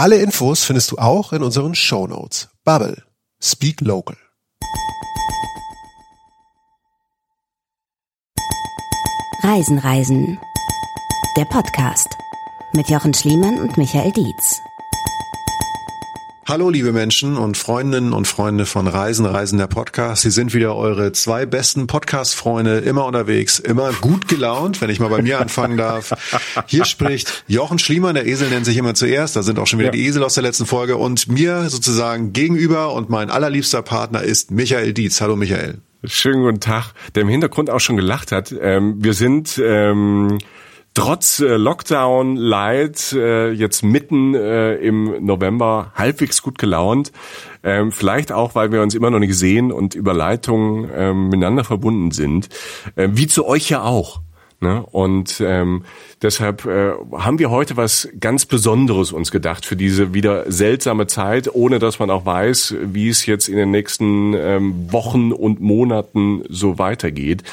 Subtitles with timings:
[0.00, 2.48] Alle Infos findest du auch in unseren Show Notes.
[2.62, 3.02] Bubble.
[3.42, 4.16] Speak Local.
[9.42, 10.38] Reisen, Reisen.
[11.36, 12.06] Der Podcast
[12.74, 14.60] mit Jochen Schliemann und Michael Dietz.
[16.48, 20.22] Hallo liebe Menschen und Freundinnen und Freunde von Reisen, Reisen der Podcast.
[20.22, 25.10] Sie sind wieder eure zwei besten Podcast-Freunde, immer unterwegs, immer gut gelaunt, wenn ich mal
[25.10, 26.14] bei mir anfangen darf.
[26.66, 29.88] Hier spricht Jochen Schliemann, der Esel nennt sich immer zuerst, da sind auch schon wieder
[29.88, 29.92] ja.
[29.92, 34.50] die Esel aus der letzten Folge und mir sozusagen gegenüber und mein allerliebster Partner ist
[34.50, 35.20] Michael Dietz.
[35.20, 35.82] Hallo Michael.
[36.04, 38.54] Schönen guten Tag, der im Hintergrund auch schon gelacht hat.
[38.58, 39.60] Ähm, wir sind...
[39.62, 40.38] Ähm
[40.98, 47.12] trotz äh, Lockdown Light äh, jetzt mitten äh, im November halbwegs gut gelaunt.
[47.62, 51.62] Ähm, vielleicht auch, weil wir uns immer noch nicht sehen und über Leitungen ähm, miteinander
[51.62, 52.48] verbunden sind.
[52.96, 54.22] Äh, wie zu euch ja auch.
[54.60, 54.84] Ne?
[54.90, 55.84] Und ähm,
[56.20, 61.54] deshalb äh, haben wir heute was ganz Besonderes uns gedacht für diese wieder seltsame Zeit,
[61.54, 66.42] ohne dass man auch weiß, wie es jetzt in den nächsten ähm, Wochen und Monaten
[66.48, 67.44] so weitergeht.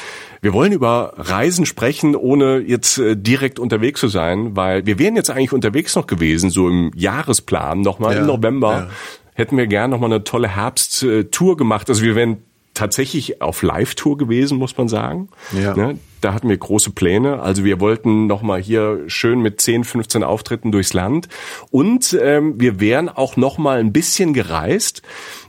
[0.45, 5.15] Wir wollen über Reisen sprechen, ohne jetzt äh, direkt unterwegs zu sein, weil wir wären
[5.15, 8.71] jetzt eigentlich unterwegs noch gewesen, so im Jahresplan nochmal ja, im November.
[8.71, 8.89] Ja.
[9.33, 11.89] Hätten wir gern nochmal eine tolle Herbsttour gemacht.
[11.89, 12.43] Also wir wären
[12.75, 15.29] tatsächlich auf Live-Tour gewesen, muss man sagen.
[15.51, 15.75] Ja.
[15.75, 15.97] Ne?
[16.21, 17.39] Da hatten wir große Pläne.
[17.41, 21.27] Also wir wollten nochmal hier schön mit 10, 15 Auftritten durchs Land.
[21.71, 25.01] Und ähm, wir wären auch nochmal ein bisschen gereist.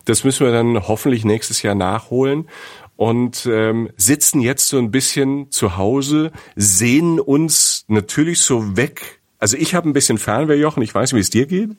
[0.07, 2.49] Das müssen wir dann hoffentlich nächstes Jahr nachholen.
[2.97, 9.21] Und ähm, sitzen jetzt so ein bisschen zu Hause, sehen uns natürlich so weg.
[9.39, 10.83] Also ich habe ein bisschen Fernweh, Jochen.
[10.83, 11.71] Ich weiß nicht, wie es dir geht.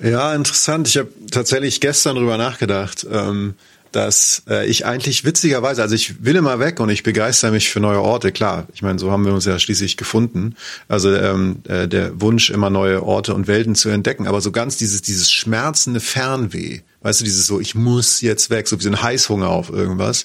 [0.00, 0.88] Ja, interessant.
[0.88, 3.06] Ich habe tatsächlich gestern drüber nachgedacht.
[3.10, 3.54] Ähm
[3.94, 7.80] dass äh, ich eigentlich witzigerweise, also ich will immer weg und ich begeister mich für
[7.80, 8.66] neue Orte, klar.
[8.74, 10.56] Ich meine, so haben wir uns ja schließlich gefunden.
[10.88, 14.76] Also ähm, äh, der Wunsch, immer neue Orte und Welten zu entdecken, aber so ganz
[14.76, 18.90] dieses, dieses schmerzende Fernweh, weißt du, dieses so, ich muss jetzt weg, so wie so
[18.90, 20.24] ein Heißhunger auf irgendwas,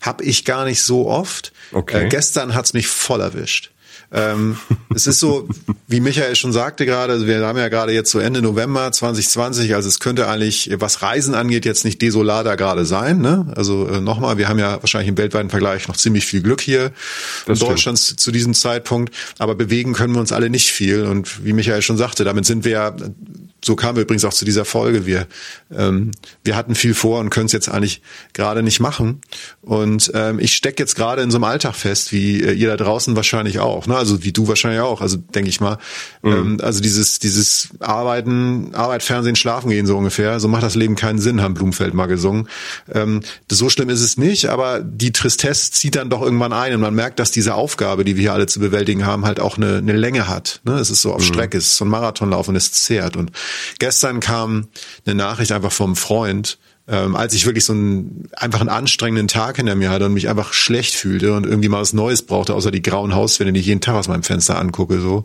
[0.00, 1.52] habe ich gar nicht so oft.
[1.72, 2.06] Okay.
[2.06, 3.72] Äh, gestern hat's mich voll erwischt.
[4.12, 4.58] Ähm,
[4.94, 5.48] es ist so,
[5.88, 9.88] wie Michael schon sagte gerade, wir haben ja gerade jetzt so Ende November 2020, also
[9.88, 13.20] es könnte eigentlich, was Reisen angeht, jetzt nicht desolater gerade sein.
[13.20, 13.50] Ne?
[13.56, 16.92] Also äh, nochmal, wir haben ja wahrscheinlich im weltweiten Vergleich noch ziemlich viel Glück hier
[17.46, 18.20] das in Deutschland stimmt.
[18.20, 21.04] zu diesem Zeitpunkt, aber bewegen können wir uns alle nicht viel.
[21.04, 22.96] Und wie Michael schon sagte, damit sind wir ja
[23.64, 25.06] so kamen wir übrigens auch zu dieser Folge.
[25.06, 25.26] Wir,
[25.74, 26.10] ähm,
[26.42, 28.02] wir hatten viel vor und können es jetzt eigentlich
[28.32, 29.20] gerade nicht machen.
[29.62, 32.76] Und ähm, ich stecke jetzt gerade in so einem Alltag fest, wie äh, ihr da
[32.76, 33.86] draußen wahrscheinlich auch.
[33.86, 33.96] Ne?
[33.96, 35.00] Also wie du wahrscheinlich auch.
[35.00, 35.78] Also denke ich mal.
[36.22, 36.32] Mhm.
[36.32, 40.40] Ähm, also dieses dieses Arbeiten, Arbeit, Fernsehen, Schlafen gehen so ungefähr.
[40.40, 42.48] So macht das Leben keinen Sinn, haben Blumfeld mal gesungen.
[42.92, 43.20] Ähm,
[43.50, 46.94] so schlimm ist es nicht, aber die Tristesse zieht dann doch irgendwann ein und man
[46.94, 49.92] merkt, dass diese Aufgabe, die wir hier alle zu bewältigen haben, halt auch eine, eine
[49.92, 50.60] Länge hat.
[50.64, 50.74] Ne?
[50.74, 51.26] Es ist so auf mhm.
[51.26, 53.30] Strecke, es ist so ein Marathonlauf und es zehrt und
[53.78, 54.68] Gestern kam
[55.04, 59.56] eine Nachricht einfach vom Freund, ähm, als ich wirklich so einen einfach einen anstrengenden Tag
[59.56, 62.70] hinter mir hatte und mich einfach schlecht fühlte und irgendwie mal was Neues brauchte, außer
[62.70, 65.24] die grauen Hauswände, die ich jeden Tag aus meinem Fenster angucke, so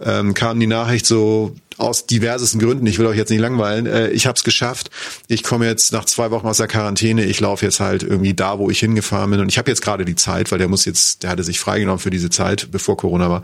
[0.00, 2.86] ähm, kam die Nachricht so aus diversesten Gründen.
[2.86, 3.86] Ich will euch jetzt nicht langweilen.
[3.86, 4.90] Äh, ich habe es geschafft.
[5.28, 7.24] Ich komme jetzt nach zwei Wochen aus der Quarantäne.
[7.24, 9.40] Ich laufe jetzt halt irgendwie da, wo ich hingefahren bin.
[9.40, 12.00] Und ich habe jetzt gerade die Zeit, weil der muss jetzt, der hatte sich freigenommen
[12.00, 13.42] für diese Zeit, bevor Corona war.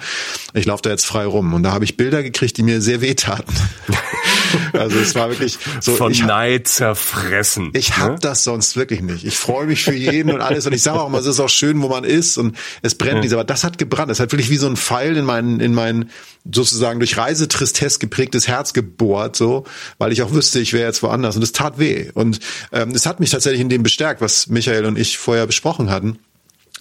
[0.52, 1.54] Ich laufe da jetzt frei rum.
[1.54, 3.54] Und da habe ich Bilder gekriegt, die mir sehr wehtaten.
[4.72, 5.94] also es war wirklich so.
[5.94, 7.70] Von ich hab, Neid zerfressen.
[7.74, 8.18] Ich habe ne?
[8.20, 9.24] das sonst wirklich nicht.
[9.24, 10.66] Ich freue mich für jeden und alles.
[10.66, 12.38] Und ich sage auch mal, es ist auch schön, wo man ist.
[12.38, 13.20] Und es brennt ja.
[13.20, 13.32] nicht.
[13.32, 14.10] Aber das hat gebrannt.
[14.10, 16.10] Es hat wirklich wie so ein Pfeil in meinen, in meinen
[16.50, 19.64] sozusagen durch Reisetristesse geprägtes Herz gebohrt, so,
[19.98, 22.10] weil ich auch wüsste, ich wäre jetzt woanders und es tat weh.
[22.12, 22.40] Und
[22.72, 26.18] ähm, es hat mich tatsächlich in dem bestärkt, was Michael und ich vorher besprochen hatten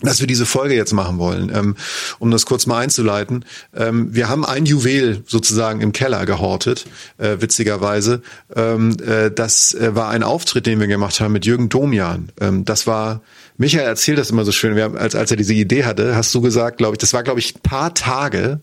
[0.03, 1.51] dass wir diese Folge jetzt machen wollen.
[1.53, 1.75] Ähm,
[2.19, 3.45] um das kurz mal einzuleiten.
[3.75, 6.85] Ähm, wir haben ein Juwel sozusagen im Keller gehortet,
[7.17, 8.21] äh, witzigerweise.
[8.55, 12.29] Ähm, äh, das äh, war ein Auftritt, den wir gemacht haben mit Jürgen Domian.
[12.65, 13.21] Das war
[13.57, 16.33] Michael erzählt das immer so schön, wir haben, als, als er diese Idee hatte, hast
[16.33, 18.61] du gesagt, glaube ich, das war, glaube ich, ein paar Tage,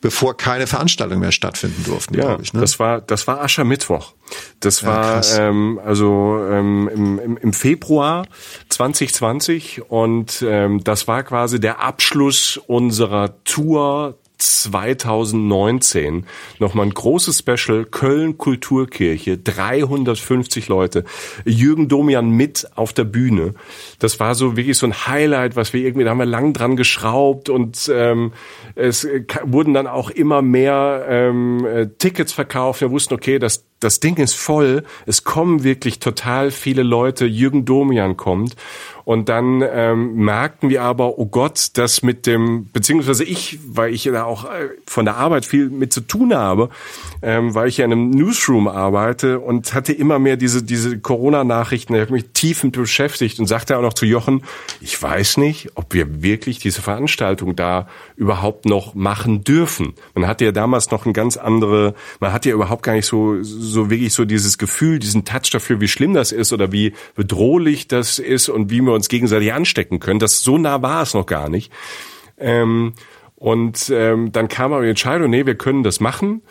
[0.00, 2.52] bevor keine Veranstaltungen mehr stattfinden durften, ja, ich.
[2.52, 2.60] Ne?
[2.60, 4.12] Das war, das war Aschermittwoch.
[4.60, 8.26] Das ja, war ähm, also ähm, im, im, im Februar
[8.68, 16.26] 2020 und ähm, das war quasi der Abschluss unserer Tour 2019
[16.58, 21.04] nochmal ein großes Special, Köln Kulturkirche, 350 Leute,
[21.44, 23.54] Jürgen Domian mit auf der Bühne.
[23.98, 26.76] Das war so wirklich so ein Highlight, was wir irgendwie, da haben wir lang dran
[26.76, 28.32] geschraubt und ähm,
[28.74, 29.06] es
[29.44, 32.80] wurden dann auch immer mehr ähm, äh, Tickets verkauft.
[32.80, 37.66] Wir wussten, okay, das das Ding ist voll, es kommen wirklich total viele Leute, Jürgen
[37.66, 38.56] Domian kommt
[39.06, 44.02] und dann ähm, merkten wir aber, oh Gott, das mit dem, beziehungsweise ich, weil ich
[44.02, 46.70] da auch äh, von der Arbeit viel mit zu tun habe,
[47.22, 51.94] ähm, weil ich ja in einem Newsroom arbeite und hatte immer mehr diese, diese Corona-Nachrichten,
[51.94, 54.42] ich habe mich tief mit beschäftigt und sagte auch noch zu Jochen,
[54.80, 57.86] ich weiß nicht, ob wir wirklich diese Veranstaltung da
[58.16, 59.94] überhaupt noch machen dürfen.
[60.16, 63.40] Man hatte ja damals noch ein ganz andere, man hatte ja überhaupt gar nicht so,
[63.40, 67.86] so wirklich so dieses Gefühl, diesen Touch dafür, wie schlimm das ist oder wie bedrohlich
[67.86, 70.18] das ist und wie wir uns gegenseitig anstecken können.
[70.18, 71.72] Das so nah war es noch gar nicht.
[72.38, 72.94] Ähm,
[73.36, 76.42] und ähm, dann kam aber die Entscheidung, nee, wir können das machen.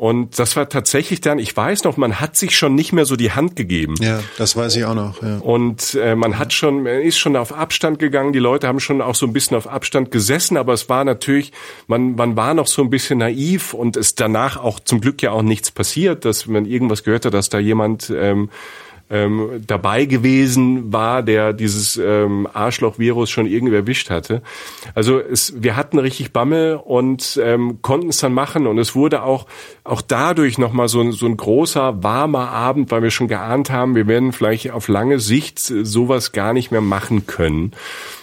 [0.00, 3.16] Und das war tatsächlich dann, ich weiß noch, man hat sich schon nicht mehr so
[3.16, 3.96] die Hand gegeben.
[4.00, 5.22] Ja, das weiß ich auch noch.
[5.22, 5.36] Ja.
[5.40, 8.32] Und äh, man hat schon, man ist schon auf Abstand gegangen.
[8.32, 11.52] Die Leute haben schon auch so ein bisschen auf Abstand gesessen, aber es war natürlich,
[11.86, 15.32] man, man war noch so ein bisschen naiv und es danach auch zum Glück ja
[15.32, 18.48] auch nichts passiert, dass man irgendwas gehört hat, dass da jemand ähm,
[19.10, 24.42] ähm, dabei gewesen war, der dieses ähm, Arschloch-Virus schon irgendwie erwischt hatte.
[24.94, 29.22] Also es, wir hatten richtig Bammel und ähm, konnten es dann machen und es wurde
[29.22, 29.46] auch
[29.82, 33.94] auch dadurch nochmal so, ein so ein großer, warmer Abend, weil wir schon geahnt haben,
[33.94, 37.72] wir werden vielleicht auf lange Sicht sowas gar nicht mehr machen können.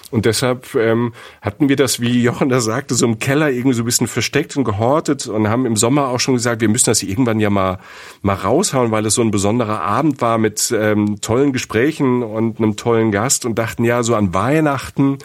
[0.09, 3.83] Und deshalb ähm, hatten wir das, wie Jochen da sagte, so im Keller irgendwie so
[3.83, 7.03] ein bisschen versteckt und gehortet und haben im Sommer auch schon gesagt, wir müssen das
[7.03, 7.79] irgendwann ja mal
[8.21, 12.77] mal raushauen, weil es so ein besonderer Abend war mit ähm, tollen Gesprächen und einem
[12.77, 15.17] tollen Gast und dachten ja so an Weihnachten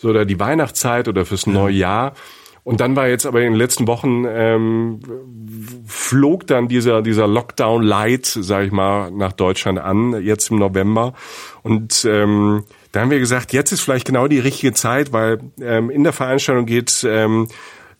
[0.00, 2.14] so oder die Weihnachtszeit oder fürs neue Jahr.
[2.64, 5.00] Und dann war jetzt aber in den letzten Wochen ähm,
[5.86, 11.12] flog dann dieser dieser Lockdown Light, sag ich mal, nach Deutschland an jetzt im November
[11.62, 15.90] und ähm, da haben wir gesagt, jetzt ist vielleicht genau die richtige Zeit, weil ähm,
[15.90, 17.48] in der Veranstaltung geht ähm,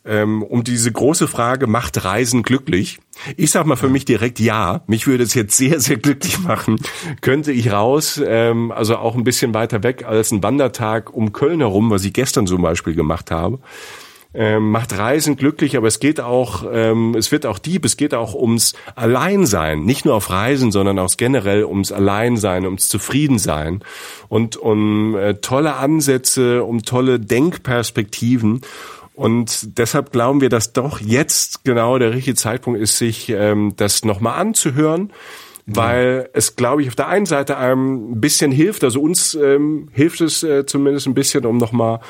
[0.04, 3.00] ähm, um diese große Frage, macht Reisen glücklich?
[3.36, 4.82] Ich sag mal für mich direkt ja.
[4.86, 6.78] Mich würde es jetzt sehr, sehr glücklich machen.
[7.22, 11.60] Könnte ich raus, ähm, also auch ein bisschen weiter weg als ein Wandertag um Köln
[11.60, 13.58] herum, was ich gestern zum Beispiel gemacht habe
[14.34, 18.14] ähm, macht Reisen glücklich, aber es geht auch, ähm, es wird auch Dieb, es geht
[18.14, 23.82] auch ums Alleinsein, nicht nur auf Reisen, sondern auch generell ums Alleinsein, ums Zufriedensein.
[24.28, 28.62] Und um äh, tolle Ansätze, um tolle Denkperspektiven.
[29.14, 34.04] Und deshalb glauben wir, dass doch jetzt genau der richtige Zeitpunkt ist, sich ähm, das
[34.04, 35.12] nochmal anzuhören.
[35.66, 39.88] Weil es, glaube ich, auf der einen Seite einem ein bisschen hilft, also uns ähm,
[39.92, 42.00] hilft es äh, zumindest ein bisschen, um nochmal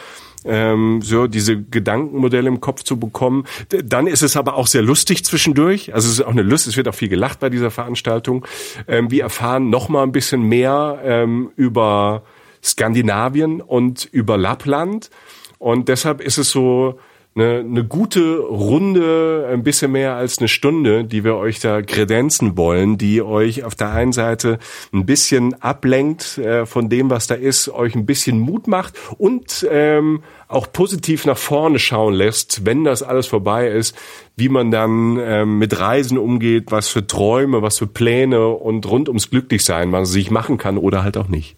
[0.45, 3.45] ähm, so diese Gedankenmodelle im Kopf zu bekommen.
[3.69, 5.95] Dann ist es aber auch sehr lustig zwischendurch.
[5.95, 8.47] Also es ist auch eine Lust, es wird auch viel gelacht bei dieser Veranstaltung.
[8.89, 12.23] Ähm, wir erfahren noch mal ein bisschen mehr ähm, über
[12.63, 15.11] Skandinavien und über Lappland.
[15.59, 16.99] Und deshalb ist es so,
[17.35, 22.57] eine, eine gute Runde, ein bisschen mehr als eine Stunde, die wir euch da kredenzen
[22.57, 24.59] wollen, die euch auf der einen Seite
[24.93, 29.67] ein bisschen ablenkt äh, von dem, was da ist, euch ein bisschen Mut macht und
[29.71, 33.97] ähm, auch positiv nach vorne schauen lässt, wenn das alles vorbei ist,
[34.37, 39.09] wie man dann ähm, mit Reisen umgeht, was für Träume, was für Pläne und rund
[39.09, 41.57] ums Glücklichsein man sich machen kann oder halt auch nicht.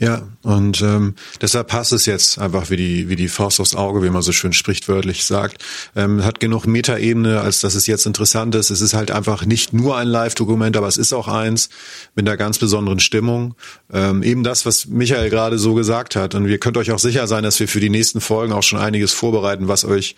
[0.00, 4.02] Ja, und ähm, deshalb passt es jetzt einfach wie die wie die Faust aufs Auge,
[4.04, 5.64] wie man so schön sprichwörtlich sagt.
[5.96, 8.70] Ähm, hat genug Metaebene, als dass es jetzt interessant ist.
[8.70, 11.68] Es ist halt einfach nicht nur ein Live-Dokument, aber es ist auch eins
[12.14, 13.56] mit einer ganz besonderen Stimmung.
[13.92, 16.36] Ähm, eben das, was Michael gerade so gesagt hat.
[16.36, 18.78] Und ihr könnt euch auch sicher sein, dass wir für die nächsten Folgen auch schon
[18.78, 20.14] einiges vorbereiten, was euch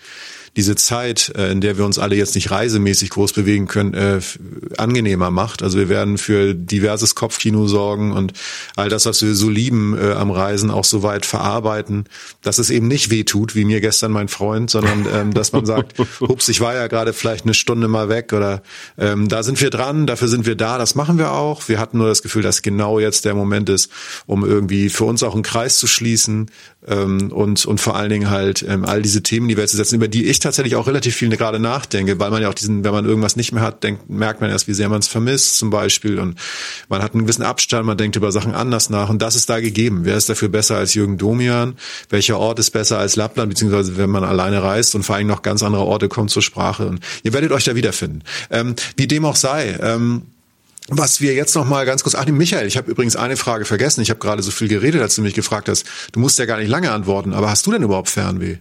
[0.57, 4.21] diese Zeit, äh, in der wir uns alle jetzt nicht reisemäßig groß bewegen können, äh,
[4.77, 5.63] angenehmer macht.
[5.63, 8.33] Also wir werden für diverses Kopfkino sorgen und
[8.75, 12.05] all das, was wir so lieben äh, am Reisen, auch so weit verarbeiten,
[12.43, 15.67] dass es eben nicht weh tut, wie mir gestern mein Freund, sondern ähm, dass man
[15.67, 18.63] sagt, hups, ich war ja gerade vielleicht eine Stunde mal weg oder
[18.99, 21.69] ähm, da sind wir dran, dafür sind wir da, das machen wir auch.
[21.69, 23.91] Wir hatten nur das Gefühl, dass genau jetzt der Moment ist,
[24.27, 26.51] um irgendwie für uns auch einen Kreis zu schließen
[26.89, 29.95] ähm, und, und vor allen Dingen halt ähm, all diese Themen, die wir jetzt setzen,
[29.95, 32.93] über die ich tatsächlich auch relativ viel gerade nachdenke, weil man ja auch diesen, wenn
[32.93, 35.71] man irgendwas nicht mehr hat, denkt, merkt man erst, wie sehr man es vermisst zum
[35.71, 36.39] Beispiel und
[36.89, 39.61] man hat einen gewissen Abstand, man denkt über Sachen anders nach und das ist da
[39.61, 40.01] gegeben.
[40.05, 41.77] Wer ist dafür besser als Jürgen Domian?
[42.09, 45.43] Welcher Ort ist besser als Lappland, beziehungsweise wenn man alleine reist und vor allem noch
[45.43, 48.23] ganz andere Orte kommen zur Sprache und ihr werdet euch da wiederfinden.
[48.51, 50.23] Ähm, wie dem auch sei, ähm,
[50.89, 54.01] was wir jetzt noch mal ganz kurz, ach Michael, ich habe übrigens eine Frage vergessen.
[54.01, 55.87] Ich habe gerade so viel geredet, als du mich gefragt hast.
[56.13, 58.57] Du musst ja gar nicht lange antworten, aber hast du denn überhaupt Fernweh?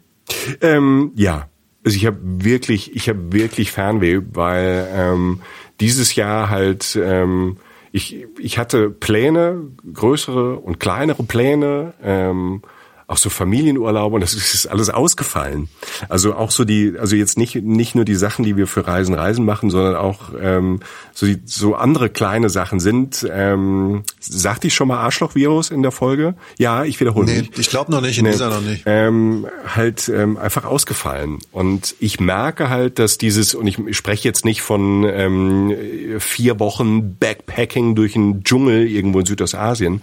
[0.62, 1.50] Ähm, ja,
[1.84, 5.42] also ich habe wirklich, ich habe wirklich Fernweh, weil ähm,
[5.80, 7.58] dieses Jahr halt ähm,
[7.92, 11.94] ich ich hatte Pläne, größere und kleinere Pläne.
[12.04, 12.62] Ähm,
[13.10, 15.68] auch so Familienurlaube und das ist alles ausgefallen.
[16.10, 19.16] Also auch so die, also jetzt nicht nicht nur die Sachen, die wir für Reisen
[19.16, 20.80] Reisen machen, sondern auch ähm,
[21.14, 23.28] so die, so andere kleine Sachen sind.
[23.32, 26.36] Ähm, sagte ich schon mal Arschlochvirus in der Folge?
[26.60, 27.58] Ja, ich wiederhole nee, mich.
[27.58, 28.84] Ich glaube noch nicht, in nee, dieser noch nicht.
[28.86, 34.46] Ähm, halt ähm, einfach ausgefallen und ich merke halt, dass dieses und ich, spreche jetzt
[34.46, 35.74] nicht von ähm,
[36.20, 40.02] vier Wochen Backpacking durch den Dschungel irgendwo in Südostasien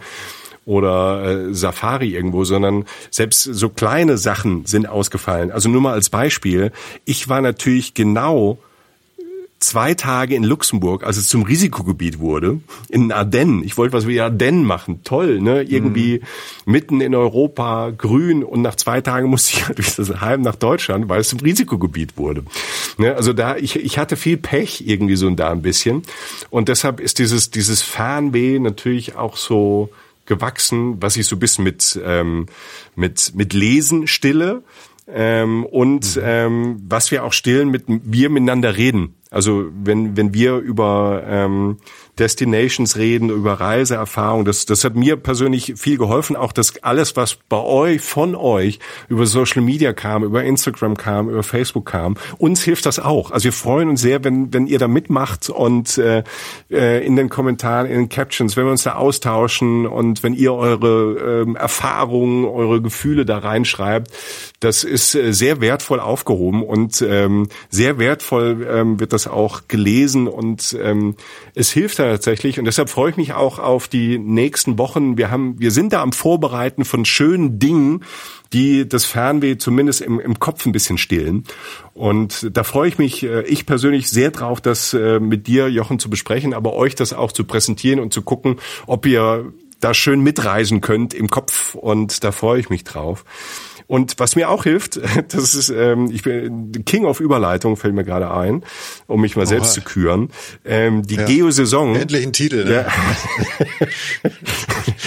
[0.66, 5.50] oder äh, Safari irgendwo, sondern selbst so kleine Sachen sind ausgefallen.
[5.50, 6.72] Also nur mal als Beispiel,
[7.06, 8.58] ich war natürlich genau
[9.58, 13.64] zwei Tage in Luxemburg, als es zum Risikogebiet wurde, in Ardennen.
[13.64, 15.00] Ich wollte was wie Ardennen machen.
[15.04, 15.62] Toll, ne?
[15.62, 16.20] Irgendwie
[16.66, 16.72] mhm.
[16.72, 21.08] mitten in Europa, grün und nach zwei Tagen musste ich durch das Heim nach Deutschland,
[21.08, 22.42] weil es zum Risikogebiet wurde.
[22.98, 23.14] Ne?
[23.14, 26.02] Also da, ich, ich hatte viel Pech irgendwie so und da ein bisschen.
[26.50, 29.90] Und deshalb ist dieses, dieses Fernweh natürlich auch so,
[30.26, 32.46] gewachsen, was ich so ein bisschen mit, ähm,
[32.94, 34.62] mit, mit Lesen stille.
[35.08, 36.22] Ähm, und mhm.
[36.24, 39.14] ähm, was wir auch stillen, mit wir miteinander reden.
[39.30, 41.78] Also wenn, wenn wir über ähm,
[42.18, 46.34] Destinations reden, über Reiseerfahrung, das, das hat mir persönlich viel geholfen.
[46.36, 51.28] Auch das alles, was bei euch, von euch über Social Media kam, über Instagram kam,
[51.28, 53.30] über Facebook kam, uns hilft das auch.
[53.30, 56.24] Also wir freuen uns sehr, wenn, wenn ihr da mitmacht und äh,
[56.70, 60.54] äh in den Kommentaren, in den Captions, wenn wir uns da austauschen und wenn ihr
[60.54, 64.10] eure ähm, Erfahrungen, eure Gefühle da reinschreibt,
[64.60, 70.28] das ist äh, sehr wertvoll aufgehoben und ähm, sehr wertvoll ähm, wird das auch gelesen
[70.28, 71.16] und ähm,
[71.54, 75.16] es hilft tatsächlich und deshalb freue ich mich auch auf die nächsten Wochen.
[75.16, 78.04] Wir haben, wir sind da am Vorbereiten von schönen Dingen,
[78.52, 81.44] die das Fernweh zumindest im, im Kopf ein bisschen stillen.
[81.94, 85.98] Und da freue ich mich, äh, ich persönlich sehr drauf, das äh, mit dir, Jochen,
[85.98, 90.20] zu besprechen, aber euch das auch zu präsentieren und zu gucken, ob ihr da schön
[90.20, 93.24] mitreisen könnt im Kopf und da freue ich mich drauf.
[93.86, 98.04] Und was mir auch hilft, das ist, ähm, ich bin King of Überleitung, fällt mir
[98.04, 98.64] gerade ein,
[99.06, 100.30] um mich mal oh, selbst zu küren.
[100.64, 101.24] Ähm, die ja.
[101.24, 101.96] Geo-Saison.
[101.96, 102.64] Endlich ein Titel.
[102.64, 102.86] Ne?
[104.24, 104.30] Ja.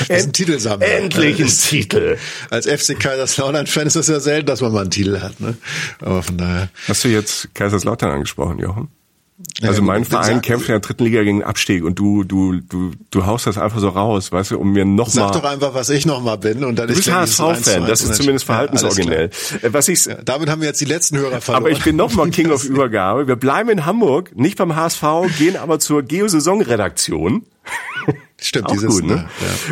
[0.16, 0.88] ist ein Titelsammler.
[0.88, 2.18] Endlich ein Titel.
[2.50, 5.40] Als FC Kaiserslautern-Fan ist das ja selten, dass man mal einen Titel hat.
[5.40, 5.58] Ne?
[6.00, 6.70] Aber von daher.
[6.88, 8.90] Hast du jetzt Kaiserslautern angesprochen, Jochen?
[9.62, 12.92] Also mein Verein kämpft in der dritten Liga gegen den Abstieg und du, du, du,
[13.10, 15.90] du haust das einfach so raus, weißt du, um mir noch Sag doch einfach, was
[15.90, 19.30] ich noch mal bin und dann du bist HSV-Fan, das ist zumindest verhaltensoriginell.
[19.62, 21.64] Ja, was ich, ja, damit haben wir jetzt die letzten Hörer verloren.
[21.64, 23.28] Aber ich bin noch mal King of Übergabe.
[23.28, 25.04] Wir bleiben in Hamburg, nicht beim HSV,
[25.38, 27.44] gehen aber zur Geo-Saison-Redaktion.
[28.42, 29.28] Stimmt, auch gut, ne?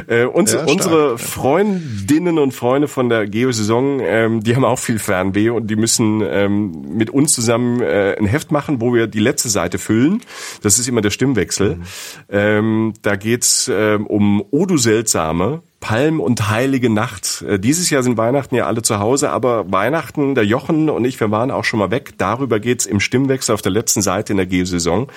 [0.07, 0.15] Ja.
[0.15, 4.99] Äh, uns, ja, unsere Freundinnen und Freunde von der Geo-Saison, ähm, die haben auch viel
[4.99, 9.19] Fernweh und die müssen ähm, mit uns zusammen äh, ein Heft machen, wo wir die
[9.19, 10.21] letzte Seite füllen.
[10.63, 11.75] Das ist immer der Stimmwechsel.
[11.75, 11.83] Mhm.
[12.29, 17.43] Ähm, da geht's ähm, um Odu Seltsame, Palm und Heilige Nacht.
[17.47, 21.19] Äh, dieses Jahr sind Weihnachten ja alle zu Hause, aber Weihnachten, der Jochen und ich,
[21.19, 22.15] wir waren auch schon mal weg.
[22.17, 25.07] Darüber geht's im Stimmwechsel auf der letzten Seite in der Geosaison.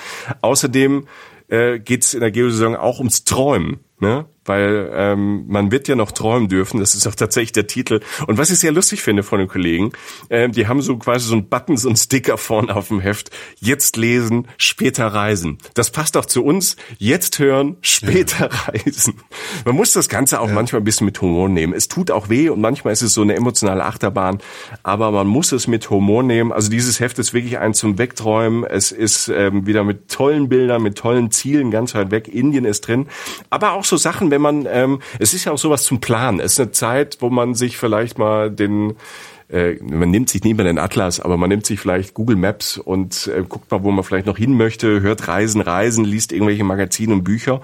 [0.43, 1.07] Außerdem
[1.51, 3.81] äh, geht's in der Geosaison auch ums Träumen.
[3.99, 4.27] Ne?
[4.51, 6.81] Weil ähm, man wird ja noch träumen dürfen.
[6.81, 8.01] Das ist auch tatsächlich der Titel.
[8.27, 9.93] Und was ich sehr lustig finde von den Kollegen,
[10.29, 13.31] äh, die haben so quasi so ein Button, so ein Sticker vorne auf dem Heft.
[13.61, 15.59] Jetzt lesen, später reisen.
[15.75, 16.75] Das passt auch zu uns.
[16.99, 18.73] Jetzt hören, später ja.
[18.73, 19.23] reisen.
[19.65, 20.55] Man muss das Ganze auch ja.
[20.55, 21.73] manchmal ein bisschen mit Humor nehmen.
[21.73, 24.39] Es tut auch weh und manchmal ist es so eine emotionale Achterbahn,
[24.83, 26.51] aber man muss es mit Humor nehmen.
[26.51, 28.65] Also dieses Heft ist wirklich ein zum Wegträumen.
[28.65, 32.27] Es ist ähm, wieder mit tollen Bildern, mit tollen Zielen ganz weit weg.
[32.27, 33.07] Indien ist drin,
[33.49, 36.41] aber auch so Sachen, wenn man, ähm, es ist ja auch sowas zum Planen.
[36.41, 38.97] Es ist eine Zeit, wo man sich vielleicht mal den
[39.53, 42.79] äh, man nimmt sich nicht mehr den Atlas, aber man nimmt sich vielleicht Google Maps
[42.79, 46.63] und äh, guckt mal, wo man vielleicht noch hin möchte, hört Reisen, Reisen, liest irgendwelche
[46.63, 47.61] Magazine und Bücher.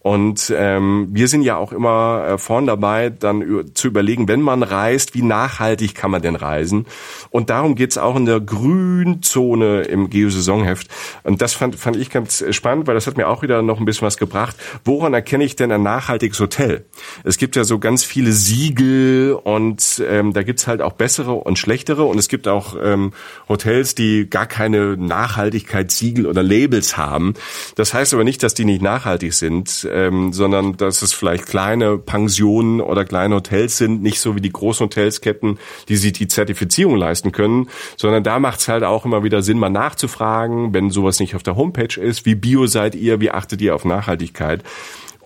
[0.00, 4.62] Und ähm, wir sind ja auch immer äh, vorn dabei, dann zu überlegen, wenn man
[4.62, 6.86] reist, wie nachhaltig kann man denn reisen?
[7.30, 10.88] Und darum geht's auch in der Grünzone im Geosaisonheft.
[11.22, 13.86] Und das fand, fand ich ganz spannend, weil das hat mir auch wieder noch ein
[13.86, 14.56] bisschen was gebracht.
[14.84, 16.84] Woran erkenne ich denn ein nachhaltiges Hotel?
[17.24, 21.34] Es gibt ja so ganz viele Siegel und ähm, da gibt's halt auch bessere bessere
[21.34, 23.12] und schlechtere und es gibt auch ähm,
[23.48, 27.34] Hotels, die gar keine Nachhaltigkeitssiegel oder Labels haben.
[27.76, 31.98] Das heißt aber nicht, dass die nicht nachhaltig sind, ähm, sondern dass es vielleicht kleine
[31.98, 36.96] Pensionen oder kleine Hotels sind, nicht so wie die großen Hotelsketten, die sich die Zertifizierung
[36.96, 41.20] leisten können, sondern da macht es halt auch immer wieder Sinn, mal nachzufragen, wenn sowas
[41.20, 44.62] nicht auf der Homepage ist, wie bio seid ihr, wie achtet ihr auf Nachhaltigkeit?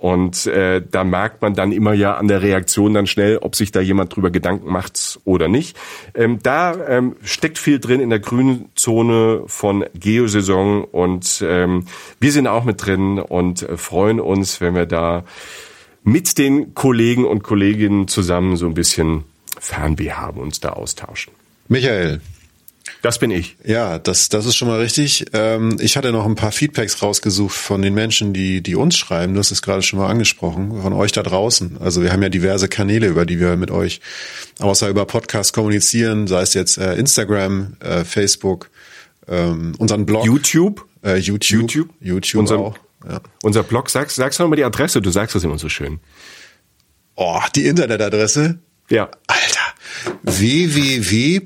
[0.06, 3.72] Und äh, da merkt man dann immer ja an der Reaktion dann schnell, ob sich
[3.72, 5.76] da jemand drüber Gedanken macht oder nicht.
[6.14, 11.86] Ähm, da ähm, steckt viel drin in der grünen Zone von Geosaison und ähm,
[12.20, 15.24] wir sind auch mit drin und äh, freuen uns, wenn wir da
[16.04, 19.24] mit den Kollegen und Kolleginnen zusammen so ein bisschen
[19.58, 21.32] Fernweh haben, uns da austauschen.
[21.66, 22.20] Michael,
[23.02, 23.56] das bin ich.
[23.64, 25.26] Ja, das, das ist schon mal richtig.
[25.32, 29.34] Ähm, ich hatte noch ein paar Feedbacks rausgesucht von den Menschen, die, die uns schreiben.
[29.34, 31.78] Du hast es gerade schon mal angesprochen, von euch da draußen.
[31.80, 34.00] Also wir haben ja diverse Kanäle, über die wir mit euch
[34.60, 38.70] außer über Podcast kommunizieren, sei es jetzt äh, Instagram, äh, Facebook,
[39.28, 40.24] ähm, unseren Blog.
[40.24, 40.86] YouTube?
[41.04, 41.50] Äh, YouTube.
[41.50, 41.88] YouTube.
[42.00, 42.78] YouTube Unser, auch.
[43.08, 43.20] Ja.
[43.42, 46.00] Unser Blog, sagst, sagst du nochmal die Adresse, du sagst das immer so schön.
[47.14, 48.58] Oh, die Internetadresse?
[48.88, 49.10] Ja.
[49.26, 50.20] Alter.
[50.22, 51.40] www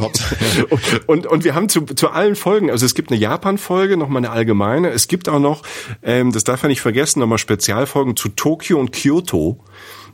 [0.00, 0.66] Hauptsache,
[1.06, 4.30] und, und wir haben zu, zu allen Folgen, also es gibt eine Japan-Folge, nochmal eine
[4.30, 4.90] allgemeine.
[4.90, 5.62] Es gibt auch noch,
[6.02, 9.60] ähm, das darf man nicht vergessen, nochmal Spezialfolgen zu Tokio und Kyoto.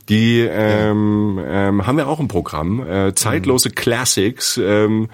[0.09, 2.85] Die ähm, ähm, haben wir auch im Programm.
[2.85, 3.75] Äh, zeitlose mhm.
[3.75, 4.57] Classics.
[4.57, 5.09] Ähm,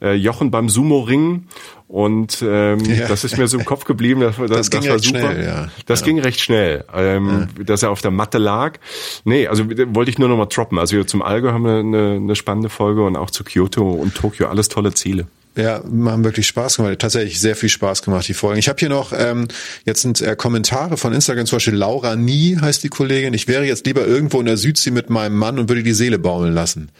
[0.00, 1.46] äh, Jochen beim Sumo-Ring
[1.88, 3.06] und ähm, ja.
[3.06, 4.20] das ist mir so im Kopf geblieben.
[4.20, 5.32] Das, das, das, das war super.
[5.32, 5.68] Schnell, ja.
[5.86, 6.06] Das ja.
[6.06, 8.78] ging recht schnell, ähm, dass er auf der Matte lag.
[9.24, 10.78] Nee, also wollte ich nur noch mal droppen.
[10.78, 14.48] Also zum Allgäu haben wir eine, eine spannende Folge und auch zu Kyoto und Tokio.
[14.48, 15.26] Alles tolle Ziele.
[15.56, 16.98] Ja, haben wirklich Spaß gemacht.
[16.98, 18.58] Tatsächlich sehr viel Spaß gemacht, die Folgen.
[18.58, 19.48] Ich habe hier noch, ähm,
[19.86, 23.32] jetzt sind äh, Kommentare von Instagram, zum Beispiel Laura Nie heißt die Kollegin.
[23.32, 26.18] Ich wäre jetzt lieber irgendwo in der Südsee mit meinem Mann und würde die Seele
[26.18, 26.90] baumeln lassen.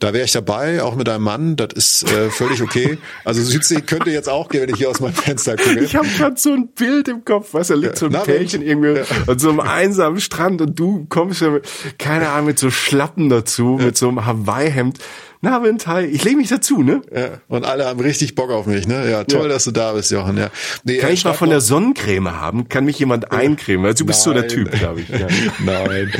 [0.00, 2.96] Da wäre ich dabei, auch mit einem Mann, das ist äh, völlig okay.
[3.24, 5.78] Also Südsee könnte jetzt auch gehen, wenn ich hier aus meinem Fenster gucke.
[5.80, 8.20] Ich habe gerade so ein Bild im Kopf, weißt du, da liegt so ein Na,
[8.20, 9.04] Pärchen irgendwie ja.
[9.26, 13.28] an so einem einsamen Strand und du kommst ja mit, keine Ahnung, mit so Schlappen
[13.28, 14.98] dazu, mit so einem Hawaii-Hemd.
[15.42, 17.00] Na, Wintai, ich lege mich dazu, ne?
[17.14, 19.10] Ja, und alle haben richtig Bock auf mich, ne?
[19.10, 19.48] Ja, toll, Ja.
[19.48, 20.36] dass du da bist, Jochen.
[20.36, 20.50] Ja.
[20.84, 22.68] Nee, Kann er ich mal von der Sonnencreme haben?
[22.68, 23.86] Kann mich jemand eincremen?
[23.86, 24.50] Also du bist so der Nein.
[24.50, 25.08] Typ, glaube ich.
[25.08, 25.26] Ja.
[25.64, 26.12] Nein.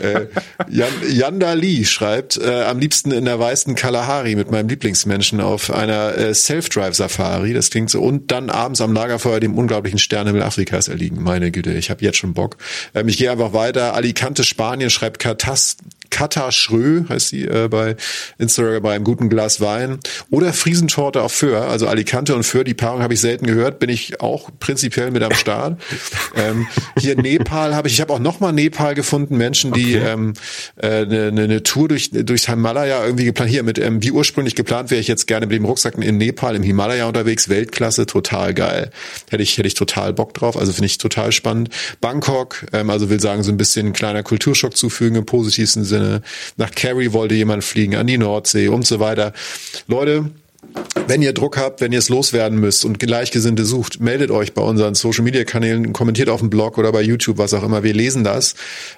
[0.00, 0.26] äh,
[0.70, 5.72] Jan, Yanda Lee schreibt, äh, am liebsten in der weißen Kalahari mit meinem Lieblingsmenschen auf
[5.72, 7.54] einer äh, Self-Drive-Safari.
[7.54, 8.00] Das klingt so.
[8.00, 11.20] Und dann abends am Lagerfeuer dem unglaublichen Sternenhimmel Afrikas erliegen.
[11.20, 12.58] Meine Güte, ich habe jetzt schon Bock.
[12.94, 13.94] Ähm, ich gehe einfach weiter.
[13.94, 15.76] Alicante, Spanien schreibt Katas
[16.12, 17.96] Kata Schrö heißt sie äh, bei
[18.38, 19.98] Instagram bei einem guten Glas Wein
[20.30, 23.88] oder Friesentorte auf Föhr, also Alicante und Föhr, die Paarung habe ich selten gehört, bin
[23.88, 25.80] ich auch prinzipiell mit am Start.
[26.36, 26.66] ähm,
[26.98, 30.06] hier Nepal habe ich, ich habe auch nochmal Nepal gefunden, Menschen, die Okay.
[30.06, 30.34] ähm,
[30.76, 33.50] äh, eine, eine, eine Tour durch durchs Himalaya irgendwie geplant.
[33.50, 36.56] Hier mit ähm, wie ursprünglich geplant wäre ich jetzt gerne mit dem Rucksack in Nepal
[36.56, 38.90] im Himalaya unterwegs, Weltklasse, total geil.
[39.30, 41.70] Hätte ich hätte ich total Bock drauf, also finde ich total spannend.
[42.00, 46.01] Bangkok, ähm, also will sagen so ein bisschen ein kleiner Kulturschock zufügen im positivsten Sinne.
[46.56, 49.32] Nach Kerry wollte jemand fliegen, an die Nordsee und so weiter.
[49.86, 50.30] Leute,
[51.08, 54.62] wenn ihr Druck habt, wenn ihr es loswerden müsst und Gleichgesinnte sucht, meldet euch bei
[54.62, 57.82] unseren Social Media Kanälen, kommentiert auf dem Blog oder bei YouTube, was auch immer.
[57.82, 58.54] Wir lesen das.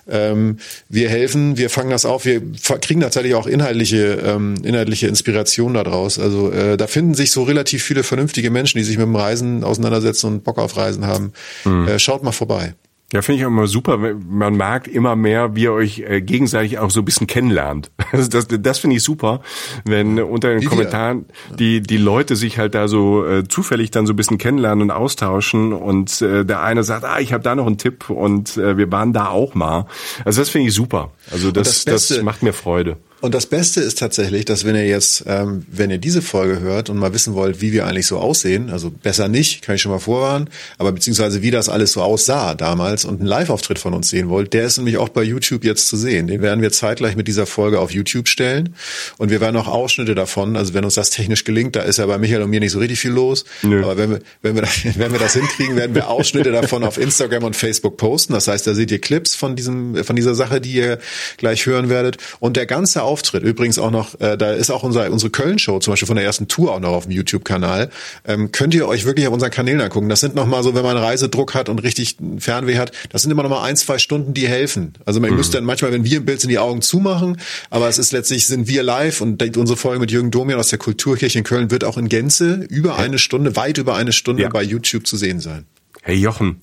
[0.08, 2.42] Ähm, wir helfen, wir fangen das auf, wir
[2.80, 6.18] kriegen tatsächlich auch inhaltliche, ähm, inhaltliche Inspiration daraus.
[6.18, 9.64] Also äh, da finden sich so relativ viele vernünftige Menschen, die sich mit dem Reisen
[9.64, 11.32] auseinandersetzen und Bock auf Reisen haben.
[11.64, 12.74] Äh, schaut mal vorbei.
[13.14, 13.96] Ja, finde ich auch immer super.
[13.96, 17.90] Man merkt immer mehr, wie ihr euch äh, gegenseitig auch so ein bisschen kennenlernt.
[18.12, 19.40] Also das, das finde ich super,
[19.84, 20.68] wenn unter den wir.
[20.68, 21.24] Kommentaren
[21.58, 24.90] die die Leute sich halt da so äh, zufällig dann so ein bisschen kennenlernen und
[24.92, 28.76] austauschen und äh, der eine sagt, ah, ich habe da noch einen Tipp und äh,
[28.76, 29.86] wir waren da auch mal.
[30.24, 31.10] Also das finde ich super.
[31.32, 32.96] Also das das das, Beste- macht mir Freude.
[33.24, 36.90] Und das Beste ist tatsächlich, dass wenn ihr jetzt, ähm, wenn ihr diese Folge hört
[36.90, 39.92] und mal wissen wollt, wie wir eigentlich so aussehen, also besser nicht, kann ich schon
[39.92, 44.10] mal vorwarnen, aber beziehungsweise wie das alles so aussah damals und einen Live-Auftritt von uns
[44.10, 46.26] sehen wollt, der ist nämlich auch bei YouTube jetzt zu sehen.
[46.26, 48.74] Den werden wir zeitgleich mit dieser Folge auf YouTube stellen
[49.16, 52.04] und wir werden auch Ausschnitte davon, also wenn uns das technisch gelingt, da ist ja
[52.04, 53.84] bei Michael und mir nicht so richtig viel los, Nö.
[53.84, 56.98] aber wenn wir, wenn wir, das, wenn wir das hinkriegen, werden wir Ausschnitte davon auf
[56.98, 58.34] Instagram und Facebook posten.
[58.34, 60.98] Das heißt, da seht ihr Clips von diesem, von dieser Sache, die ihr
[61.38, 62.18] gleich hören werdet.
[62.38, 65.92] Und der ganze Auftritt, übrigens auch noch, äh, da ist auch unser, unsere Köln-Show zum
[65.92, 67.90] Beispiel von der ersten Tour auch noch auf dem YouTube-Kanal.
[68.26, 70.08] Ähm, könnt ihr euch wirklich auf unseren Kanälen angucken.
[70.08, 73.42] Das sind nochmal so, wenn man Reisedruck hat und richtig Fernweh hat, das sind immer
[73.42, 74.94] noch mal ein, zwei Stunden, die helfen.
[75.04, 77.38] Also man müsste dann manchmal, wenn wir im Bild sind, die Augen zumachen,
[77.70, 80.78] aber es ist letztlich, sind wir live und unsere Folge mit Jürgen Domian aus der
[80.78, 84.48] Kulturkirche in Köln wird auch in Gänze über eine Stunde, weit über eine Stunde Ja.
[84.48, 85.66] bei YouTube zu sehen sein.
[86.02, 86.60] Hey Jochen,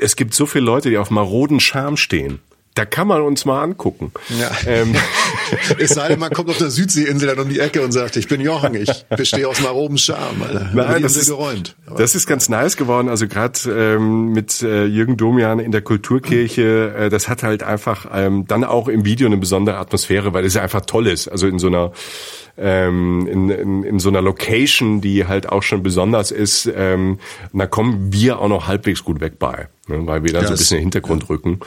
[0.00, 2.40] es gibt so viele Leute, die auf maroden Charme stehen.
[2.74, 4.12] Da kann man uns mal angucken.
[4.38, 4.50] Ja.
[4.66, 4.94] Ähm,
[5.78, 8.28] Es sei denn, man kommt auf der Südseeinsel dann um die Ecke und sagt, ich
[8.28, 10.42] bin Jochen, ich bestehe aus maroben Charme.
[10.42, 10.70] Alter.
[10.74, 11.76] Nein, das ist, geräumt.
[11.86, 13.08] Aber das ist ganz nice geworden.
[13.08, 18.06] Also gerade ähm, mit äh, Jürgen Domian in der Kulturkirche, äh, das hat halt einfach
[18.12, 21.28] ähm, dann auch im Video eine besondere Atmosphäre, weil es ja einfach toll ist.
[21.28, 21.92] Also in so einer
[22.56, 27.18] ähm, in, in, in so einer Location, die halt auch schon besonders ist, ähm,
[27.52, 30.48] und da kommen wir auch noch halbwegs gut weg bei, ne, weil wir dann Ja,
[30.48, 31.60] so ein bisschen Hintergrund rücken.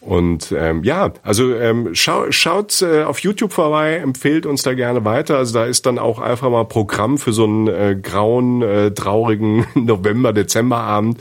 [0.00, 5.04] Und ähm, ja, also ähm, schau, schaut äh, auf YouTube vorbei, empfehlt uns da gerne
[5.04, 5.38] weiter.
[5.38, 9.66] Also da ist dann auch einfach mal Programm für so einen äh, grauen, äh, traurigen
[9.74, 11.18] November, Dezemberabend.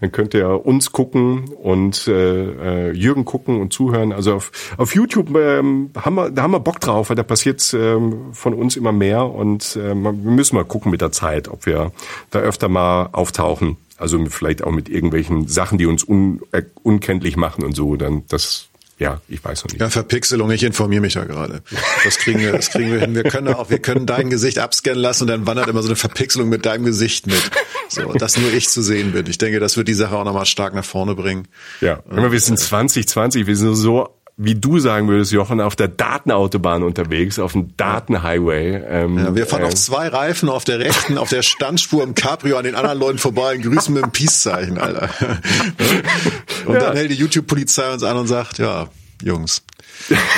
[0.00, 4.12] Dann könnt ihr uns gucken und äh, äh, Jürgen gucken und zuhören.
[4.12, 7.74] Also auf, auf YouTube ähm, haben wir, da haben wir Bock drauf, weil da passiert
[7.74, 11.66] ähm, von uns immer mehr und äh, wir müssen mal gucken mit der Zeit, ob
[11.66, 11.92] wir
[12.30, 13.76] da öfter mal auftauchen.
[13.96, 17.96] Also vielleicht auch mit irgendwelchen Sachen, die uns un, äh, unkenntlich machen und so.
[17.96, 19.80] Dann das, ja, ich weiß noch nicht.
[19.80, 21.62] Ja, Verpixelung, ich informiere mich da gerade.
[22.04, 23.14] Das kriegen wir, das kriegen wir hin.
[23.14, 25.96] Wir können auch, wir können dein Gesicht abscannen lassen und dann wandert immer so eine
[25.96, 27.50] Verpixelung mit deinem Gesicht mit.
[27.88, 29.26] So, dass nur ich zu sehen bin.
[29.26, 31.46] Ich denke, das wird die Sache auch nochmal stark nach vorne bringen.
[31.80, 35.88] Ja, immer wir sind 2020, wir sind so, wie du sagen würdest, Jochen, auf der
[35.88, 38.82] Datenautobahn unterwegs, auf dem Datenhighway.
[38.88, 42.14] Ähm, Ja, wir fahren äh, auf zwei Reifen auf der rechten, auf der Standspur im
[42.14, 45.08] Cabrio an den anderen Leuten vorbei und grüßen mit dem Peace-Zeichen, Alter.
[46.66, 48.88] Und dann hält die YouTube-Polizei uns an und sagt, ja,
[49.22, 49.62] Jungs,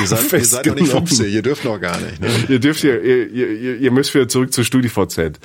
[0.01, 1.07] ihr seid, ihr seid noch nicht Festgenommen.
[1.09, 2.21] 50, ihr dürft noch gar nicht.
[2.21, 2.29] Ne?
[2.49, 5.38] Ihr dürft ja, ihr, ihr, ihr müsst wieder zurück zu StudiVZ.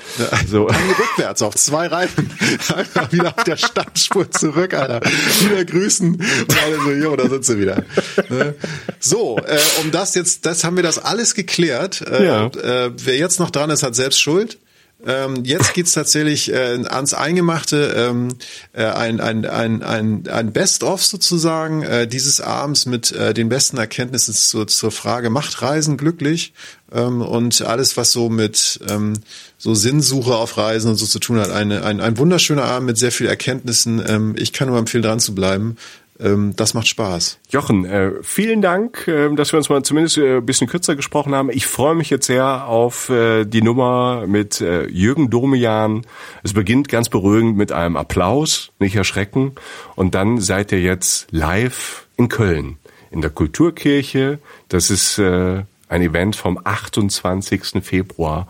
[0.48, 0.68] So.
[0.68, 2.30] Dann rückwärts auf zwei Reifen.
[2.76, 5.02] Einfach wieder auf der Standspur zurück, Alter.
[5.42, 6.16] Wieder grüßen.
[6.16, 7.84] Und alle so, jo, da sind sie wieder.
[8.30, 8.56] Ne?
[9.00, 12.02] So, äh, um das jetzt, das haben wir das alles geklärt.
[12.02, 12.46] Äh, Ja.
[12.48, 14.60] äh, wer jetzt noch dran ist, hat selbst Schuld.
[15.06, 18.36] Ähm, jetzt geht's tatsächlich äh, ans Eingemachte, ähm,
[18.74, 23.78] äh, ein, ein, ein, ein, ein Best-of sozusagen äh, dieses Abends mit äh, den besten
[23.78, 26.54] Erkenntnissen zur, zur Frage, macht Reisen glücklich?
[26.94, 29.14] Ähm, und alles, was so mit ähm,
[29.58, 31.52] so Sinnsuche auf Reisen und so zu tun hat.
[31.52, 34.04] Eine, ein, ein wunderschöner Abend mit sehr viel Erkenntnissen.
[34.06, 35.78] Ähm, ich kann nur empfehlen, dran zu bleiben
[36.22, 37.40] ähm, das macht Spaß.
[37.50, 41.34] Jochen, äh, vielen Dank, äh, dass wir uns mal zumindest äh, ein bisschen kürzer gesprochen
[41.34, 41.50] haben.
[41.50, 46.06] Ich freue mich jetzt sehr auf äh, die Nummer mit äh, Jürgen Domian.
[46.44, 49.54] Es beginnt ganz beruhigend mit einem Applaus, nicht erschrecken.
[49.96, 52.78] Und dann seid ihr jetzt live in Köln,
[53.10, 54.40] in der Kulturkirche.
[54.70, 57.84] Das ist äh, ein Event vom 28.
[57.84, 58.48] Februar.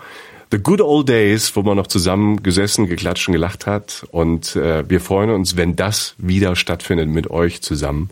[0.51, 4.05] The Good Old Days, wo man noch zusammen gesessen, geklatscht und gelacht hat.
[4.11, 8.09] Und äh, wir freuen uns, wenn das wieder stattfindet mit euch zusammen.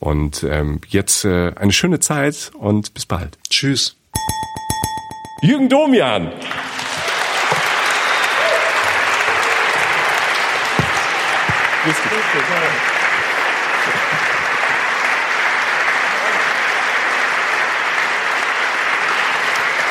[0.00, 3.38] Und ähm, jetzt äh, eine schöne Zeit und bis bald.
[3.48, 3.94] Tschüss.
[5.42, 6.32] Jürgen Domian.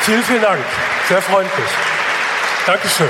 [0.02, 0.60] Vielen, vielen Dank.
[1.10, 1.66] Sehr freundlich.
[2.66, 3.08] Dankeschön.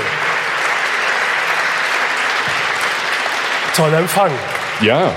[3.75, 4.31] Toller Empfang.
[4.81, 5.11] Ja,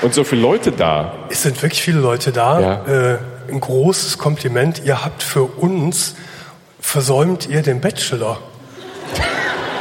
[0.00, 1.12] und so viele Leute da.
[1.28, 2.60] Es sind wirklich viele Leute da.
[2.60, 2.84] Ja.
[2.86, 4.80] Äh, ein großes Kompliment.
[4.84, 6.14] Ihr habt für uns
[6.78, 8.38] versäumt ihr den Bachelor.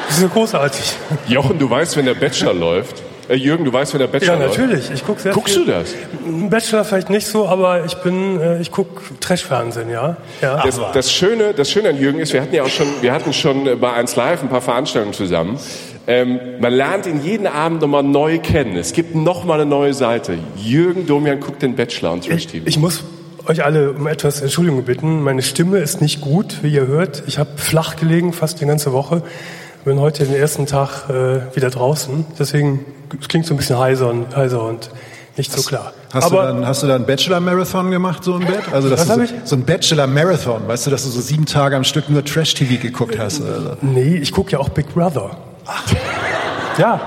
[0.07, 0.95] Das ist ja großartig.
[1.27, 3.03] Jochen, du weißt, wenn der Bachelor läuft.
[3.29, 4.57] Äh, Jürgen, du weißt, wenn der Bachelor Ja, läuft.
[4.57, 4.91] natürlich.
[4.91, 5.65] Ich guck sehr Guckst viel.
[5.65, 5.93] du das?
[6.25, 10.17] Ein Bachelor vielleicht nicht so, aber ich bin, äh, ich guck Trash-Fernsehen, ja.
[10.41, 10.61] ja.
[10.65, 13.31] Das, das Schöne, das Schöne an Jürgen ist, wir hatten ja auch schon, wir hatten
[13.31, 15.57] schon äh, bei 1 Live ein paar Veranstaltungen zusammen.
[16.07, 18.75] Ähm, man lernt ihn jeden Abend nochmal neu kennen.
[18.75, 20.39] Es gibt nochmal eine neue Seite.
[20.55, 22.65] Jürgen Domian guckt den Bachelor und Trash TV.
[22.67, 23.03] Ich muss
[23.45, 25.21] euch alle um etwas Entschuldigung bitten.
[25.21, 27.23] Meine Stimme ist nicht gut, wie ihr hört.
[27.27, 29.21] Ich habe flach gelegen fast die ganze Woche.
[29.85, 32.25] Bin heute den ersten Tag äh, wieder draußen.
[32.37, 32.85] Deswegen
[33.19, 34.89] es klingt so ein bisschen heiser und, heiser und
[35.37, 35.93] nicht so klar.
[36.13, 38.63] Hast, Aber du dann, hast du dann Bachelor-Marathon gemacht, so im Bett?
[38.73, 41.75] Also, dass Was du so, so ein Bachelor-Marathon, weißt du, dass du so sieben Tage
[41.75, 43.41] am Stück nur Trash-TV geguckt hast?
[43.41, 43.77] Oder so.
[43.81, 45.31] nee, ich gucke ja auch Big Brother.
[46.77, 46.99] Ja,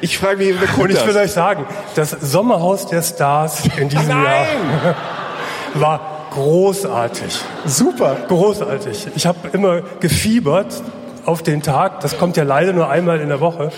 [0.00, 1.06] Ich frage mich, wer guckt und ich das?
[1.06, 1.64] will euch sagen,
[1.96, 4.46] das Sommerhaus der Stars in diesem Jahr
[5.74, 6.00] war
[6.32, 7.40] großartig.
[7.66, 8.16] Super.
[8.28, 9.08] Großartig.
[9.16, 10.82] Ich habe immer gefiebert
[11.30, 12.00] auf den Tag.
[12.00, 13.70] Das kommt ja leider nur einmal in der Woche.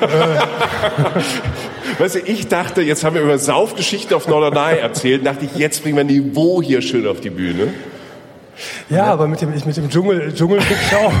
[1.98, 5.82] Weißt du, ich dachte, jetzt haben wir über Saufgeschichten auf Norderney erzählt, dachte ich, jetzt
[5.82, 7.74] bringen wir Niveau hier schön auf die Bühne.
[8.88, 11.12] Ja, aber mit dem, ich- mit dem Dschungel, Dschungel auch.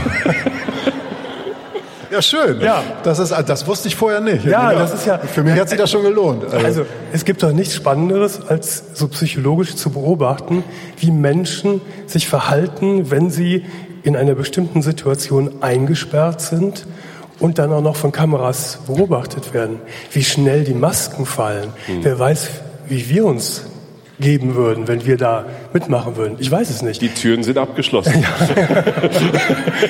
[2.10, 2.60] Ja, schön.
[2.60, 2.82] Ja.
[3.04, 4.44] Das, ist, das wusste ich vorher nicht.
[4.44, 6.44] Ja, das ist ja- Für mich hat sich das schon gelohnt.
[6.64, 10.62] Also es gibt doch nichts Spannenderes, als so psychologisch zu beobachten,
[10.98, 13.64] wie Menschen sich verhalten, wenn sie
[14.02, 16.86] in einer bestimmten Situation eingesperrt sind
[17.38, 19.80] und dann auch noch von Kameras beobachtet werden.
[20.12, 21.70] Wie schnell die Masken fallen.
[22.02, 22.48] Wer weiß,
[22.88, 23.62] wie wir uns
[24.20, 26.36] geben würden, wenn wir da mitmachen würden.
[26.38, 27.02] Ich weiß es nicht.
[27.02, 28.24] Die Türen sind abgeschlossen.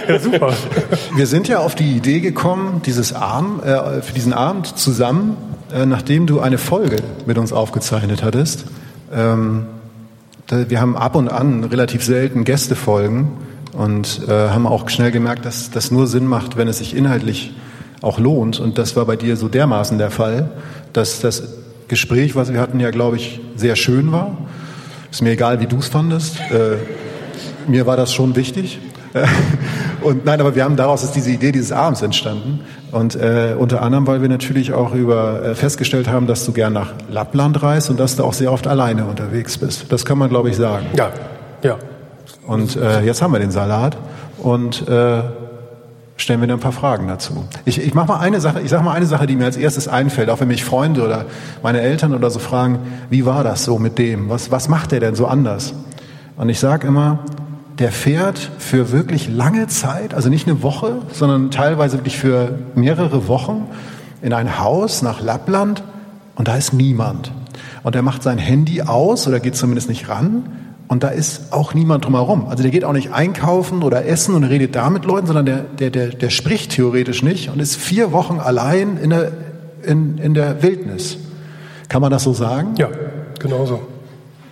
[0.08, 0.54] Ja, super.
[1.14, 5.36] Wir sind ja auf die Idee gekommen, dieses Abend, äh, für diesen Abend zusammen,
[5.72, 6.96] äh, nachdem du eine Folge
[7.26, 8.64] mit uns aufgezeichnet hattest.
[9.12, 9.66] Ähm,
[10.46, 13.28] da, wir haben ab und an relativ selten Gästefolgen
[13.72, 17.54] und äh, haben auch schnell gemerkt, dass das nur Sinn macht, wenn es sich inhaltlich
[18.02, 18.60] auch lohnt.
[18.60, 20.50] Und das war bei dir so dermaßen der Fall,
[20.92, 21.42] dass das
[21.88, 24.36] Gespräch, was wir hatten, ja, glaube ich, sehr schön war.
[25.10, 26.40] Ist mir egal, wie du es fandest.
[26.50, 26.76] Äh,
[27.68, 28.78] mir war das schon wichtig.
[30.02, 32.60] Und nein, aber wir haben daraus ist diese Idee dieses Abends entstanden.
[32.90, 36.72] Und äh, unter anderem, weil wir natürlich auch über äh, festgestellt haben, dass du gern
[36.72, 39.92] nach Lappland reist und dass du auch sehr oft alleine unterwegs bist.
[39.92, 40.86] Das kann man, glaube ich, sagen.
[40.96, 41.10] Ja,
[41.62, 41.76] ja.
[42.46, 43.96] Und äh, jetzt haben wir den Salat
[44.38, 45.22] und äh,
[46.16, 47.44] stellen wir dir ein paar Fragen dazu.
[47.64, 49.88] Ich, ich mache mal eine Sache, ich sage mal eine Sache, die mir als erstes
[49.88, 51.26] einfällt, auch wenn mich Freunde oder
[51.62, 52.78] meine Eltern oder so fragen,
[53.10, 54.28] wie war das so mit dem?
[54.28, 55.74] Was, was macht der denn so anders?
[56.36, 57.20] Und ich sage immer,
[57.78, 63.28] der fährt für wirklich lange Zeit, also nicht eine Woche, sondern teilweise wirklich für mehrere
[63.28, 63.66] Wochen
[64.20, 65.82] in ein Haus nach Lappland
[66.36, 67.32] und da ist niemand.
[67.82, 70.44] Und er macht sein Handy aus oder geht zumindest nicht ran
[70.88, 72.48] und da ist auch niemand drumherum.
[72.48, 75.58] Also der geht auch nicht einkaufen oder essen und redet da mit Leuten, sondern der,
[75.60, 79.32] der, der, der spricht theoretisch nicht und ist vier Wochen allein in der,
[79.82, 81.16] in, in der Wildnis.
[81.88, 82.74] Kann man das so sagen?
[82.76, 82.88] Ja,
[83.38, 83.80] genau so.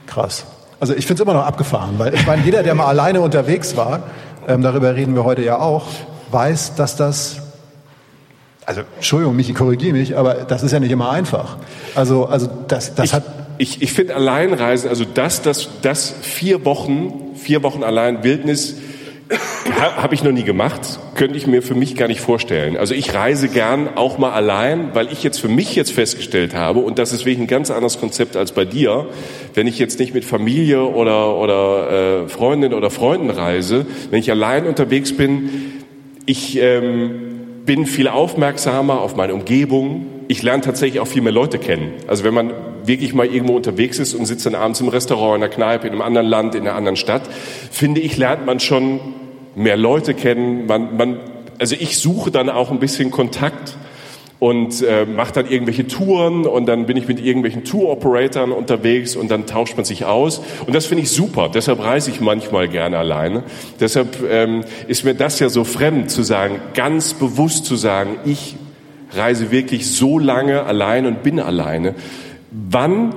[0.06, 0.44] Krass.
[0.80, 3.76] Also ich finde es immer noch abgefahren, weil ich meine, jeder, der mal alleine unterwegs
[3.76, 4.04] war,
[4.48, 5.86] ähm, darüber reden wir heute ja auch,
[6.30, 7.36] weiß, dass das,
[8.64, 11.56] also Entschuldigung, Michi, korrigiere mich, aber das ist ja nicht immer einfach.
[11.94, 13.24] Also, also das, das Ich, hat,
[13.60, 18.76] ich, ich finde Alleinreisen, also das, das, das vier Wochen, vier Wochen allein Wildnis,
[19.78, 22.76] Habe ich noch nie gemacht, könnte ich mir für mich gar nicht vorstellen.
[22.76, 26.80] Also ich reise gern auch mal allein, weil ich jetzt für mich jetzt festgestellt habe,
[26.80, 29.06] und das ist wirklich ein ganz anderes Konzept als bei dir,
[29.54, 34.30] wenn ich jetzt nicht mit Familie oder, oder äh, Freundin oder Freunden reise, wenn ich
[34.32, 35.50] allein unterwegs bin,
[36.26, 40.19] ich ähm, bin viel aufmerksamer auf meine Umgebung.
[40.30, 41.94] Ich lerne tatsächlich auch viel mehr Leute kennen.
[42.06, 42.52] Also wenn man
[42.84, 45.92] wirklich mal irgendwo unterwegs ist und sitzt dann abends im Restaurant, in der Kneipe, in
[45.92, 47.22] einem anderen Land, in einer anderen Stadt,
[47.72, 49.00] finde ich, lernt man schon
[49.56, 50.66] mehr Leute kennen.
[50.66, 51.18] Man, man,
[51.58, 53.76] also ich suche dann auch ein bisschen Kontakt
[54.38, 59.32] und äh, mache dann irgendwelche Touren und dann bin ich mit irgendwelchen Tour-Operatoren unterwegs und
[59.32, 60.42] dann tauscht man sich aus.
[60.64, 61.50] Und das finde ich super.
[61.52, 63.42] Deshalb reise ich manchmal gerne alleine.
[63.80, 68.54] Deshalb ähm, ist mir das ja so fremd zu sagen, ganz bewusst zu sagen, ich
[69.12, 71.94] reise wirklich so lange allein und bin alleine.
[72.50, 73.14] Wann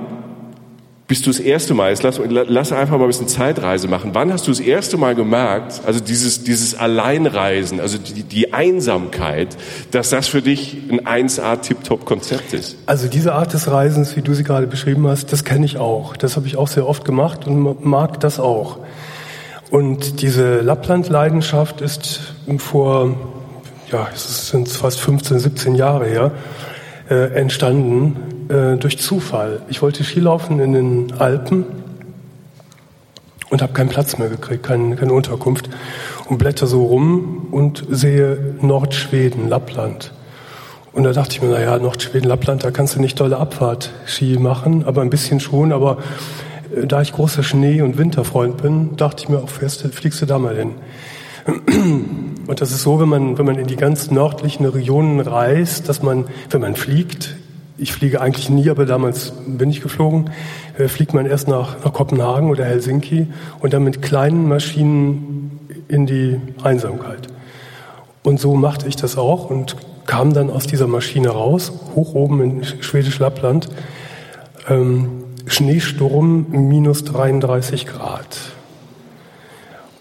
[1.06, 4.32] bist du das erste Mal, jetzt lass, lass einfach mal ein bisschen Zeitreise machen, wann
[4.32, 9.48] hast du das erste Mal gemerkt, also dieses, dieses Alleinreisen, also die, die Einsamkeit,
[9.90, 12.78] dass das für dich ein 1A-Tip-Top-Konzept ist?
[12.86, 16.16] Also diese Art des Reisens, wie du sie gerade beschrieben hast, das kenne ich auch.
[16.16, 18.78] Das habe ich auch sehr oft gemacht und mag das auch.
[19.70, 23.14] Und diese Lappland-Leidenschaft ist vor,
[23.94, 26.32] ja, es sind fast 15, 17 Jahre her,
[27.08, 29.62] äh, entstanden äh, durch Zufall.
[29.68, 31.64] Ich wollte Skilaufen in den Alpen
[33.50, 35.70] und habe keinen Platz mehr gekriegt, keine, keine Unterkunft
[36.28, 40.12] und blätter so rum und sehe Nordschweden, Lappland.
[40.92, 44.84] Und da dachte ich mir, naja, Nordschweden, Lappland, da kannst du nicht tolle Abfahrt-Ski machen,
[44.84, 45.72] aber ein bisschen schon.
[45.72, 45.98] Aber
[46.74, 50.26] äh, da ich großer Schnee- und Winterfreund bin, dachte ich mir auch fest, fliegst du
[50.26, 50.72] da mal hin.
[52.46, 56.02] Und das ist so, wenn man, wenn man in die ganz nördlichen Regionen reist, dass
[56.02, 57.36] man, wenn man fliegt,
[57.76, 60.30] ich fliege eigentlich nie, aber damals bin ich geflogen,
[60.78, 63.28] äh, fliegt man erst nach, nach Kopenhagen oder Helsinki
[63.60, 67.28] und dann mit kleinen Maschinen in die Einsamkeit.
[68.22, 69.76] Und so machte ich das auch und
[70.06, 73.68] kam dann aus dieser Maschine raus, hoch oben in Schwedisch Lappland,
[74.68, 78.38] ähm, Schneesturm minus 33 Grad.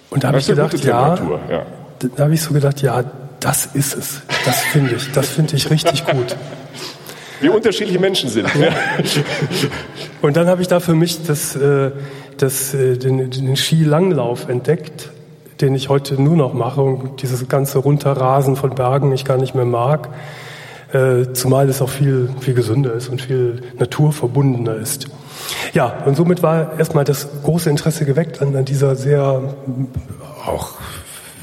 [0.09, 1.15] Und da habe ich gedacht, ja,
[1.49, 1.65] ja,
[2.15, 3.03] da habe ich so gedacht, ja,
[3.39, 4.21] das ist es.
[4.45, 6.35] Das finde ich, das finde ich richtig gut.
[7.41, 8.47] Wie unterschiedliche Menschen sind.
[10.21, 11.91] Und dann habe ich da für mich das, äh,
[12.37, 15.09] das, äh, den, den Skilanglauf entdeckt,
[15.59, 19.55] den ich heute nur noch mache und dieses ganze Runterrasen von Bergen ich gar nicht
[19.55, 20.09] mehr mag.
[20.93, 25.07] Äh, zumal es auch viel, viel gesünder ist und viel naturverbundener ist.
[25.73, 29.41] Ja, und somit war erstmal das große Interesse geweckt an, an dieser sehr
[30.45, 30.69] auch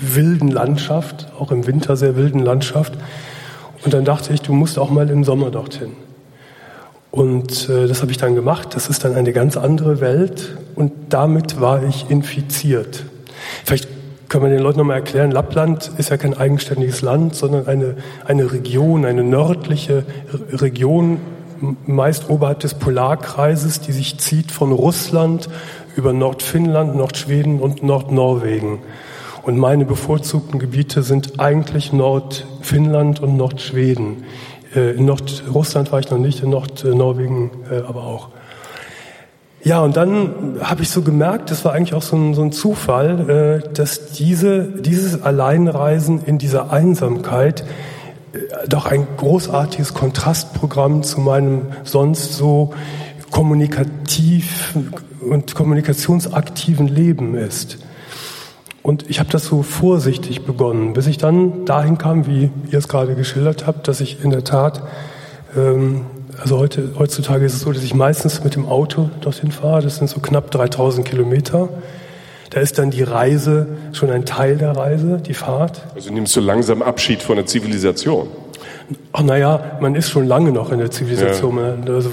[0.00, 2.94] wilden Landschaft, auch im Winter sehr wilden Landschaft.
[3.84, 5.92] Und dann dachte ich, du musst auch mal im Sommer dorthin.
[7.10, 8.74] Und äh, das habe ich dann gemacht.
[8.74, 13.04] Das ist dann eine ganz andere Welt und damit war ich infiziert.
[13.64, 13.88] Vielleicht
[14.28, 18.52] können wir den Leuten nochmal erklären, Lappland ist ja kein eigenständiges Land, sondern eine, eine
[18.52, 20.04] Region, eine nördliche
[20.52, 21.18] Region,
[21.84, 25.48] meist oberhalb des Polarkreises, die sich zieht von Russland
[25.96, 28.78] über Nordfinnland, Nordschweden und Nordnorwegen.
[29.42, 34.24] Und meine bevorzugten Gebiete sind eigentlich Nordfinnland und Nordschweden.
[34.74, 38.28] Äh, in Nordrussland war ich noch nicht, in Nordnorwegen äh, aber auch.
[39.62, 42.52] Ja, und dann habe ich so gemerkt, das war eigentlich auch so ein, so ein
[42.52, 47.64] Zufall, äh, dass diese, dieses Alleinreisen in dieser Einsamkeit
[48.68, 52.72] doch ein großartiges Kontrastprogramm zu meinem sonst so
[53.32, 54.74] kommunikativ
[55.20, 57.78] und kommunikationsaktiven Leben ist.
[58.82, 62.88] Und ich habe das so vorsichtig begonnen, bis ich dann dahin kam, wie ihr es
[62.88, 64.82] gerade geschildert habt, dass ich in der Tat,
[65.54, 66.06] ähm,
[66.40, 69.82] also heute, heutzutage ist es so, dass ich meistens mit dem Auto dorthin fahre.
[69.82, 71.68] Das sind so knapp 3000 Kilometer.
[72.48, 75.82] Da ist dann die Reise schon ein Teil der Reise, die Fahrt.
[75.94, 78.28] Also nimmst du langsam Abschied von der Zivilisation?
[79.12, 81.58] Ach naja, man ist schon lange noch in der Zivilisation.
[81.58, 81.94] Ja.
[81.94, 82.10] Also,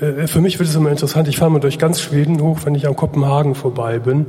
[0.00, 1.28] äh, für mich wird es immer interessant.
[1.28, 4.26] Ich fahre mal durch ganz Schweden hoch, wenn ich an Kopenhagen vorbei bin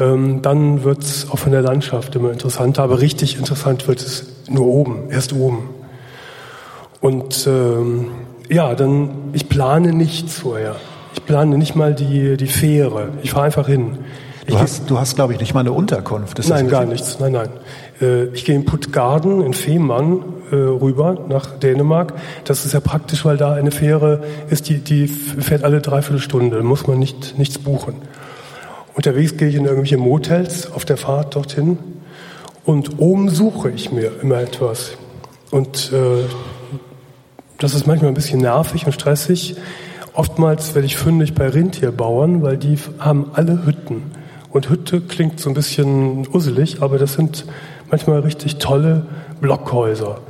[0.00, 2.82] ähm, dann wird es auch von der Landschaft immer interessanter.
[2.82, 5.70] Aber richtig interessant wird es nur oben, erst oben.
[7.00, 8.06] Und ähm,
[8.48, 10.76] ja, dann, ich plane nichts vorher.
[11.14, 13.08] Ich plane nicht mal die, die Fähre.
[13.22, 13.98] Ich fahre einfach hin.
[14.46, 16.38] Du hast, du hast, glaube ich, nicht mal eine Unterkunft.
[16.38, 17.18] Ist nein, gar nichts.
[17.20, 17.48] Nein, nein.
[18.00, 22.14] Äh, ich gehe in Puttgarden in Fehmarn äh, rüber nach Dänemark.
[22.44, 26.56] Das ist ja praktisch, weil da eine Fähre ist, die, die fährt alle dreiviertel Stunde.
[26.56, 27.94] Da muss man nicht, nichts buchen.
[28.94, 31.78] Unterwegs gehe ich in irgendwelche Motels auf der Fahrt dorthin
[32.64, 34.92] und oben suche ich mir immer etwas.
[35.50, 36.24] Und äh,
[37.58, 39.56] das ist manchmal ein bisschen nervig und stressig.
[40.14, 44.12] Oftmals werde ich fündig bei Rentierbauern, weil die haben alle Hütten.
[44.50, 47.46] Und Hütte klingt so ein bisschen usselig, aber das sind
[47.90, 49.06] manchmal richtig tolle
[49.40, 50.20] Blockhäuser.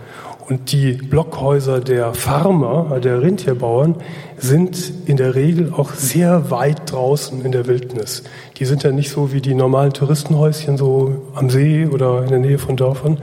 [0.49, 3.97] Und die Blockhäuser der Farmer, der Rentierbauern,
[4.37, 8.25] sind in der Regel auch sehr weit draußen in der Wildnis.
[8.59, 12.41] Die sind ja nicht so wie die normalen Touristenhäuschen so am See oder in der
[12.41, 13.19] Nähe von Dörfern.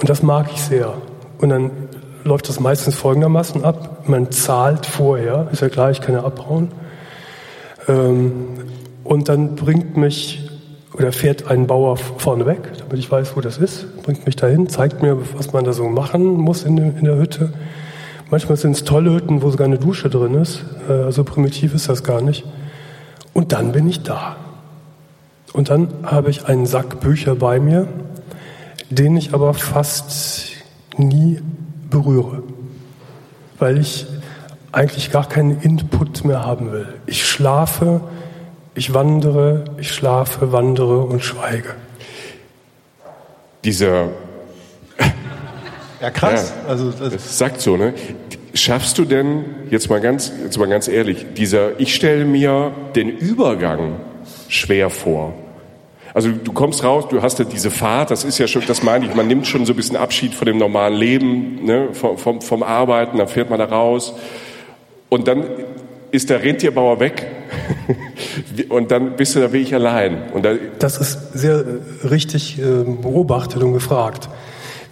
[0.00, 0.94] Und das mag ich sehr.
[1.38, 1.70] Und dann
[2.24, 4.08] läuft das meistens folgendermaßen ab.
[4.08, 6.68] Man zahlt vorher, ist ja klar, ich kann ja abhauen.
[7.88, 8.44] Ähm,
[9.02, 10.47] und dann bringt mich
[10.98, 14.68] oder fährt ein Bauer vorne weg, damit ich weiß, wo das ist, bringt mich dahin,
[14.68, 17.52] zeigt mir, was man da so machen muss in, in der Hütte.
[18.30, 20.64] Manchmal sind es tolle Hütten, wo sogar eine Dusche drin ist.
[20.88, 22.44] Äh, so primitiv ist das gar nicht.
[23.32, 24.36] Und dann bin ich da.
[25.52, 27.88] Und dann habe ich einen Sack Bücher bei mir,
[28.90, 30.50] den ich aber fast
[30.96, 31.40] nie
[31.88, 32.42] berühre,
[33.58, 34.06] weil ich
[34.72, 36.88] eigentlich gar keinen Input mehr haben will.
[37.06, 38.02] Ich schlafe,
[38.78, 41.74] ich wandere, ich schlafe, wandere und schweige.
[43.64, 44.08] Dieser
[46.00, 46.54] ja, krass.
[46.64, 47.92] Ja, also das, das sagt so, ne?
[48.54, 53.08] Schaffst du denn jetzt mal ganz, jetzt mal ganz ehrlich, dieser, ich stelle mir den
[53.08, 53.96] Übergang
[54.48, 55.34] schwer vor.
[56.14, 59.06] Also du kommst raus, du hast ja diese Fahrt, das ist ja schon, das meine
[59.06, 62.40] ich, man nimmt schon so ein bisschen Abschied von dem normalen Leben, ne, vom, vom,
[62.40, 64.14] vom Arbeiten, dann fährt man da raus
[65.08, 65.44] und dann
[66.10, 67.26] ist der Rentierbauer weg
[68.68, 70.18] und dann bist du da wirklich allein.
[70.78, 74.28] Das ist sehr äh, richtig äh, beobachtet und gefragt,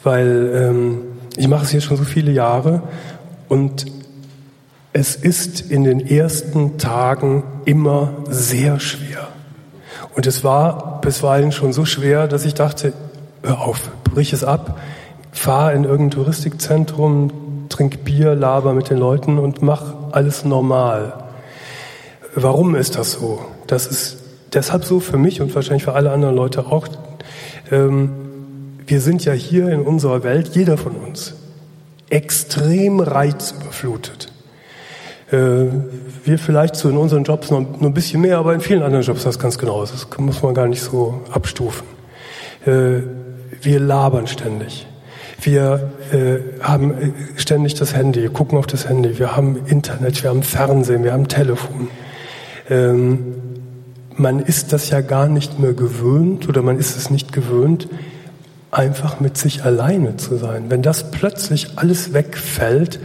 [0.03, 0.99] weil ähm,
[1.37, 2.83] ich mache es jetzt schon so viele Jahre
[3.49, 3.87] und
[4.93, 9.29] es ist in den ersten Tagen immer sehr schwer.
[10.15, 12.95] Und es war bisweilen schon so schwer, dass ich dachte,
[13.43, 14.79] hör auf, brich es ab,
[15.33, 21.26] fahr in irgendein Touristikzentrum, trink Bier, laber mit den Leuten und mach alles normal.
[22.39, 23.41] Warum ist das so?
[23.67, 24.19] Das ist
[24.53, 26.87] deshalb so für mich und wahrscheinlich für alle anderen Leute auch.
[27.73, 28.11] Ähm,
[28.87, 31.33] wir sind ja hier in unserer Welt, jeder von uns,
[32.11, 34.31] extrem reizüberflutet.
[35.33, 35.37] Äh,
[36.27, 39.25] wir vielleicht so in unseren Jobs noch, ein bisschen mehr, aber in vielen anderen Jobs
[39.25, 39.81] das ganz genau.
[39.81, 41.87] Das muss man gar nicht so abstufen.
[42.67, 43.01] Äh,
[43.63, 44.87] wir labern ständig.
[45.41, 49.19] Wir äh, haben ständig das Handy, gucken auf das Handy.
[49.19, 51.89] Wir haben Internet, wir haben Fernsehen, wir haben Telefon.
[52.69, 53.35] Ähm,
[54.17, 57.89] man ist das ja gar nicht mehr gewöhnt oder man ist es nicht gewöhnt,
[58.71, 60.67] einfach mit sich alleine zu sein.
[60.69, 62.99] Wenn das plötzlich alles wegfällt,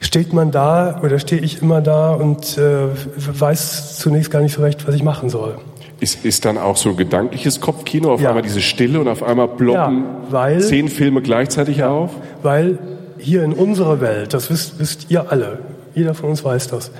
[0.00, 4.62] steht man da oder stehe ich immer da und äh, weiß zunächst gar nicht so
[4.62, 5.58] recht, was ich machen soll.
[5.98, 8.28] Ist, ist dann auch so gedankliches Kopfkino, auf ja.
[8.28, 12.10] einmal diese Stille und auf einmal ploppen ja, weil, zehn Filme gleichzeitig ja, auf?
[12.42, 12.78] Weil
[13.18, 15.60] hier in unserer Welt, das wisst, wisst ihr alle,
[15.94, 16.90] jeder von uns weiß das,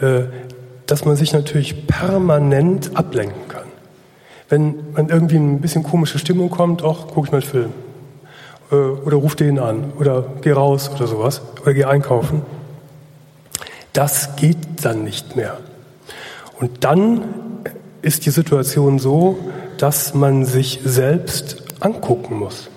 [0.00, 0.22] äh,
[0.90, 3.66] dass man sich natürlich permanent ablenken kann.
[4.48, 7.72] Wenn man irgendwie ein bisschen komische Stimmung kommt, auch gucke ich mal einen Film.
[8.72, 12.42] Äh, oder ruf den an oder geh raus oder sowas oder geh einkaufen.
[13.92, 15.58] Das geht dann nicht mehr.
[16.58, 17.22] Und dann
[18.02, 19.38] ist die Situation so,
[19.78, 22.68] dass man sich selbst angucken muss.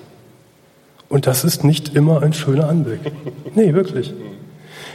[1.10, 3.00] Und das ist nicht immer ein schöner Anblick.
[3.56, 4.14] Nee, wirklich.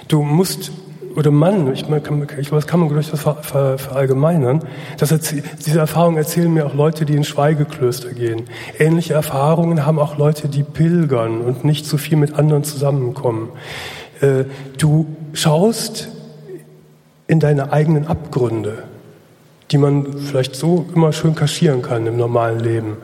[0.09, 0.73] Du musst
[1.19, 4.63] oder Mann, ich, kann, ich das kann man durchaus ver, ver, verallgemeinern.
[4.99, 5.13] Das
[5.67, 8.45] diese Erfahrungen erzählen mir auch Leute, die in Schweigeklöster gehen.
[8.79, 13.49] Ähnliche Erfahrungen haben auch Leute, die pilgern und nicht so viel mit anderen zusammenkommen.
[14.21, 14.45] Äh,
[14.79, 16.07] du schaust
[17.27, 18.85] in deine eigenen Abgründe,
[19.73, 22.97] die man vielleicht so immer schön kaschieren kann im normalen Leben.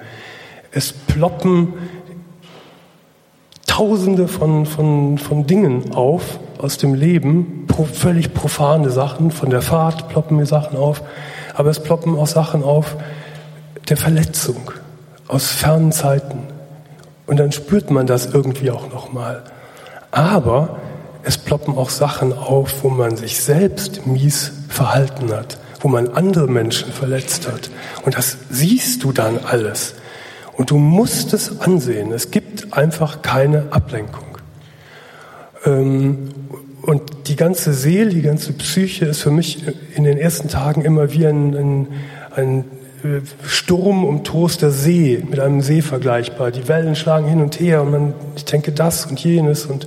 [0.71, 1.75] Es ploppen
[3.67, 10.09] Tausende von, von, von Dingen auf aus dem Leben, völlig profane Sachen, von der Fahrt
[10.09, 11.03] ploppen mir Sachen auf,
[11.55, 12.97] aber es ploppen auch Sachen auf
[13.89, 14.71] der Verletzung
[15.29, 16.41] aus fernen Zeiten.
[17.27, 19.43] Und dann spürt man das irgendwie auch nochmal.
[20.11, 20.77] Aber
[21.23, 26.47] es ploppen auch Sachen auf, wo man sich selbst mies verhalten hat, wo man andere
[26.47, 27.71] Menschen verletzt hat.
[28.05, 29.95] Und das siehst du dann alles.
[30.53, 32.13] Und du musst es ansehen.
[32.13, 34.39] Es gibt einfach keine Ablenkung.
[35.65, 36.29] Ähm,
[36.87, 39.63] und die ganze Seele, die ganze Psyche ist für mich
[39.95, 41.89] in den ersten Tagen immer wie ein, ein,
[42.35, 42.65] ein
[43.03, 46.51] äh, Sturm um der See, mit einem See vergleichbar.
[46.51, 49.87] Die Wellen schlagen hin und her und man, ich denke das und jenes und,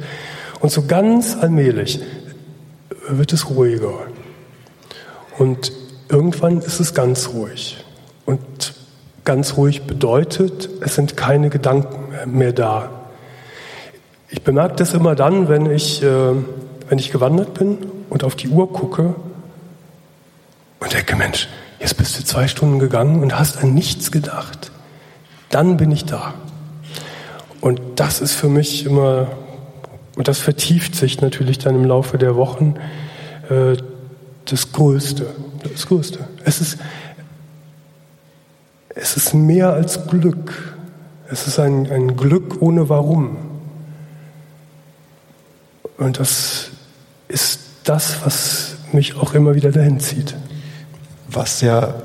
[0.60, 2.00] und so ganz allmählich
[3.10, 3.94] wird es ruhiger.
[5.38, 5.72] Und
[6.10, 7.84] irgendwann ist es ganz ruhig.
[8.26, 8.74] Und
[9.28, 13.10] Ganz ruhig bedeutet, es sind keine Gedanken mehr da.
[14.30, 16.32] Ich bemerke das immer dann, wenn ich, äh,
[16.90, 17.78] wenn ich gewandert bin
[18.10, 19.16] und auf die Uhr gucke
[20.80, 21.48] und denke, Mensch,
[21.80, 24.72] jetzt bist du zwei Stunden gegangen und hast an nichts gedacht.
[25.50, 26.34] Dann bin ich da.
[27.62, 29.28] Und das ist für mich immer,
[30.16, 32.76] und das vertieft sich natürlich dann im Laufe der Wochen,
[33.50, 33.78] äh,
[34.46, 35.28] das Größte.
[35.74, 36.20] Das Größte.
[36.46, 36.78] Es ist,
[38.90, 40.76] es ist mehr als Glück.
[41.30, 43.38] Es ist ein, ein Glück ohne Warum.
[45.98, 46.70] Und das
[47.28, 50.36] ist das, was mich auch immer wieder dahin zieht.
[51.30, 51.96] Was ja,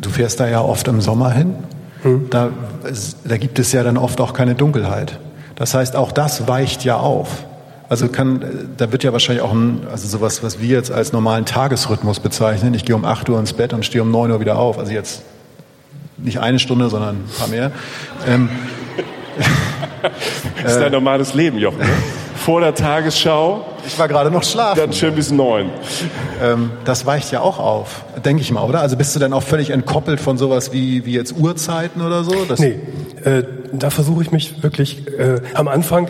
[0.00, 1.54] du fährst da ja oft im Sommer hin,
[2.02, 2.28] hm.
[2.30, 2.50] da,
[3.24, 5.18] da gibt es ja dann oft auch keine Dunkelheit.
[5.56, 7.44] Das heißt, auch das weicht ja auf.
[7.88, 11.44] Also kann, da wird ja wahrscheinlich auch ein, also sowas, was wir jetzt als normalen
[11.44, 12.74] Tagesrhythmus bezeichnen.
[12.74, 14.78] Ich gehe um 8 Uhr ins Bett und stehe um 9 Uhr wieder auf.
[14.78, 15.22] Also jetzt
[16.16, 17.72] nicht eine Stunde, sondern ein paar mehr.
[18.26, 18.48] Ähm,
[20.62, 21.78] das ist dein normales Leben, Jochen.
[21.78, 21.86] Ne?
[22.36, 23.66] Vor der Tagesschau.
[23.86, 24.78] Ich war gerade noch schlafen.
[24.78, 25.70] Dann schön bis neun.
[26.42, 28.80] Ähm, das weicht ja auch auf, denke ich mal, oder?
[28.80, 32.44] Also bist du dann auch völlig entkoppelt von sowas wie, wie jetzt Uhrzeiten oder so?
[32.46, 32.78] Das nee,
[33.24, 36.08] äh, da versuche ich mich wirklich äh, am Anfang,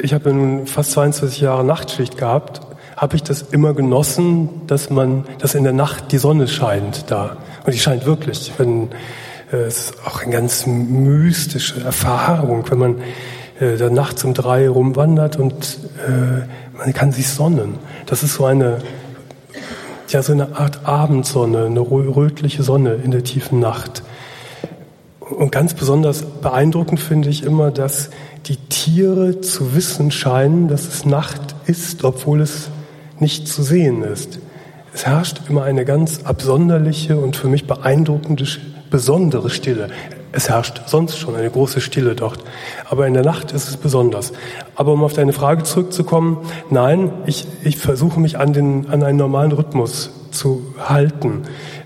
[0.00, 2.60] ich habe ja nun fast 22 Jahre Nachtschicht gehabt,
[2.96, 7.36] habe ich das immer genossen, dass man, dass in der Nacht die Sonne scheint da.
[7.64, 8.52] Und die scheint wirklich.
[8.58, 8.90] Wenn,
[9.52, 12.96] äh, es ist auch eine ganz mystische Erfahrung, wenn man
[13.60, 16.42] äh, da nachts um drei rumwandert und äh,
[16.84, 17.78] man kann sich sonnen.
[18.04, 18.78] Das ist so eine,
[20.08, 24.02] ja, so eine Art Abendsonne, eine rötliche Sonne in der tiefen Nacht.
[25.18, 28.10] Und ganz besonders beeindruckend finde ich immer, dass
[28.44, 32.68] die Tiere zu wissen scheinen, dass es Nacht ist, obwohl es
[33.18, 34.38] nicht zu sehen ist.
[34.92, 38.44] Es herrscht immer eine ganz absonderliche und für mich beeindruckende,
[38.90, 39.88] besondere Stille.
[40.36, 42.40] Es herrscht sonst schon eine große Stille dort.
[42.90, 44.32] Aber in der Nacht ist es besonders.
[44.74, 46.38] Aber um auf deine Frage zurückzukommen,
[46.70, 51.42] nein, ich, ich versuche mich an, den, an einen normalen Rhythmus zu halten.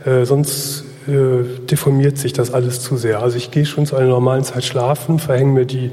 [0.07, 3.21] Äh, sonst äh, deformiert sich das alles zu sehr.
[3.21, 5.93] Also ich gehe schon zu einer normalen Zeit schlafen, verhänge mir die,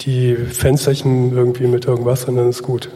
[0.00, 2.88] die Fensterchen irgendwie mit irgendwas und dann ist gut.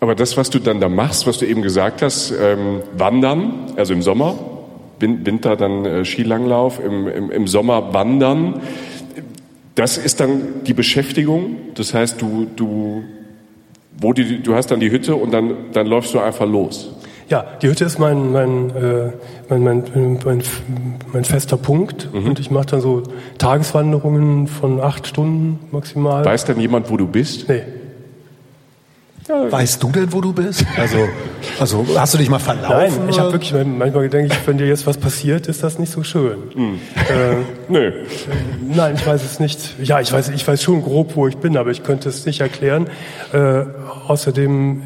[0.00, 3.92] Aber das, was du dann da machst, was du eben gesagt hast, ähm, Wandern, also
[3.92, 4.34] im Sommer,
[5.00, 8.60] Winter dann äh, Skilanglauf, im, im, im Sommer Wandern,
[9.74, 11.56] das ist dann die Beschäftigung.
[11.74, 13.04] Das heißt, du, du,
[14.00, 16.92] wo die, du hast dann die Hütte und dann, dann läufst du einfach los.
[17.28, 19.10] Ja, die Hütte ist mein, mein, äh,
[19.48, 20.42] mein, mein, mein,
[21.12, 22.08] mein fester Punkt.
[22.12, 22.28] Mhm.
[22.28, 23.02] Und ich mache dann so
[23.38, 26.24] Tageswanderungen von acht Stunden maximal.
[26.24, 27.48] Weiß dann jemand, wo du bist?
[27.48, 27.62] Nee.
[29.28, 29.50] Ja.
[29.50, 30.64] Weißt du denn, wo du bist?
[30.78, 30.96] Also,
[31.58, 32.98] also hast du dich mal verlaufen?
[32.98, 36.04] Nein, ich habe wirklich manchmal ich, wenn dir jetzt was passiert, ist das nicht so
[36.04, 36.38] schön.
[36.54, 36.80] Mhm.
[37.08, 37.36] Äh,
[37.68, 37.92] Nö.
[38.72, 39.74] Nein, ich weiß es nicht.
[39.82, 42.40] Ja, ich weiß, ich weiß schon grob, wo ich bin, aber ich könnte es nicht
[42.40, 42.88] erklären.
[43.32, 43.64] Äh,
[44.06, 44.82] außerdem,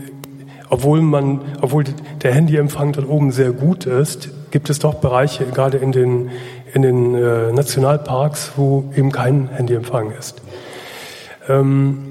[0.70, 1.84] obwohl man, obwohl
[2.22, 6.30] der Handyempfang dort oben sehr gut ist, gibt es doch Bereiche, gerade in den
[6.72, 10.40] in den äh, Nationalparks, wo eben kein Handyempfang ist.
[11.48, 12.09] Ähm,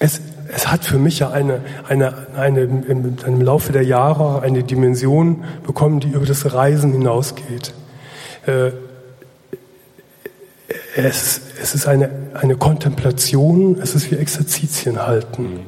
[0.00, 4.64] es, es hat für mich ja eine, eine, eine, im, im Laufe der Jahre eine
[4.64, 7.72] Dimension bekommen, die über das Reisen hinausgeht.
[8.46, 8.72] Äh,
[10.96, 15.60] es, es ist eine, eine Kontemplation, es ist wie Exerzitien halten.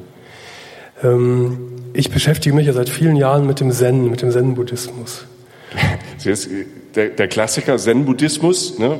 [1.03, 1.57] Ähm,
[1.93, 5.25] ich beschäftige mich ja seit vielen Jahren mit dem Zen, mit dem Zen-Buddhismus.
[6.95, 8.99] Der, der Klassiker Zen-Buddhismus, ne?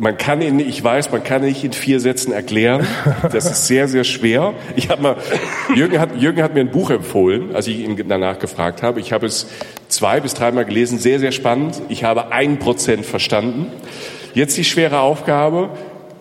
[0.00, 2.86] Man kann ihn, ich weiß, man kann ihn nicht in vier Sätzen erklären.
[3.30, 4.54] Das ist sehr, sehr schwer.
[4.74, 5.16] Ich habe mal,
[5.74, 8.98] Jürgen hat, Jürgen hat mir ein Buch empfohlen, als ich ihn danach gefragt habe.
[8.98, 9.46] Ich habe es
[9.88, 11.82] zwei bis dreimal gelesen, sehr, sehr spannend.
[11.90, 13.66] Ich habe ein Prozent verstanden.
[14.32, 15.68] Jetzt die schwere Aufgabe.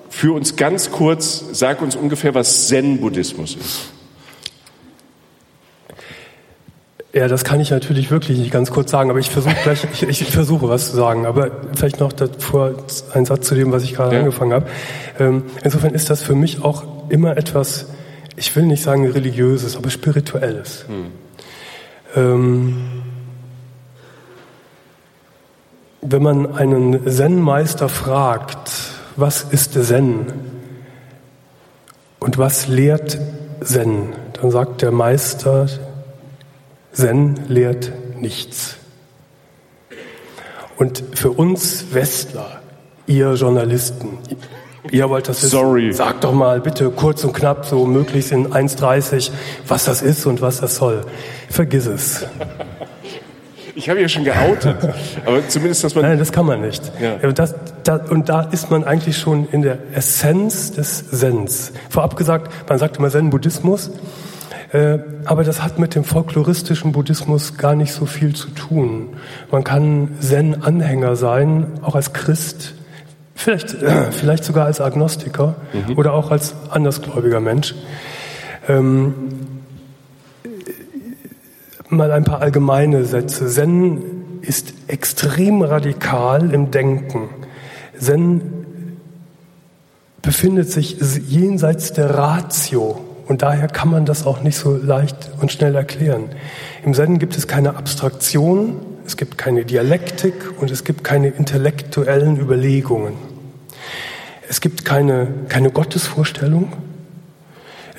[0.10, 3.99] Für uns ganz kurz, sag uns ungefähr, was Zen-Buddhismus ist.
[7.12, 10.04] Ja, das kann ich natürlich wirklich nicht ganz kurz sagen, aber ich versuche gleich, ich,
[10.04, 12.74] ich, versuche was zu sagen, aber vielleicht noch davor
[13.14, 14.20] ein Satz zu dem, was ich gerade ja.
[14.20, 14.68] angefangen habe.
[15.18, 17.88] Ähm, insofern ist das für mich auch immer etwas,
[18.36, 20.86] ich will nicht sagen religiöses, aber spirituelles.
[20.88, 21.06] Hm.
[22.16, 22.78] Ähm,
[26.02, 28.72] wenn man einen Zen-Meister fragt,
[29.16, 30.28] was ist Zen
[32.20, 33.18] und was lehrt
[33.64, 35.68] Zen, dann sagt der Meister,
[36.92, 38.76] Zen lehrt nichts.
[40.78, 42.62] Und für uns Westler,
[43.06, 44.18] ihr Journalisten,
[44.92, 45.92] ihr wollt das wissen, Sorry.
[45.92, 49.32] sagt doch mal bitte kurz und knapp, so möglichst in 1,30,
[49.68, 51.02] was das ist und was das soll.
[51.50, 52.26] Vergiss es.
[53.76, 54.78] Ich habe ja schon geoutet,
[55.26, 56.04] aber zumindest, dass man...
[56.04, 56.92] Nein, das kann man nicht.
[57.02, 57.32] Ja.
[57.32, 61.72] Das, das, und da ist man eigentlich schon in der Essenz des Sens.
[61.90, 63.92] Vorab gesagt, man sagt immer Zen-Buddhismus,
[65.26, 69.10] aber das hat mit dem folkloristischen Buddhismus gar nicht so viel zu tun.
[69.52, 72.76] Man kann Zen-Anhänger sein, auch als Christ,
[73.34, 75.98] vielleicht, äh, vielleicht sogar als Agnostiker mhm.
[75.98, 77.74] oder auch als andersgläubiger Mensch.
[78.68, 79.14] Ähm,
[81.90, 83.48] mal ein paar allgemeine Sätze.
[83.48, 84.04] Zen
[84.42, 87.30] ist extrem radikal im Denken.
[87.98, 88.98] Zen
[90.22, 95.52] befindet sich jenseits der Ratio und daher kann man das auch nicht so leicht und
[95.52, 96.26] schnell erklären.
[96.84, 102.40] Im Zen gibt es keine Abstraktion, es gibt keine Dialektik und es gibt keine intellektuellen
[102.40, 103.14] Überlegungen.
[104.50, 106.74] Es gibt keine, keine Gottesvorstellung.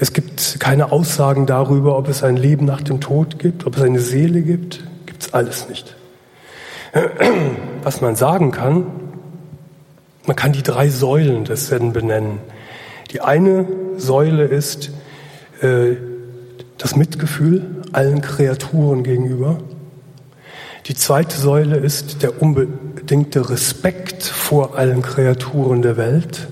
[0.01, 3.83] Es gibt keine Aussagen darüber, ob es ein Leben nach dem Tod gibt, ob es
[3.83, 4.83] eine Seele gibt.
[5.07, 5.95] Gibt es alles nicht.
[7.85, 8.87] Was man sagen kann,
[10.27, 12.39] man kann die drei Säulen des Zen benennen.
[13.13, 13.67] Die eine
[13.97, 14.91] Säule ist
[15.61, 15.97] äh,
[16.79, 19.59] das Mitgefühl allen Kreaturen gegenüber.
[20.87, 26.49] Die zweite Säule ist der unbedingte Respekt vor allen Kreaturen der Welt.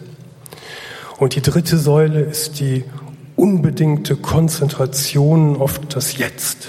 [1.19, 2.85] Und die dritte Säule ist die
[3.37, 6.69] unbedingte Konzentration auf das Jetzt.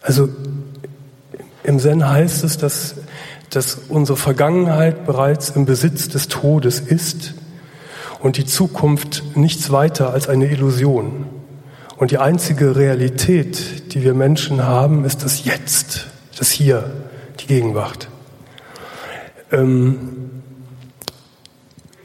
[0.00, 0.28] Also
[1.64, 2.94] im Zen heißt es, dass,
[3.50, 7.34] dass unsere Vergangenheit bereits im Besitz des Todes ist
[8.20, 11.26] und die Zukunft nichts weiter als eine Illusion.
[11.96, 16.06] Und die einzige Realität, die wir Menschen haben, ist das Jetzt,
[16.38, 16.90] das Hier,
[17.40, 18.08] die Gegenwart.
[19.50, 20.26] Ähm,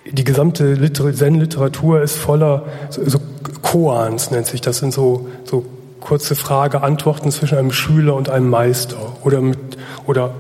[0.10, 3.20] die gesamte Zen-Literatur ist voller so, so
[3.62, 5.66] Koans, nennt sich das, sind so, so
[6.00, 9.60] kurze Frage-Antworten zwischen einem Schüler und einem Meister oder mit,
[10.06, 10.34] oder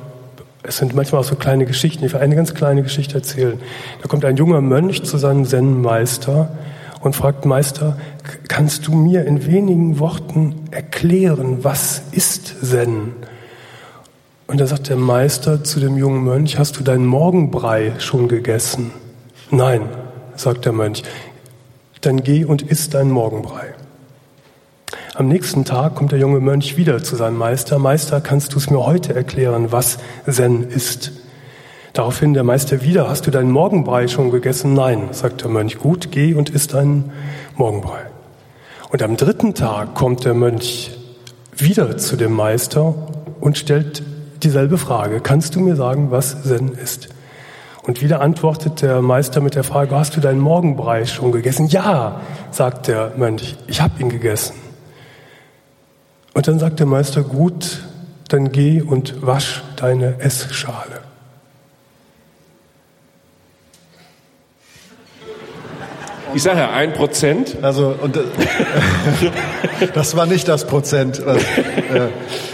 [0.63, 2.05] es sind manchmal auch so kleine Geschichten.
[2.05, 3.59] Ich will eine ganz kleine Geschichte erzählen.
[4.01, 6.49] Da kommt ein junger Mönch zu seinem Zen-Meister
[7.01, 7.97] und fragt, Meister,
[8.47, 13.13] kannst du mir in wenigen Worten erklären, was ist Zen?
[14.45, 18.91] Und da sagt der Meister zu dem jungen Mönch, hast du deinen Morgenbrei schon gegessen?
[19.49, 19.83] Nein,
[20.35, 21.03] sagt der Mönch,
[22.01, 23.73] dann geh und iss deinen Morgenbrei.
[25.13, 27.79] Am nächsten Tag kommt der junge Mönch wieder zu seinem Meister.
[27.79, 31.11] Meister, kannst du es mir heute erklären, was Zen ist?
[31.91, 34.73] Daraufhin der Meister wieder, hast du deinen Morgenbrei schon gegessen?
[34.73, 35.79] Nein, sagt der Mönch.
[35.79, 37.11] Gut, geh und isst deinen
[37.57, 37.99] Morgenbrei.
[38.89, 40.91] Und am dritten Tag kommt der Mönch
[41.57, 42.95] wieder zu dem Meister
[43.41, 44.03] und stellt
[44.43, 45.19] dieselbe Frage.
[45.19, 47.09] Kannst du mir sagen, was Zen ist?
[47.83, 51.67] Und wieder antwortet der Meister mit der Frage, hast du deinen Morgenbrei schon gegessen?
[51.67, 54.60] Ja, sagt der Mönch, ich habe ihn gegessen.
[56.33, 57.81] Und dann sagt der Meister, gut,
[58.29, 61.01] dann geh und wasch deine Essschale.
[66.33, 67.57] Ich sage ja, ein Prozent.
[67.61, 68.21] Also, und äh,
[69.93, 71.21] das war nicht das Prozent.
[71.25, 72.09] Was, äh,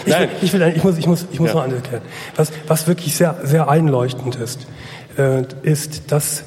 [0.06, 1.56] ich, will, ich, will, ich muss, ich muss, ich muss ja.
[1.56, 2.04] noch anders erklären.
[2.36, 4.66] Was, was wirklich sehr, sehr einleuchtend ist,
[5.18, 6.44] äh, ist, dass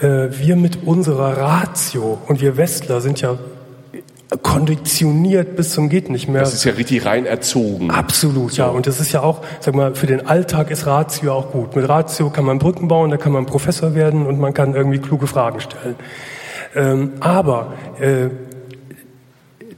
[0.00, 3.38] äh, wir mit unserer Ratio, und wir Westler sind ja
[4.36, 6.42] konditioniert bis zum geht nicht mehr.
[6.42, 7.90] Das ist ja richtig rein erzogen.
[7.90, 8.62] Absolut, so.
[8.62, 8.68] ja.
[8.68, 11.74] Und das ist ja auch, sag mal, für den Alltag ist Ratio auch gut.
[11.74, 14.98] Mit Ratio kann man Brücken bauen, da kann man Professor werden und man kann irgendwie
[14.98, 15.96] kluge Fragen stellen.
[16.74, 18.28] Ähm, aber äh,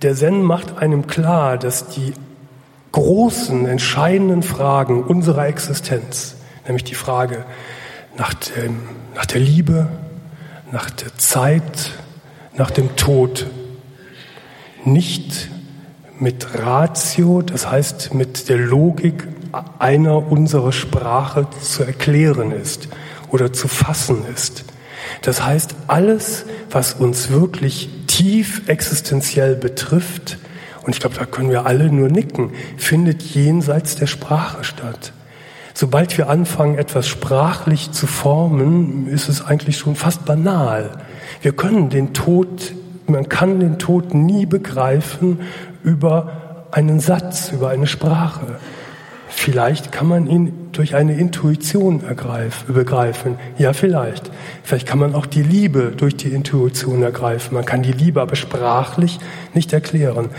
[0.02, 2.12] der Zen macht einem klar, dass die
[2.90, 6.34] großen, entscheidenden Fragen unserer Existenz,
[6.66, 7.44] nämlich die Frage
[8.16, 8.80] nach, dem,
[9.14, 9.86] nach der Liebe,
[10.72, 11.92] nach der Zeit,
[12.56, 13.46] nach dem Tod,
[14.84, 15.50] nicht
[16.18, 19.26] mit Ratio, das heißt mit der Logik
[19.78, 22.88] einer unserer Sprache zu erklären ist
[23.30, 24.64] oder zu fassen ist.
[25.22, 30.38] Das heißt, alles, was uns wirklich tief existenziell betrifft,
[30.82, 35.12] und ich glaube, da können wir alle nur nicken, findet jenseits der Sprache statt.
[35.74, 40.90] Sobald wir anfangen, etwas sprachlich zu formen, ist es eigentlich schon fast banal.
[41.42, 42.74] Wir können den Tod
[43.10, 45.40] man kann den Tod nie begreifen
[45.82, 48.58] über einen Satz, über eine Sprache.
[49.28, 52.02] Vielleicht kann man ihn durch eine Intuition
[52.66, 53.36] begreifen.
[53.58, 54.30] Ja, vielleicht.
[54.62, 57.54] Vielleicht kann man auch die Liebe durch die Intuition ergreifen.
[57.54, 59.18] Man kann die Liebe aber sprachlich
[59.54, 60.30] nicht erklären.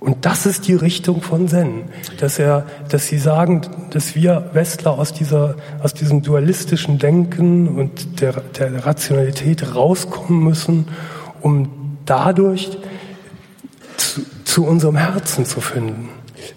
[0.00, 1.82] Und das ist die Richtung von Zen,
[2.20, 8.20] dass er, dass sie sagen, dass wir Westler aus dieser, aus diesem dualistischen Denken und
[8.20, 10.86] der, der Rationalität rauskommen müssen,
[11.40, 11.77] um
[12.08, 12.70] dadurch
[13.96, 16.08] zu, zu unserem Herzen zu finden.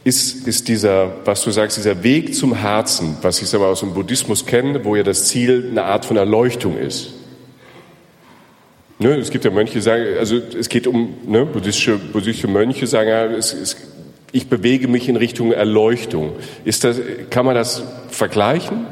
[0.03, 3.93] Ist, ist dieser, was du sagst, dieser Weg zum Herzen, was ich aber aus dem
[3.93, 7.13] Buddhismus kenne, wo ja das Ziel eine Art von Erleuchtung ist.
[8.99, 12.85] Ne, es gibt ja Mönche, die sagen, also es geht um ne, buddhistische, buddhistische Mönche
[12.85, 13.75] sagen, ja, es, es,
[14.31, 16.33] ich bewege mich in Richtung Erleuchtung.
[16.65, 18.85] Ist das, kann man das vergleichen?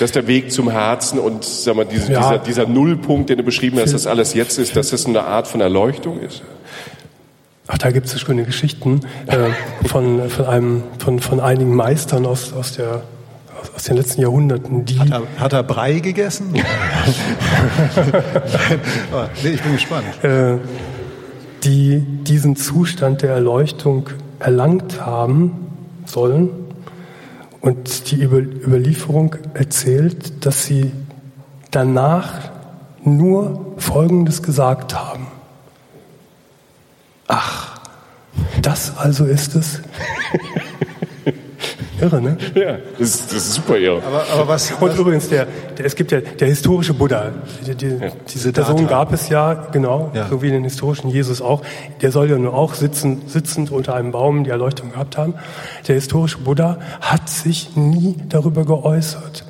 [0.00, 2.20] Dass der Weg zum Herzen und sag mal, diese, Ja.
[2.20, 5.22] dieser, dieser Nullpunkt, den du beschrieben hast, dass das alles jetzt ist, dass das eine
[5.24, 6.42] Art von Erleuchtung ist?
[7.68, 9.50] Ach, da gibt es schöne Geschichten äh,
[9.86, 13.02] von, von, einem, von, von einigen Meistern aus, aus, der,
[13.74, 16.52] aus, den letzten Jahrhunderten, die Hat er, hat er Brei gegessen?
[19.12, 20.24] Aber, nee, ich bin gespannt.
[20.24, 20.58] äh,
[21.64, 24.10] die diesen Zustand der Erleuchtung
[24.40, 25.68] erlangt haben
[26.04, 26.50] sollen.
[27.62, 30.90] Und die Über Überlieferung erzählt, dass sie
[31.70, 32.50] danach
[33.04, 35.28] nur Folgendes gesagt haben.
[37.28, 37.80] Ach,
[38.60, 39.80] das also ist es?
[42.02, 42.36] Irre, ne?
[42.56, 44.02] Ja, das ist, das ist super irre.
[44.04, 45.46] Aber, aber was, Und übrigens, der,
[45.78, 47.30] der, es gibt ja der historische Buddha.
[47.64, 47.96] Die, die,
[48.28, 50.26] diese Person gab es ja, genau, Ja.
[50.28, 51.62] so wie den historischen Jesus auch.
[52.00, 55.34] Der soll ja nur auch sitzend, sitzend unter einem Baum die Erleuchtung gehabt haben.
[55.86, 59.44] Der historische Buddha hat sich nie darüber geäußert.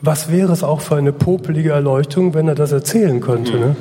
[0.00, 3.58] Was wäre es auch für eine popelige Erleuchtung, wenn er das erzählen könnte?
[3.58, 3.76] Ne?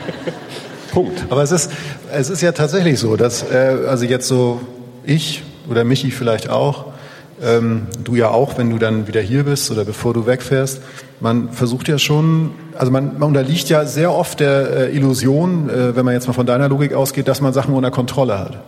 [0.92, 1.24] Punkt.
[1.30, 1.70] Aber es ist,
[2.12, 4.60] es ist ja tatsächlich so, dass, äh, also jetzt so
[5.04, 6.86] ich oder Michi vielleicht auch,
[7.42, 10.80] ähm, du ja auch, wenn du dann wieder hier bist oder bevor du wegfährst,
[11.20, 15.96] man versucht ja schon, also man, man unterliegt ja sehr oft der äh, Illusion, äh,
[15.96, 18.58] wenn man jetzt mal von deiner Logik ausgeht, dass man Sachen unter Kontrolle hat.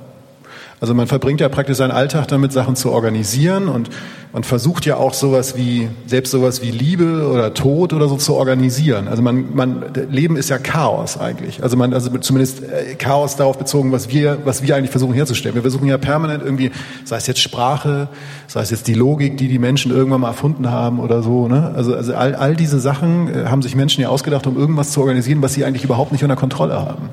[0.80, 3.90] Also man verbringt ja praktisch seinen Alltag damit, Sachen zu organisieren und
[4.32, 8.34] man versucht ja auch sowas wie, selbst sowas wie Liebe oder Tod oder so zu
[8.34, 9.08] organisieren.
[9.08, 11.62] Also man, man, Leben ist ja Chaos eigentlich.
[11.62, 15.54] Also man, also zumindest äh, Chaos darauf bezogen, was wir, was wir eigentlich versuchen herzustellen.
[15.54, 16.70] Wir versuchen ja permanent irgendwie,
[17.04, 18.08] sei es jetzt Sprache,
[18.46, 21.72] sei es jetzt die Logik, die die Menschen irgendwann mal erfunden haben oder so, ne?
[21.74, 25.00] Also, also all, all diese Sachen äh, haben sich Menschen ja ausgedacht, um irgendwas zu
[25.00, 27.08] organisieren, was sie eigentlich überhaupt nicht unter Kontrolle haben.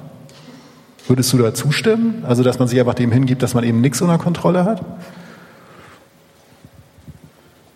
[1.08, 2.24] Würdest du da zustimmen?
[2.28, 4.84] Also, dass man sich einfach dem hingibt, dass man eben nichts unter Kontrolle hat?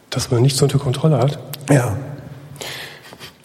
[0.10, 1.40] Dass man nichts unter Kontrolle hat.
[1.70, 1.96] Ja.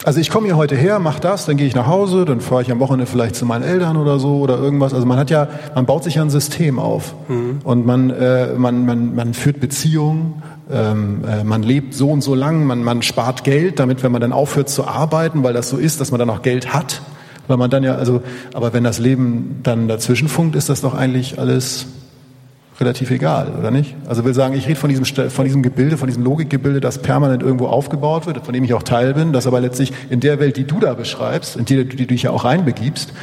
[0.05, 2.61] Also ich komme hier heute her, mache das, dann gehe ich nach Hause, dann fahre
[2.61, 4.93] ich am Wochenende vielleicht zu meinen Eltern oder so oder irgendwas.
[4.93, 7.15] Also man hat ja, man baut sich ja ein System auf
[7.63, 12.35] und man, äh, man, man, man führt Beziehungen, ähm, äh, man lebt so und so
[12.35, 15.77] lang, man, man spart Geld, damit wenn man dann aufhört zu arbeiten, weil das so
[15.77, 17.01] ist, dass man dann auch Geld hat,
[17.47, 18.21] weil man dann ja, also,
[18.53, 21.87] aber wenn das Leben dann dazwischen funkt, ist das doch eigentlich alles
[22.79, 23.95] relativ egal, oder nicht?
[24.07, 27.41] Also will sagen, ich rede von diesem, von diesem Gebilde, von diesem Logikgebilde, das permanent
[27.41, 30.57] irgendwo aufgebaut wird, von dem ich auch Teil bin, das aber letztlich in der Welt,
[30.57, 33.13] die du da beschreibst, in die, die du dich ja auch reinbegibst,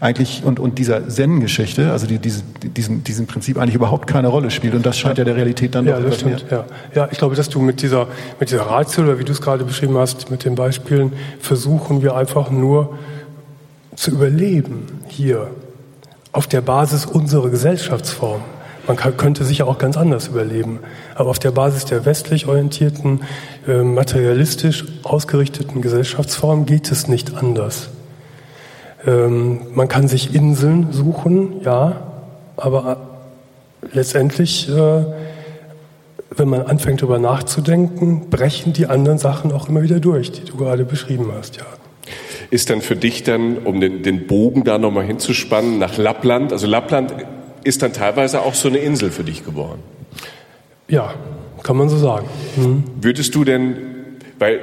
[0.00, 4.50] eigentlich und, und dieser Zen-Geschichte, also die, diese, diesen, diesen Prinzip eigentlich überhaupt keine Rolle
[4.50, 6.46] spielt und das scheint ja der Realität dann Ja, doch das stimmt.
[6.50, 6.64] Ja.
[6.94, 8.06] ja, ich glaube, dass du mit dieser,
[8.38, 12.16] mit dieser Ratio, oder wie du es gerade beschrieben hast, mit den Beispielen, versuchen wir
[12.16, 12.98] einfach nur
[14.00, 15.50] zu überleben hier
[16.32, 18.40] auf der Basis unserer Gesellschaftsform.
[18.86, 20.78] Man kann, könnte sicher auch ganz anders überleben.
[21.14, 23.20] Aber auf der Basis der westlich orientierten,
[23.68, 27.90] äh, materialistisch ausgerichteten Gesellschaftsform geht es nicht anders.
[29.06, 32.00] Ähm, man kann sich Inseln suchen, ja,
[32.56, 32.96] aber
[33.82, 35.04] äh, letztendlich, äh,
[36.34, 40.56] wenn man anfängt darüber nachzudenken, brechen die anderen Sachen auch immer wieder durch, die du
[40.56, 41.66] gerade beschrieben hast, ja.
[42.50, 46.66] Ist dann für dich dann, um den, den Bogen da nochmal hinzuspannen, nach Lappland, also
[46.66, 47.14] Lappland
[47.64, 49.82] ist dann teilweise auch so eine Insel für dich geworden.
[50.88, 51.14] Ja,
[51.62, 52.26] kann man so sagen.
[52.56, 52.84] Mhm.
[53.00, 53.76] Würdest du denn,
[54.38, 54.60] weil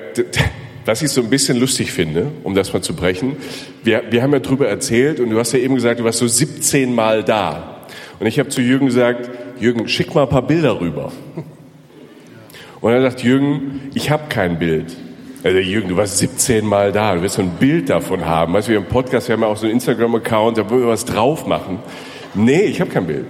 [0.85, 3.35] was ich so ein bisschen lustig finde, um das mal zu brechen,
[3.83, 6.27] wir, wir haben ja drüber erzählt und du hast ja eben gesagt, du warst so
[6.27, 7.85] 17 Mal da.
[8.19, 9.29] Und ich habe zu Jürgen gesagt,
[9.59, 11.11] Jürgen, schick mal ein paar Bilder rüber.
[12.79, 14.95] Und er sagt, Jürgen, ich habe kein Bild.
[15.43, 18.53] Also Jürgen, du warst 17 Mal da, du wirst so ein Bild davon haben.
[18.53, 20.81] Weißt du, wir haben einen Podcast, wir haben ja auch so einen Instagram-Account, da wollen
[20.81, 21.79] wir was drauf machen.
[22.33, 23.25] Nee, ich habe kein Bild.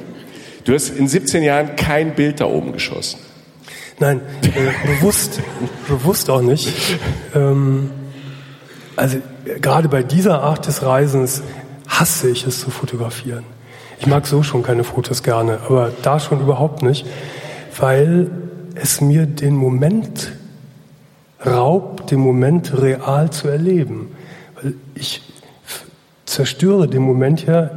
[0.64, 3.20] Du hast in 17 Jahren kein Bild da oben geschossen.
[3.99, 5.41] Nein, äh, bewusst,
[5.88, 6.72] bewusst auch nicht.
[7.36, 7.89] Ähm,
[8.95, 9.18] also
[9.62, 11.41] gerade bei dieser Art des Reisens
[11.88, 13.43] hasse ich es zu fotografieren.
[13.99, 17.05] Ich mag so schon keine Fotos gerne, aber da schon überhaupt nicht,
[17.80, 18.30] weil
[18.76, 20.32] es mir den Moment
[21.48, 24.10] raubt, den Moment real zu erleben.
[24.56, 25.22] Weil ich
[26.26, 27.72] zerstöre den Moment ja,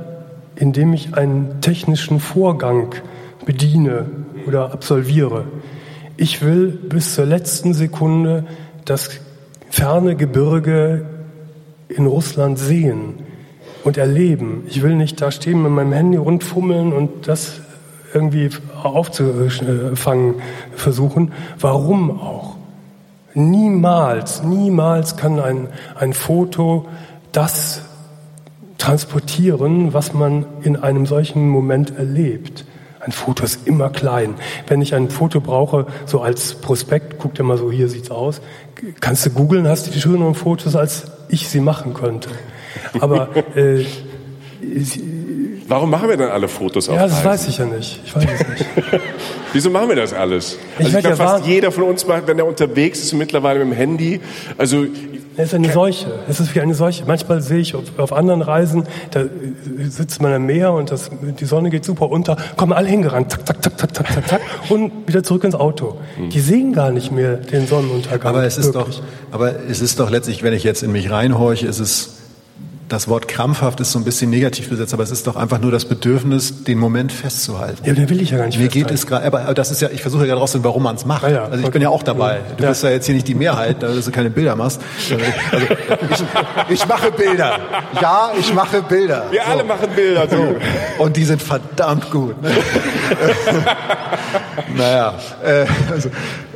[0.56, 2.94] indem ich einen technischen Vorgang
[3.46, 4.06] bediene
[4.46, 5.44] oder absolviere.
[6.16, 8.44] Ich will bis zur letzten Sekunde
[8.84, 9.10] das
[9.70, 11.06] ferne Gebirge
[11.88, 13.14] in Russland sehen
[13.84, 14.64] und erleben.
[14.68, 17.60] Ich will nicht da stehen mit meinem Handy rundfummeln und das
[18.12, 18.50] irgendwie
[18.82, 20.34] aufzufangen
[20.74, 21.32] versuchen.
[21.58, 22.59] Warum auch?
[23.34, 26.86] Niemals, niemals kann ein, ein Foto
[27.32, 27.82] das
[28.78, 32.64] transportieren, was man in einem solchen Moment erlebt.
[33.00, 34.34] Ein Foto ist immer klein.
[34.66, 38.40] Wenn ich ein Foto brauche, so als Prospekt, guck dir mal so, hier sieht's aus,
[39.00, 42.30] kannst du googeln, hast du die schöneren Fotos, als ich sie machen könnte.
[43.00, 43.84] Aber äh,
[45.70, 47.24] Warum machen wir dann alle Fotos auf ja, das Reisen?
[47.26, 48.00] weiß ich ja nicht.
[48.04, 48.66] Ich weiß es nicht.
[49.52, 50.58] Wieso machen wir das alles?
[50.80, 53.60] Ich Also ich glaube, ja fast jeder von uns macht, wenn er unterwegs ist, mittlerweile
[53.64, 54.20] mit dem Handy.
[54.58, 54.84] Also
[55.36, 56.10] Es ist eine Seuche.
[56.28, 57.04] Es ist wie eine Seuche.
[57.06, 59.28] Manchmal sehe ich auf, auf anderen Reisen, da äh,
[59.88, 61.08] sitzt man am Meer und das,
[61.38, 64.40] die Sonne geht super unter, kommen alle hingerannt, zack, zack, zack, zack, zack, zack, zack,
[64.70, 65.98] und wieder zurück ins Auto.
[66.32, 68.34] Die sehen gar nicht mehr den Sonnenuntergang.
[68.34, 68.96] Aber es ist Wirklich.
[68.96, 72.16] doch, aber es ist doch letztlich, wenn ich jetzt in mich reinhorche, ist es,
[72.90, 75.70] das Wort krampfhaft ist so ein bisschen negativ besetzt, aber es ist doch einfach nur
[75.72, 77.78] das Bedürfnis, den Moment festzuhalten.
[77.86, 79.88] Ja, den will ich ja gar nicht Mir geht es gerade, aber das ist ja,
[79.92, 81.24] ich versuche ja gerade rauszufinden, warum man es macht.
[81.24, 82.40] Ah ja, also ich bin ja auch dabei.
[82.56, 82.68] Du Ja.
[82.70, 84.80] bist ja jetzt hier nicht die Mehrheit, dass du keine Bilder machst.
[85.52, 85.64] Also
[86.10, 86.24] ich,
[86.80, 87.58] ich mache Bilder.
[88.00, 89.24] Ja, ich mache Bilder.
[89.30, 90.26] wir alle machen Bilder.
[90.28, 90.56] So.
[91.02, 92.34] Und die sind verdammt gut.
[94.76, 96.10] naja, äh, also,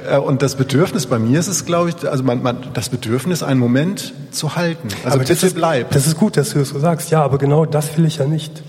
[0.08, 3.42] äh, und das Bedürfnis bei mir ist es, glaube ich, also man, man, das Bedürfnis,
[3.42, 4.88] einen Moment zu halten.
[5.04, 5.90] Also Aber bitte das ist, bleib.
[5.90, 7.10] Das ist gut, dass du das so sagst.
[7.10, 8.62] Ja, aber genau das will ich ja nicht.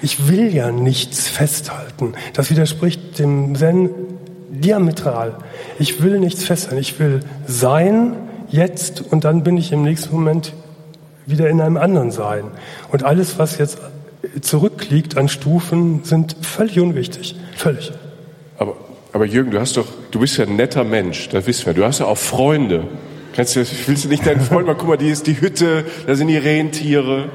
[0.00, 2.14] Ich will ja nichts festhalten.
[2.34, 3.90] Das widerspricht dem Zen
[4.50, 5.36] diametral.
[5.78, 6.80] Ich will nichts festhalten.
[6.80, 8.16] Ich will sein
[8.50, 10.52] jetzt und dann bin ich im nächsten Moment
[11.26, 12.44] wieder in einem anderen Sein.
[12.90, 13.78] Und alles, was jetzt
[14.40, 17.36] zurückliegt an Stufen, sind völlig unwichtig.
[17.56, 17.92] Völlig.
[19.12, 21.74] Aber, Jürgen, du hast doch, du bist ja ein netter Mensch, das wissen wir.
[21.74, 22.84] Du hast ja auch Freunde.
[23.36, 26.14] Kannst du, willst du nicht deinen Freund mal, guck mal, die ist die Hütte, da
[26.14, 27.28] sind die Rentiere.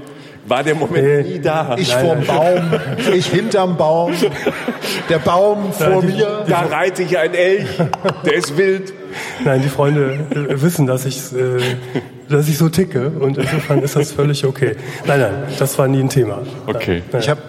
[0.48, 1.34] War der Moment Nee.
[1.34, 1.76] nie da?
[1.78, 2.72] Ich vorm Baum,
[3.14, 4.14] ich hinterm Baum,
[5.10, 6.46] der Baum vor die- mir.
[6.48, 7.68] Da reite ich ein Elch,
[8.26, 8.94] der ist wild.
[9.44, 11.58] Nein, die Freunde äh, wissen, dass ich, äh,
[12.30, 14.76] dass ich so ticke und insofern ist das völlig okay.
[15.06, 16.44] Nein, nein, das war nie ein Thema.
[16.66, 17.02] Okay.
[17.12, 17.22] Nein.
[17.22, 17.42] Ich habe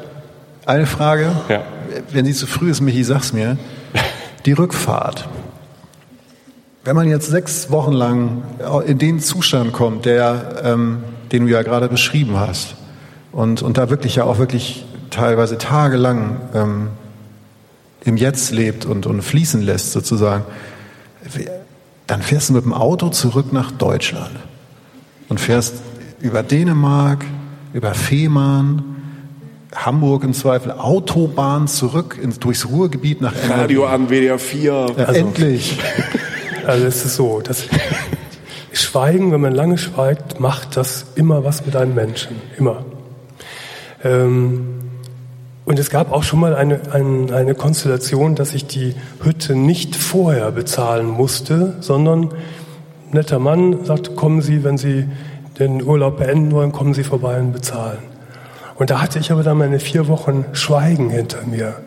[0.66, 1.31] eine Frage.
[1.49, 1.62] Ja.
[2.12, 3.57] Wenn sie zu früh ist, Michi, sag's mir.
[4.49, 5.28] Die Rückfahrt.
[6.82, 8.44] Wenn man jetzt sechs Wochen lang
[8.86, 12.74] in den Zustand kommt, der, ähm, den du ja gerade beschrieben hast,
[13.30, 16.88] und, und da wirklich ja auch wirklich teilweise tagelang ähm,
[18.05, 20.46] im Jetzt lebt und, und fließen lässt sozusagen,
[22.07, 24.34] dann fährst du mit dem Auto zurück nach Deutschland
[25.28, 25.74] und fährst
[26.20, 27.22] über Dänemark,
[27.74, 28.97] über Fehmarn,
[29.75, 33.61] Hamburg im Zweifel, Autobahn zurück ins, durchs Ruhrgebiet nach NRW.
[33.61, 34.87] Radio an, WDR 4.
[34.97, 35.79] Ja, endlich.
[36.66, 37.64] Also es ist so, das
[38.75, 42.37] Schweigen, wenn man lange schweigt, macht das immer was mit einem Menschen.
[42.59, 42.85] Immer.
[44.05, 44.79] Ähm,
[45.64, 49.97] und es gab auch schon mal eine, eine, eine Konstellation, dass ich die Hütte nicht
[49.97, 52.31] vorher bezahlen musste, sondern ein
[53.12, 55.07] netter Mann sagte, kommen Sie, wenn Sie
[55.59, 57.99] den Urlaub beenden wollen, kommen Sie vorbei und bezahlen.
[58.79, 61.81] Und da hatte ich aber dann meine vier Wochen Schweigen hinter mir.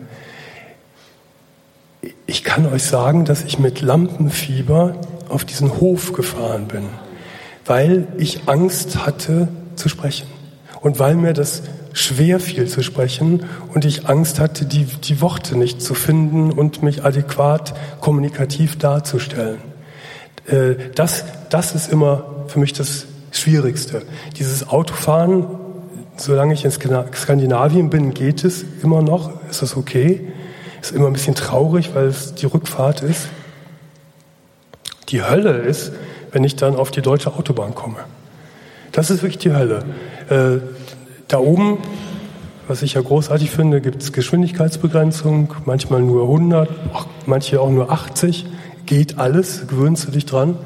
[2.27, 4.95] Ich kann euch sagen, dass ich mit Lampenfieber
[5.29, 6.83] auf diesen Hof gefahren bin,
[7.65, 10.27] weil ich Angst hatte zu sprechen
[10.81, 11.63] und weil mir das
[11.93, 16.83] schwer fiel zu sprechen und ich Angst hatte, die, die Worte nicht zu finden und
[16.83, 19.59] mich adäquat kommunikativ darzustellen.
[20.47, 24.01] Äh, Das, das ist immer für mich das Schwierigste.
[24.37, 25.45] Dieses Autofahren,
[26.17, 30.27] solange ich in Skandina- Skandinavien bin, geht es immer noch, ist das okay.
[30.81, 33.27] Ist immer ein bisschen traurig, weil es die Rückfahrt ist.
[35.09, 35.91] Die Hölle ist,
[36.31, 37.97] wenn ich dann auf die deutsche Autobahn komme.
[38.91, 39.83] Das ist wirklich die Hölle.
[40.29, 40.59] Äh,
[41.27, 41.77] da oben,
[42.67, 47.91] was ich ja großartig finde, gibt es Geschwindigkeitsbegrenzung, manchmal nur 100, ach, manche auch nur
[47.91, 48.45] 80.
[48.85, 50.57] Geht alles, gewöhnst du dich dran.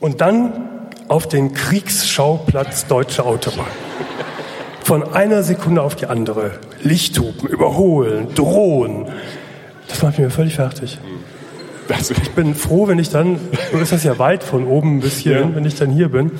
[0.00, 0.52] Und dann
[1.08, 3.66] auf den Kriegsschauplatz deutsche Autobahn.
[4.84, 6.52] Von einer Sekunde auf die andere.
[6.82, 9.06] Lichthupen, überholen, drohen.
[9.88, 10.98] Das macht mich völlig fertig.
[12.22, 13.38] Ich bin froh, wenn ich dann,
[13.72, 15.56] so ist das ja weit von oben bis hierhin, Ja.
[15.56, 16.32] wenn ich dann hier bin.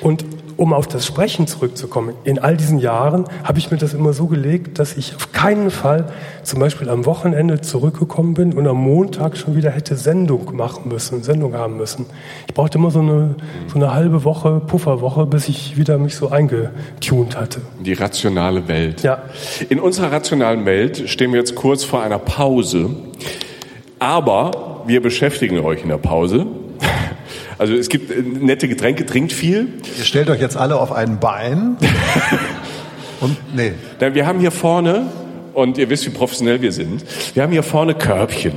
[0.00, 0.24] Und
[0.60, 4.26] um auf das Sprechen zurückzukommen, in all diesen Jahren habe ich mir das immer so
[4.26, 6.04] gelegt, dass ich auf keinen Fall
[6.42, 11.22] zum Beispiel am Wochenende zurückgekommen bin und am Montag schon wieder hätte Sendung machen müssen,
[11.22, 12.04] Sendung haben müssen.
[12.46, 13.36] Ich brauchte immer so eine,
[13.68, 17.62] so eine halbe Woche, Pufferwoche, bis ich wieder mich so eingetunt hatte.
[17.80, 19.02] die rationale Welt.
[19.02, 19.22] Ja.
[19.70, 22.90] In unserer rationalen Welt stehen wir jetzt kurz vor einer Pause.
[23.98, 26.46] Aber wir beschäftigen euch in der Pause.
[27.60, 29.68] Also es gibt äh, nette Getränke, trinkt viel.
[29.98, 31.76] Ihr stellt euch jetzt alle auf ein Bein.
[33.20, 33.72] Und, nee.
[34.00, 35.02] Denn wir haben hier vorne,
[35.52, 37.04] und ihr wisst, wie professionell wir sind,
[37.34, 38.52] wir haben hier vorne Körbchen.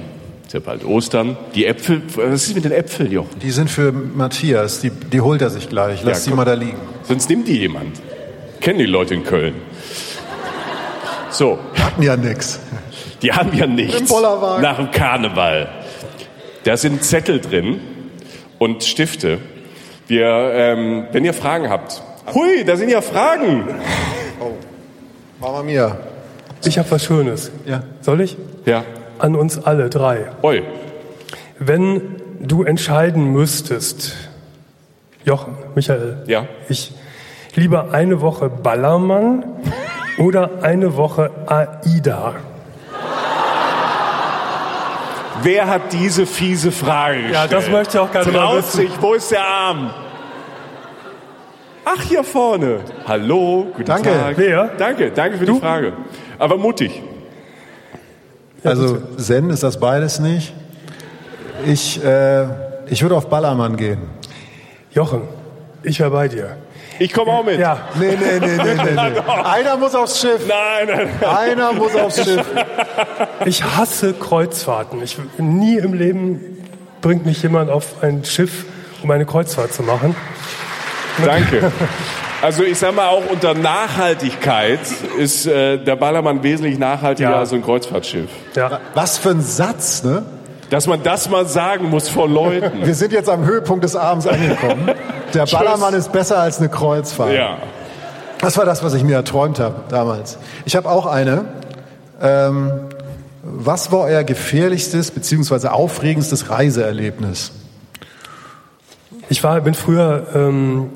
[0.46, 1.36] Ist ja bald Ostern.
[1.54, 3.40] Die Äpfel, was ist mit den Äpfeln, Jochen?
[3.42, 6.02] Die sind für Matthias, die, die holt er sich gleich.
[6.06, 6.78] Lass Ja, die mal da liegen.
[7.02, 8.00] Sonst nimmt die jemand.
[8.62, 9.56] Kennen die Leute in Köln.
[11.30, 12.62] So, Hatten ja nix.
[13.22, 14.62] die haben ja nichts Im Bollerwagen.
[14.62, 15.68] nach dem Karneval.
[16.64, 17.82] Da sind Zettel drin
[18.64, 19.40] und Stifte.
[20.08, 22.02] Wir, ähm, wenn ihr Fragen habt.
[22.34, 23.66] Hui, da sind ja Fragen.
[25.42, 25.98] Mama Mia.
[26.64, 27.52] Ich habe was Schönes.
[27.66, 27.84] Ja.
[28.00, 28.38] Soll ich?
[28.66, 28.86] Ja.
[29.20, 30.28] An uns alle drei.
[30.42, 30.64] Oi.
[31.60, 34.16] Wenn du entscheiden müsstest,
[35.26, 36.46] Jochen, Michael, Ja.
[36.70, 36.94] ich,
[37.56, 39.44] lieber eine Woche Ballermann
[40.18, 42.36] oder eine Woche AIDA?
[45.44, 47.34] Wer hat diese fiese Frage gestellt?
[47.34, 48.78] Ja, das möchte ich auch gerne mal Traut wissen.
[48.78, 49.92] sich, wo ist der Arm?
[51.86, 52.80] Ach, hier vorne.
[53.06, 54.10] Hallo, guten Danke.
[54.10, 54.38] Tag.
[54.38, 54.72] Wer?
[54.78, 55.94] Danke, danke für die Frage.
[56.40, 57.02] Aber mutig.
[58.64, 60.54] Also Zen ist das beides nicht.
[61.66, 62.46] Ich, äh,
[62.88, 64.00] ich würde auf Ballermann gehen.
[64.92, 65.24] Jochen,
[65.84, 66.56] ich wäre bei dir.
[67.00, 67.60] Ich komme auch mit.
[67.60, 69.20] Ja, Nee, nee, nee, nee, nee, nee.
[69.44, 70.42] Einer muss aufs Schiff.
[70.48, 71.30] Nein, nein, nein.
[71.36, 72.46] Einer muss aufs Schiff.
[73.46, 75.02] ich hasse Kreuzfahrten.
[75.02, 76.40] Ich, nie im Leben
[77.02, 78.66] bringt mich jemand auf ein Schiff,
[79.02, 80.16] um eine Kreuzfahrt zu machen.
[81.26, 81.72] Danke.
[82.42, 84.80] Also ich sag mal, auch unter Nachhaltigkeit
[85.18, 87.40] ist äh, der Ballermann wesentlich nachhaltiger Ja.
[87.40, 88.30] als so ein Kreuzfahrtschiff.
[88.56, 90.24] Ja, Was für ein Satz, ne?
[90.74, 92.84] Dass man das mal sagen muss vor Leuten.
[92.84, 94.90] Wir sind jetzt am Höhepunkt des Abends angekommen.
[95.32, 97.32] Der Ballermann ist besser als eine Kreuzfahrt.
[97.32, 97.60] Ja.
[98.40, 100.40] Das war das, was ich mir erträumt habe damals.
[100.66, 101.46] Ich habe auch eine.
[102.20, 102.72] Ähm,
[103.44, 105.68] was war euer gefährlichstes bzw.
[105.68, 107.52] aufregendstes Reiseerlebnis?
[109.30, 110.90] Ich war, bin früher ähm,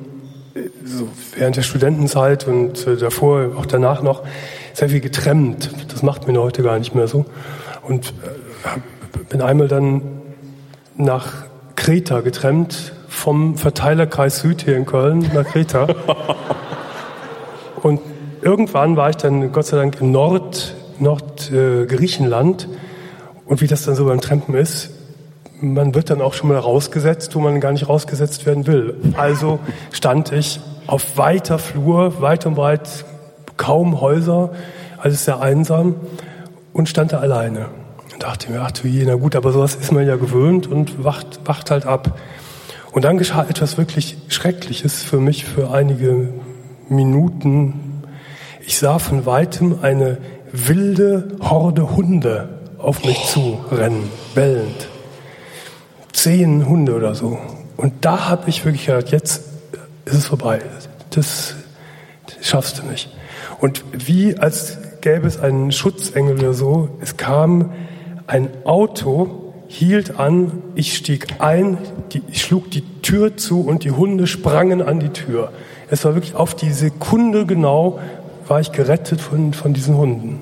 [0.86, 4.24] so während der Studentenzeit und äh, davor, auch danach noch,
[4.74, 5.70] sehr viel getrennt.
[5.92, 7.28] Das macht mir heute gar nicht mehr so.
[7.84, 8.80] Und äh,
[9.30, 10.02] bin einmal dann
[10.96, 15.88] nach Kreta getrennt, vom Verteilerkreis Süd hier in Köln nach Kreta.
[17.82, 18.02] Und
[18.42, 21.88] irgendwann war ich dann Gott sei Dank im Nord, Nord äh.
[23.46, 24.92] Und wie das dann so beim Trampen ist,
[25.62, 28.96] man wird dann auch schon mal rausgesetzt, wo man gar nicht rausgesetzt werden will.
[29.18, 29.60] Also
[29.92, 33.06] stand ich auf weiter Flur, weit und breit,
[33.58, 34.52] kaum Häuser,
[34.98, 35.96] alles sehr einsam
[36.74, 37.68] und stand da alleine.
[38.18, 41.04] Und dachte mir, ach du je, na gut, aber sowas ist man ja gewöhnt und
[41.04, 42.20] wacht, wacht halt ab.
[42.92, 46.30] Und dann geschah etwas wirklich Schreckliches für mich für einige
[46.90, 48.02] Minuten.
[48.66, 50.18] Ich sah von weitem eine
[50.52, 52.50] wilde Horde Hunde
[52.80, 54.88] auf mich zu rennen, bellend.
[56.12, 57.38] Zehn Hunde oder so.
[57.76, 59.44] Und da habe ich wirklich gedacht, jetzt
[60.06, 60.62] ist es vorbei.
[61.12, 61.54] Das,
[62.26, 63.16] das schaffst du nicht.
[63.60, 67.74] Und wie als gäbe es einen Schutzengel oder so, es kam
[68.28, 71.78] ein Auto, hielt an, ich stieg ein,
[72.12, 75.52] die, ich schlug die Tür zu und die Hunde sprangen an die Tür.
[75.90, 78.00] Es war wirklich auf die Sekunde genau,
[78.48, 80.40] war ich gerettet von, von diesen Hunden.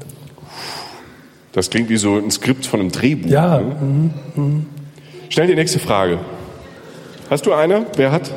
[1.53, 3.29] Das klingt wie so ein Skript von einem Drehbuch.
[3.29, 4.65] Ja, ne?
[5.29, 6.19] Schnell die nächste Frage.
[7.29, 7.85] Hast du eine?
[7.95, 8.31] Wer hat?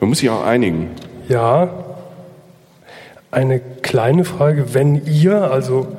[0.00, 0.88] Man muss sich auch einigen.
[1.28, 1.84] ja.
[3.30, 5.97] Eine kleine Frage, wenn ihr, also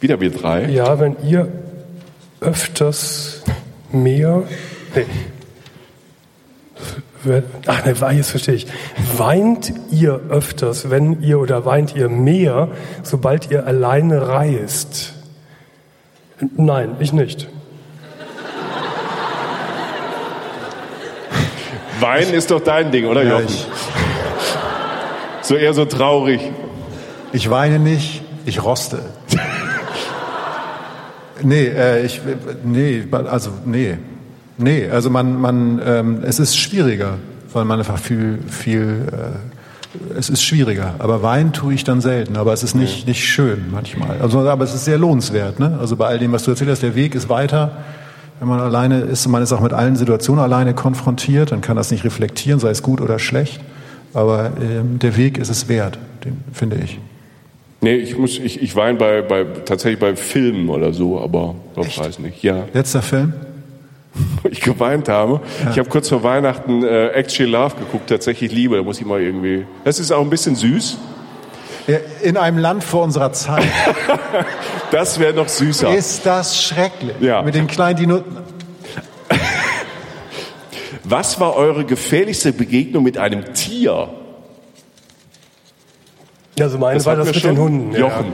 [0.00, 0.66] Wieder wir drei.
[0.70, 1.48] Ja, wenn ihr
[2.40, 3.42] öfters
[3.92, 4.42] mehr.
[4.94, 5.06] Nee.
[7.66, 8.66] Ach ne, jetzt verstehe ich.
[9.18, 12.68] Weint ihr öfters, wenn ihr oder weint ihr mehr,
[13.02, 15.12] sobald ihr alleine reist?
[16.56, 17.46] Nein, ich nicht.
[22.00, 23.44] Wein ist doch dein Ding, oder Ja, Jochen?
[23.48, 23.66] ich,
[25.42, 26.40] So eher so traurig.
[27.34, 29.00] ich weine nicht, ich roste.
[31.42, 32.20] Nee, äh, ich,
[32.64, 33.96] nee, also nee,
[34.58, 37.18] nee, also man, man, ähm, es ist schwieriger,
[37.52, 40.94] weil man einfach viel, viel, äh, es ist schwieriger.
[40.98, 44.20] Aber weinen tue ich dann selten, aber es ist nicht, nicht schön manchmal.
[44.20, 45.78] Also, aber es ist sehr lohnenswert, ne?
[45.80, 47.72] Also bei all dem, was du erzählt hast, der Weg ist weiter.
[48.38, 51.76] Wenn man alleine ist und man ist auch mit allen Situationen alleine konfrontiert, dann kann
[51.76, 53.60] das nicht reflektieren, sei es gut oder schlecht.
[54.14, 56.98] Aber ähm, der Weg ist es wert, den, finde ich.
[57.82, 61.98] Nee, ich muss, ich, ich weine bei, bei, tatsächlich bei Filmen oder so, aber ich
[61.98, 62.42] weiß nicht.
[62.42, 63.32] Ja, Letzter Film?
[64.42, 65.40] wo ich geweint habe.
[65.70, 69.20] Ich habe kurz vor Weihnachten äh, Actually Love geguckt, tatsächlich Liebe, da muss ich mal
[69.20, 69.66] irgendwie.
[69.84, 70.98] Das ist auch ein bisschen süß.
[71.86, 73.64] Ja, In einem Land vor unserer Zeit.
[74.90, 75.94] Das wäre noch süßer.
[75.94, 77.14] Ist das schrecklich.
[77.20, 77.42] Ja.
[77.42, 78.22] Mit den kleinen Dino.
[81.04, 84.08] Was war eure gefährlichste Begegnung mit einem Tier?
[86.60, 87.92] Also meine war hatten das mit den Hunden.
[87.92, 88.00] ja.
[88.00, 88.32] Jochen.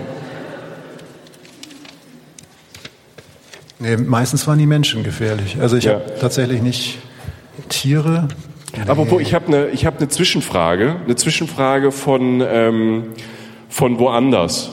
[3.78, 5.58] Nee, meistens waren die Menschen gefährlich.
[5.60, 5.94] Also ich Ja.
[5.94, 6.98] habe tatsächlich nicht
[7.68, 8.28] Tiere.
[8.86, 13.04] Apropos, ich habe eine ich hab ne Zwischenfrage, eine Zwischenfrage von, ähm,
[13.68, 14.70] von woanders.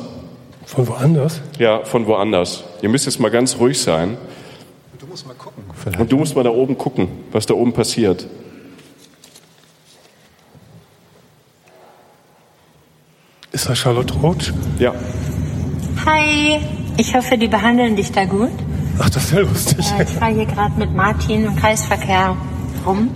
[0.66, 1.42] Von woanders?
[1.60, 2.64] Ja, von woanders.
[2.82, 4.18] Ihr müsst jetzt mal ganz ruhig sein.
[5.00, 5.64] Du musst mal gucken.
[6.00, 8.26] Und du musst mal da oben gucken, was da oben passiert.
[13.54, 14.52] Ist das Charlotte Roach?
[14.80, 14.94] Ja.
[16.08, 16.60] Hi,
[16.98, 18.50] ich hoffe, die behandeln dich da gut.
[19.00, 19.86] Ach, das ist ja lustig.
[19.98, 22.36] Äh, Ich fahre hier gerade mit Martin im Kreisverkehr
[22.86, 23.10] rum.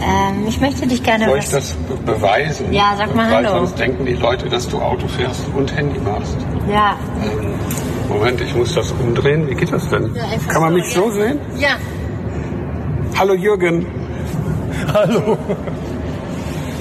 [0.00, 2.72] Ähm, ich möchte dich gerne Soll ich das be beweisen?
[2.72, 3.58] Ja, sag mal Weil Hallo.
[3.60, 6.36] sonst denken die Leute, dass du Auto fährst und Handy machst.
[6.70, 6.96] Ja.
[7.22, 7.54] Ähm,
[8.08, 9.48] Moment, ich muss das umdrehen.
[9.48, 10.14] Wie geht das denn?
[10.16, 11.00] Ja, Kann man so, mich ja.
[11.00, 11.38] so sehen?
[11.58, 11.68] Ja.
[13.16, 13.86] Hallo Jürgen.
[14.92, 15.38] Hallo.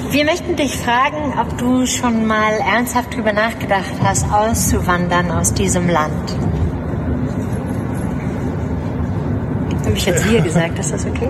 [0.10, 5.89] Wir möchten dich fragen, ob du schon mal ernsthaft drüber nachgedacht hast, auszuwandern aus diesem
[5.89, 6.34] Land.
[9.84, 11.30] Habe ich jetzt wir gesagt, ist das okay?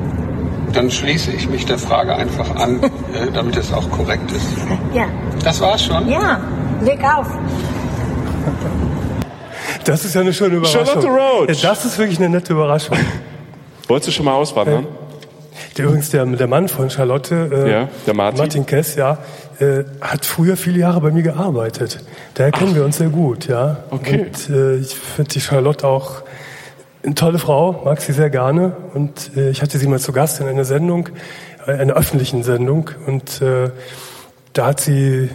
[0.74, 4.46] Dann schließe ich mich der Frage einfach an, äh, damit es auch korrekt ist.
[4.94, 5.06] Ja.
[5.44, 6.08] Das war's schon?
[6.08, 6.40] Ja,
[6.82, 7.28] leg auf.
[9.86, 10.86] Das ist ja eine schöne Überraschung.
[10.86, 11.64] Charlotte Roach.
[11.64, 12.98] Ja, das ist wirklich eine nette Überraschung.
[13.88, 14.86] Wolltest du schon mal auswandern?
[15.78, 18.40] Der, übrigens der, der Mann von Charlotte, äh, Ja, der Martin.
[18.40, 19.18] Martin Kess, ja,
[19.60, 22.00] äh, hat früher viele Jahre bei mir gearbeitet.
[22.34, 23.78] Daher kennen wir uns sehr gut, ja.
[23.90, 24.26] Okay.
[24.28, 26.24] Und äh, ich finde die Charlotte auch
[27.04, 28.74] eine tolle Frau, mag sie sehr gerne.
[28.94, 31.10] Und äh, ich hatte sie mal zu Gast in einer Sendung,
[31.66, 32.90] äh, einer öffentlichen Sendung.
[33.06, 33.70] Und äh,
[34.54, 35.30] da hat sie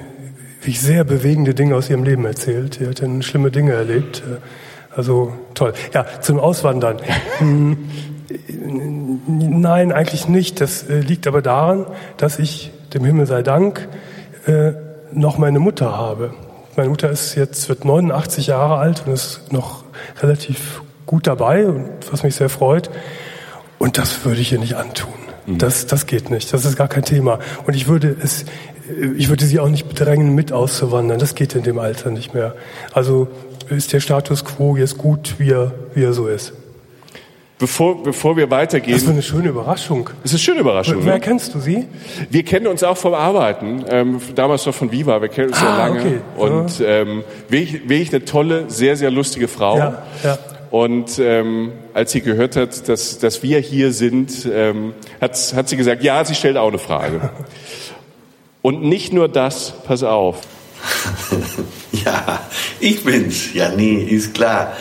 [0.61, 2.75] wirklich sehr bewegende Dinge aus ihrem Leben erzählt.
[2.81, 4.23] Sie hat dann schlimme Dinge erlebt.
[4.27, 4.37] Äh,
[4.95, 5.73] Also toll.
[5.95, 6.99] Ja, zum Auswandern.
[9.27, 10.61] Nein, eigentlich nicht.
[10.61, 13.89] Das äh, liegt aber daran, dass ich, dem Himmel sei Dank,
[14.47, 14.73] äh,
[15.13, 16.35] noch meine Mutter habe.
[16.77, 19.85] Meine Mutter ist jetzt, wird 89 Jahre alt und ist noch
[20.21, 22.91] relativ gut dabei, und was mich sehr freut.
[23.79, 25.13] Und das würde ich ihr nicht antun.
[25.47, 26.53] Das, das geht nicht.
[26.53, 27.41] Das ist gar kein Thema.
[27.67, 31.19] Und ich würde es, äh, ich würde sie auch nicht bedrängen, mit auszuwandern.
[31.19, 32.55] Das geht in dem Alter nicht mehr.
[32.93, 33.29] Also
[33.69, 36.53] ist der Status quo jetzt gut, wie er, wie er so ist.
[37.63, 40.11] Bevor, bevor wir Das war weitergehen, eine schöne Überraschung.
[40.25, 40.97] das ist eine schöne Überraschung.
[41.05, 41.21] Wer Ne?
[41.21, 41.87] kennst du sie?
[42.29, 45.69] Wir kennen uns auch vom Arbeiten, ähm, damals noch von Viva, wir kennen uns ja
[45.69, 46.01] Ah, lange.
[46.01, 46.21] okay.
[46.37, 49.79] Und ähm, wirklich, wirklich eine tolle, sehr, sehr lustige Frau.
[49.79, 50.39] Ja, ja.
[50.73, 55.77] Und ähm, als sie gehört hat, dass, dass wir hier sind, ähm, hat, hat sie
[55.77, 57.31] gesagt, ja, sie stellt auch eine Frage.
[58.63, 60.41] Und nicht nur das, pass auf.
[62.05, 62.41] Ja,
[62.81, 63.55] ich bin's.
[63.55, 64.73] Ja, nee, ist klar.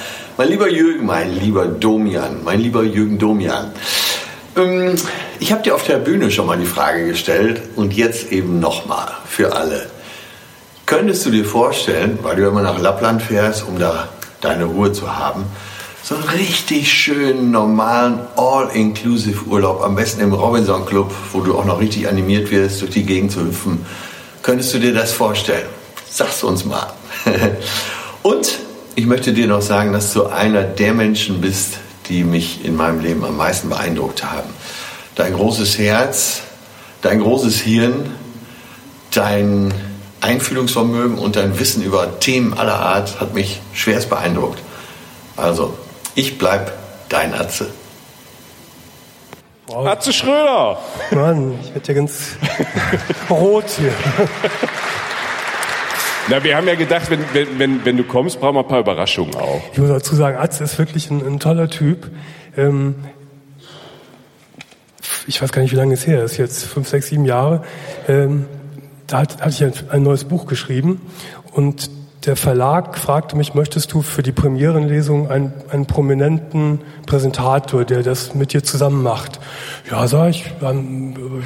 [0.41, 3.73] Mein lieber Jürgen, mein lieber Domian, mein lieber Jürgen Domian.
[4.57, 4.95] Ähm,
[5.39, 9.11] ich habe dir auf der Bühne schon mal die Frage gestellt und jetzt eben nochmal
[9.27, 9.85] für alle.
[10.87, 14.09] Könntest du dir vorstellen, weil du immer nach Lappland fährst, um da
[14.41, 15.45] deine Ruhe zu haben,
[16.01, 21.65] so einen richtig schönen, normalen, all-inclusive Urlaub, am besten im Robinson Club, wo du auch
[21.65, 23.85] noch richtig animiert wirst, durch die Gegend zu hüpfen.
[24.41, 25.69] Könntest du dir das vorstellen?
[26.09, 26.91] Sag's uns mal.
[28.23, 28.57] Und
[28.95, 31.77] ich möchte dir noch sagen, dass du einer der Menschen bist,
[32.09, 34.49] die mich in meinem Leben am meisten beeindruckt haben.
[35.15, 36.41] Dein großes Herz,
[37.01, 38.11] dein großes Hirn,
[39.13, 39.73] dein
[40.21, 44.59] Einfühlungsvermögen und dein Wissen über Themen aller Art hat mich schwerst beeindruckt.
[45.35, 45.77] Also,
[46.15, 46.73] ich bleib
[47.09, 47.67] dein Atze.
[49.73, 50.79] Atze Schröder!
[51.11, 52.35] Mann, ich werde ja ganz
[53.29, 53.93] rot hier.
[56.31, 58.79] Na, wir haben ja gedacht, wenn, wenn, wenn, wenn du kommst, brauchen wir ein paar
[58.79, 59.61] Überraschungen auch.
[59.73, 62.09] Ich muss dazu sagen, Atze ist wirklich ein, ein toller Typ.
[62.55, 62.95] Ähm,
[65.27, 67.63] ich weiß gar nicht, wie lange es her ist, jetzt fünf, sechs, sieben Jahre.
[68.07, 68.45] Ähm,
[69.07, 71.01] da hat, hatte ich ein, ein neues Buch geschrieben
[71.51, 71.91] und
[72.25, 78.35] der Verlag fragte mich, möchtest du für die Premierenlesung einen, einen prominenten Präsentator, der das
[78.35, 79.41] mit dir zusammen macht?
[79.89, 81.43] Ja, sag ich, ähm,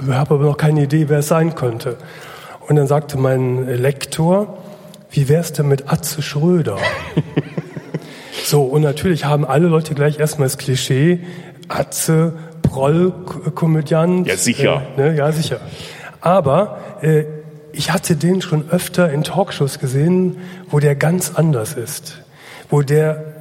[0.00, 1.98] ich habe aber noch keine Idee, wer es sein könnte.
[2.70, 4.58] Und dann sagte mein Lektor,
[5.10, 6.78] wie wär's denn mit Atze Schröder?
[8.44, 11.18] so, und natürlich haben alle Leute gleich erstmal das Klischee,
[11.66, 14.28] Atze, Proll-Komödiant.
[14.28, 14.82] Ja, sicher.
[14.96, 15.58] Äh, ne, ja, sicher.
[16.20, 17.24] Aber äh,
[17.72, 20.36] ich hatte den schon öfter in Talkshows gesehen,
[20.68, 22.22] wo der ganz anders ist.
[22.68, 23.34] Wo der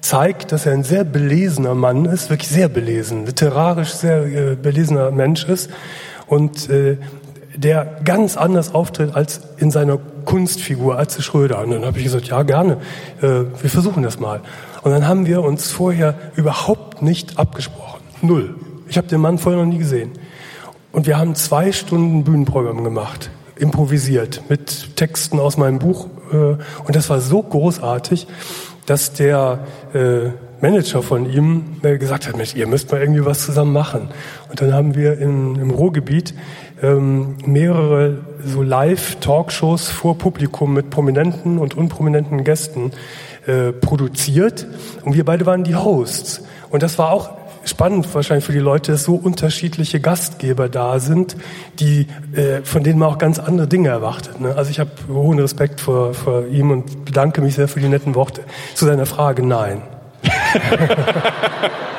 [0.00, 5.12] zeigt, dass er ein sehr belesener Mann ist, wirklich sehr belesen, literarisch sehr äh, belesener
[5.12, 5.70] Mensch ist
[6.26, 6.96] und äh,
[7.56, 11.60] der ganz anders auftritt als in seiner Kunstfigur Atze Schröder.
[11.62, 12.78] Und dann habe ich gesagt, ja gerne,
[13.20, 14.40] äh, wir versuchen das mal.
[14.82, 18.00] Und dann haben wir uns vorher überhaupt nicht abgesprochen.
[18.22, 18.54] Null.
[18.88, 20.12] Ich habe den Mann vorher noch nie gesehen.
[20.92, 26.08] Und wir haben zwei Stunden Bühnenprogramm gemacht, improvisiert, mit Texten aus meinem Buch.
[26.32, 26.60] äh, Und
[26.94, 28.26] das war so großartig,
[28.86, 29.60] dass der
[29.94, 34.08] äh, Manager von ihm gesagt hat, Mensch, ihr müsst mal irgendwie was zusammen machen.
[34.48, 36.34] Und dann haben wir in, im Ruhrgebiet
[36.82, 42.92] ähm, mehrere so Live-Talkshows vor Publikum mit prominenten und unprominenten Gästen
[43.46, 44.66] äh, produziert.
[45.04, 46.42] Und wir beide waren die Hosts.
[46.70, 47.30] Und das war auch
[47.64, 51.36] spannend wahrscheinlich für die Leute, dass so unterschiedliche Gastgeber da sind,
[51.78, 54.40] die äh, von denen man auch ganz andere Dinge erwartet.
[54.40, 54.54] Ne?
[54.54, 58.14] Also ich habe hohen Respekt vor, vor ihm und bedanke mich sehr für die netten
[58.14, 58.42] Worte.
[58.74, 59.82] Zu seiner Frage, nein.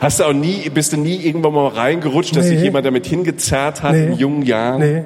[0.00, 2.52] Hast du auch nie, bist du nie irgendwann mal reingerutscht, dass Nee.
[2.56, 4.06] sich jemand damit hingezerrt hat Nee.
[4.06, 4.80] in jungen Jahren?
[4.80, 5.04] Nee.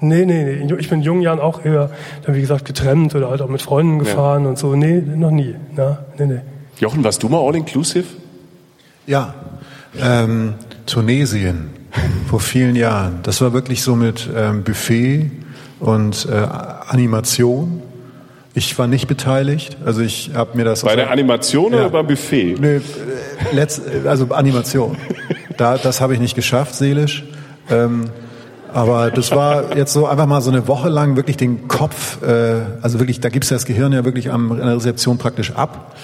[0.00, 0.74] Nee, nee, nee.
[0.78, 1.90] Ich bin in jungen Jahren auch eher,
[2.24, 4.76] dann wie gesagt, getrennt oder halt auch mit Freunden gefahren und so.
[4.76, 5.54] Nee, noch nie.
[5.74, 6.40] Na, nee, nee.
[6.78, 8.04] Jochen, warst du mal all-inclusive?
[9.06, 9.34] Ja,
[10.00, 10.54] ähm,
[10.86, 11.70] Tunesien
[12.28, 13.20] vor vielen Jahren.
[13.24, 15.30] Das war wirklich so mit ähm, Buffet
[15.80, 16.34] und äh,
[16.88, 17.82] Animation.
[18.58, 21.78] Ich war nicht beteiligt, also ich habe mir das Bei der Animation Ja.
[21.78, 22.56] oder beim Buffet?
[22.58, 22.80] Nö, äh,
[23.54, 24.96] letzt, also Animation.
[25.56, 27.24] Da, das habe ich nicht geschafft, seelisch.
[27.68, 28.10] Ähm,
[28.72, 32.60] aber das war jetzt so einfach mal so eine Woche lang wirklich den Kopf, äh,
[32.80, 35.96] also wirklich, da gibst du das Gehirn ja wirklich am, an der Rezeption praktisch ab.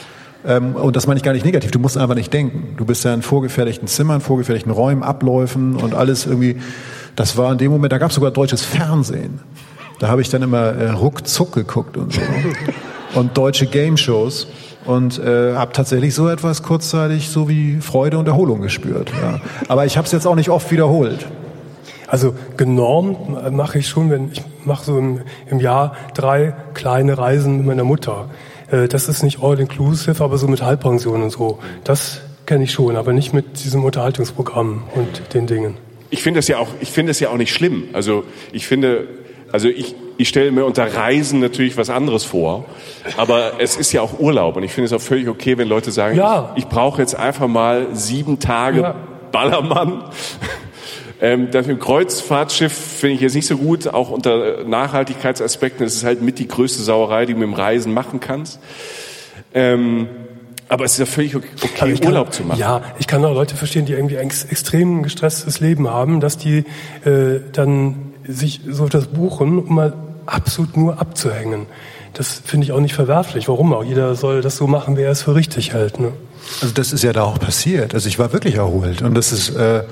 [0.47, 2.75] Ähm, und das meine ich gar nicht negativ, du musst einfach nicht denken.
[2.77, 6.57] Du bist ja in vorgefertigten Zimmern, vorgefertigten Räumen, Abläufen und alles irgendwie.
[7.17, 9.39] Das war in dem Moment, da gab es sogar deutsches Fernsehen.
[10.05, 12.21] Da habe ich dann immer äh, ruckzuck geguckt und so.
[13.15, 14.49] und deutsche Game-Shows
[14.85, 19.11] und äh, habe tatsächlich so etwas kurzzeitig so wie Freude und Erholung gespürt.
[19.19, 19.41] Ja.
[19.67, 21.25] Aber ich habe es jetzt auch nicht oft wiederholt.
[22.07, 27.57] Also genormt mache ich schon, wenn ich mache so im, im Jahr drei kleine Reisen
[27.57, 28.29] mit meiner Mutter.
[28.71, 31.61] Äh, Das ist nicht all inclusive, aber so mit Halbpension und so.
[31.85, 35.79] Das kenne ich schon, aber nicht mit diesem Unterhaltungsprogramm und den Dingen.
[36.11, 37.85] Ich finde das ja auch, ich finde das ja auch nicht schlimm.
[37.95, 39.09] Also ich finde,
[39.55, 42.65] also ich, ich stelle mir unter Reisen natürlich was anderes vor,
[43.17, 45.93] aber es ist ja auch Urlaub und ich finde es auch völlig okay, wenn Leute
[45.93, 46.51] sagen, Ja.
[46.57, 48.97] ich, ich brauche jetzt einfach mal sieben Tage Ja.
[49.31, 50.07] Ballermann.
[51.21, 55.87] Ähm, das mit dem Kreuzfahrtschiff finde ich jetzt nicht so gut, auch unter Nachhaltigkeitsaspekten.
[55.87, 58.59] Es ist halt mit die größte Sauerei, die du mit dem Reisen machen kannst.
[59.55, 60.09] Ähm,
[60.69, 62.59] aber es ist ja völlig okay, okay kann- Urlaub zu machen.
[62.59, 66.39] Ja, ich kann auch Leute verstehen, die irgendwie ein ex extrem gestresstes Leben haben, dass
[66.39, 66.65] die
[67.05, 69.93] äh, dann sich so das buchen, um mal
[70.27, 71.67] absolut nur abzuhängen.
[72.15, 73.49] Das finde ich auch nicht verwerflich.
[73.49, 73.85] Warum auch?
[73.85, 75.99] Jeder soll das so machen, wie er es für richtig hält.
[76.01, 76.13] Ne?
[76.63, 77.95] Also das ist ja da auch passiert.
[77.95, 79.83] Also ich war wirklich erholt und das ist, äh,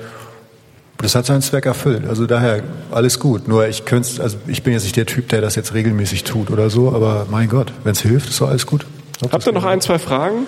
[0.97, 2.07] das hat seinen Zweck erfüllt.
[2.07, 3.47] Also daher alles gut.
[3.47, 6.49] Nur ich könnte, also ich bin jetzt nicht der Typ, der das jetzt regelmäßig tut
[6.49, 6.93] oder so.
[6.93, 8.85] Aber mein Gott, wenn es hilft, ist doch alles gut.
[9.31, 10.47] Habt ihr noch ein, zwei Fragen?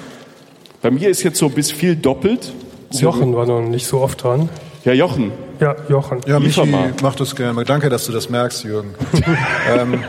[0.81, 2.53] Bei mir ist jetzt so bis viel doppelt.
[2.91, 4.49] Jochen war noch nicht so oft dran.
[4.85, 5.31] Ja, Jochen.
[5.59, 6.21] Ja, Jochen.
[6.27, 6.93] Ja, Michi, mal.
[7.01, 7.63] mach das gerne.
[7.65, 8.93] Danke, dass du das merkst, Jürgen.
[9.77, 10.03] ähm,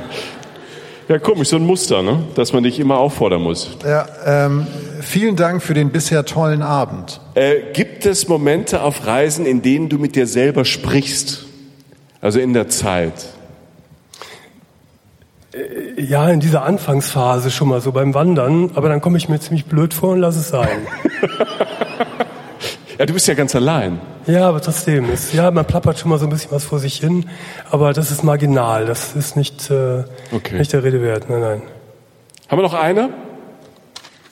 [1.09, 2.25] Ja, komisch, so ein Muster, ne?
[2.35, 3.77] dass man dich immer auffordern muss.
[3.85, 4.67] ja, ähm,
[5.01, 7.21] vielen Dank für den bisher tollen Abend.
[7.35, 11.45] Äh, gibt es Momente auf Reisen, in denen du mit dir selber sprichst?
[12.21, 13.15] Also in der Zeit.
[15.97, 19.65] Ja, in dieser Anfangsphase schon mal so beim Wandern, aber dann komme ich mir ziemlich
[19.65, 20.69] blöd vor und lass es sein.
[22.99, 24.01] Ja, du bist ja ganz allein.
[24.27, 26.97] Ja, aber trotzdem ist, ja, man plappert schon mal so ein bisschen was vor sich
[26.99, 27.27] hin,
[27.71, 30.59] aber das ist marginal, das ist nicht, äh, Okay.
[30.59, 31.63] nicht der Rede wert, nein, nein.
[32.49, 33.11] Haben wir noch eine?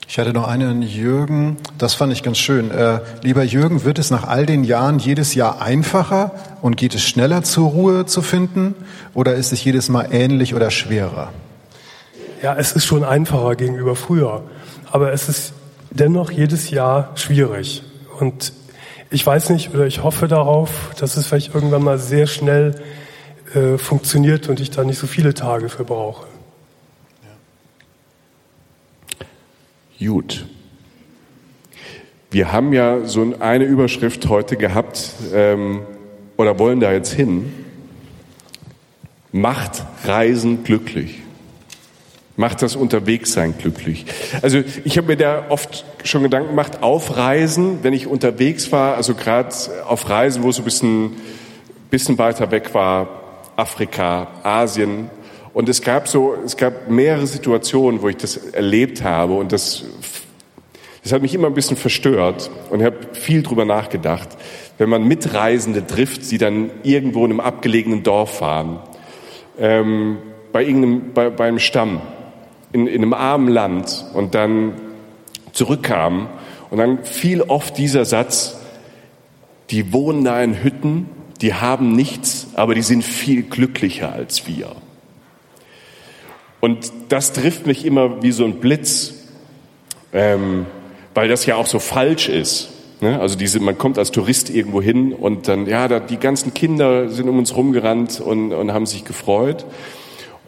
[0.09, 2.71] Ich hatte noch eine an Jürgen, das fand ich ganz schön.
[2.71, 6.33] Äh, lieber Jürgen, wird es nach all den Jahren jedes Jahr einfacher
[6.63, 8.75] und geht es schneller zur Ruhe zu finden
[9.13, 11.31] oder ist es jedes Mal ähnlich oder schwerer?
[12.43, 14.43] Ja, es ist schon einfacher gegenüber früher,
[14.91, 15.53] aber es ist
[15.91, 17.83] dennoch jedes Jahr schwierig.
[18.19, 18.53] Und
[19.11, 22.75] ich weiß nicht oder ich hoffe darauf, dass es vielleicht irgendwann mal sehr schnell
[23.55, 26.27] äh, funktioniert und ich da nicht so viele Tage für brauche.
[29.99, 30.47] Gut.
[32.31, 35.83] Wir haben ja so eine Überschrift heute gehabt ähm,
[36.37, 37.53] oder wollen da jetzt hin.
[39.31, 41.24] Macht Reisen glücklich.
[42.37, 44.07] Macht das Unterwegssein glücklich.
[44.43, 48.97] Also ich habe mir da oft schon Gedanken gemacht, auf Reisen, wenn ich unterwegs war,
[48.97, 49.55] also gerade
[49.87, 51.13] auf Reisen, wo es ein bisschen,
[51.91, 53.09] bisschen weiter weg war,
[53.55, 55.11] Afrika, Asien.
[55.53, 59.85] Und es gab so, es gab mehrere Situationen, wo ich das erlebt habe und das,
[61.05, 64.31] das hat mich immer ein bisschen verstört und ich habe viel drüber nachgedacht.
[64.77, 68.81] Wenn man Mitreisende trifft, die dann irgendwo in einem abgelegenen Dorf fahren,
[69.57, 70.19] ähm,
[70.53, 72.01] bei irgendeinem, bei, bei einem Stamm,
[72.75, 74.73] in, in einem armen Land und dann
[75.53, 76.27] zurückkamen
[76.71, 78.59] und dann fiel oft dieser Satz,
[79.71, 81.09] die wohnen da in Hütten,
[81.41, 84.73] die haben nichts, aber die sind viel glücklicher als wir.
[86.61, 89.15] Und das trifft mich immer wie so ein Blitz,
[90.13, 90.67] ähm,
[91.15, 92.71] weil das ja auch so falsch ist.
[93.01, 93.21] Ne?
[93.21, 97.09] Also diese, man kommt als Tourist irgendwo hin und dann, ja, da, die ganzen Kinder
[97.09, 99.65] sind um uns rumgerannt und, und haben sich gefreut.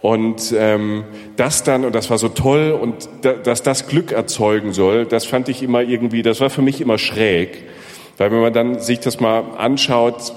[0.03, 1.05] Und ähm,
[1.37, 5.25] das dann, und das war so toll, und da, dass das Glück erzeugen soll, das
[5.27, 7.65] fand ich immer irgendwie, das war für mich immer schräg.
[8.19, 10.33] Weil wenn man dann sich das mal anschaut,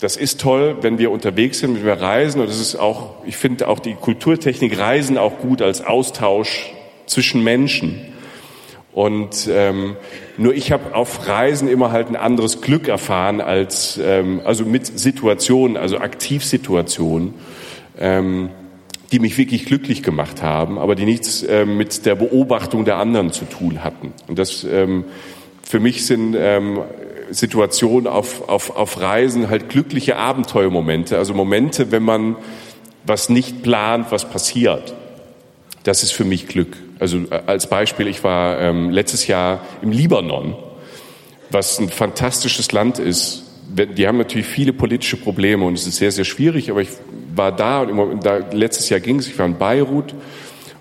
[0.00, 3.36] das ist toll, wenn wir unterwegs sind, wenn wir reisen, und das ist auch, ich
[3.36, 6.72] finde auch die Kulturtechnik Reisen auch gut als Austausch
[7.06, 8.00] zwischen Menschen.
[8.92, 9.96] Und ähm,
[10.36, 14.86] nur ich habe auf Reisen immer halt ein anderes Glück erfahren als ähm, also mit
[14.86, 17.34] Situationen, also Aktivsituationen.
[17.98, 18.50] Ähm,
[19.12, 23.32] die mich wirklich glücklich gemacht haben, aber die nichts äh, mit der Beobachtung der anderen
[23.32, 24.12] zu tun hatten.
[24.26, 25.04] Und das ähm,
[25.62, 26.80] für mich sind ähm,
[27.30, 32.36] Situationen auf, auf, auf Reisen halt glückliche Abenteuermomente, also Momente, wenn man
[33.04, 34.94] was nicht plant, was passiert.
[35.84, 36.76] Das ist für mich Glück.
[36.98, 40.56] Also äh, als Beispiel, ich war ähm, letztes Jahr im Libanon,
[41.50, 43.44] was ein fantastisches Land ist.
[43.86, 46.90] Die haben natürlich viele politische Probleme und es ist sehr, sehr schwierig, aber ich
[47.34, 50.14] war da und immer, da, letztes Jahr ging es, ich war in Beirut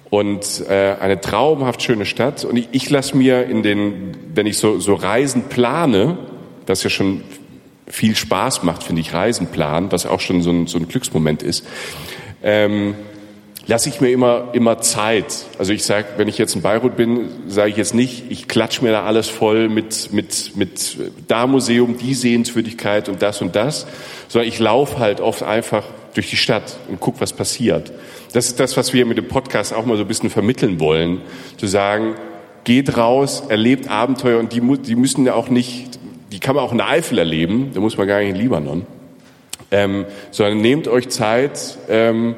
[0.09, 2.45] und äh, eine traumhaft schöne Stadt.
[2.45, 6.17] Und ich, ich lasse mir in den, wenn ich so, so Reisen plane,
[6.65, 7.21] das ja schon
[7.87, 11.43] viel Spaß macht, finde ich, Reisen planen, was auch schon so ein, so ein Glücksmoment
[11.43, 11.65] ist,
[12.43, 12.95] ähm,
[13.67, 15.45] lasse ich mir immer, immer Zeit.
[15.59, 18.81] Also ich sage, wenn ich jetzt in Beirut bin, sage ich jetzt nicht, ich klatsch
[18.81, 23.85] mir da alles voll mit, mit, mit da Museum, die Sehenswürdigkeit und das und das,
[24.29, 25.83] sondern ich laufe halt oft einfach
[26.13, 27.91] durch die Stadt und guck, was passiert.
[28.33, 31.21] Das ist das, was wir mit dem Podcast auch mal so ein bisschen vermitteln wollen.
[31.57, 32.15] Zu sagen,
[32.63, 35.99] geht raus, erlebt Abenteuer und die, die müssen ja auch nicht,
[36.31, 38.85] die kann man auch in der Eifel erleben, da muss man gar nicht in Libanon.
[39.69, 42.35] Ähm, sondern nehmt euch Zeit, ähm,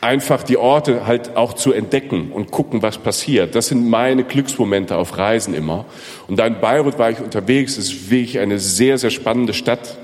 [0.00, 3.54] einfach die Orte halt auch zu entdecken und gucken, was passiert.
[3.54, 5.86] Das sind meine Glücksmomente auf Reisen immer.
[6.28, 7.78] Und da in Beirut war ich unterwegs.
[7.78, 9.98] Es ist wirklich eine sehr, sehr spannende Stadt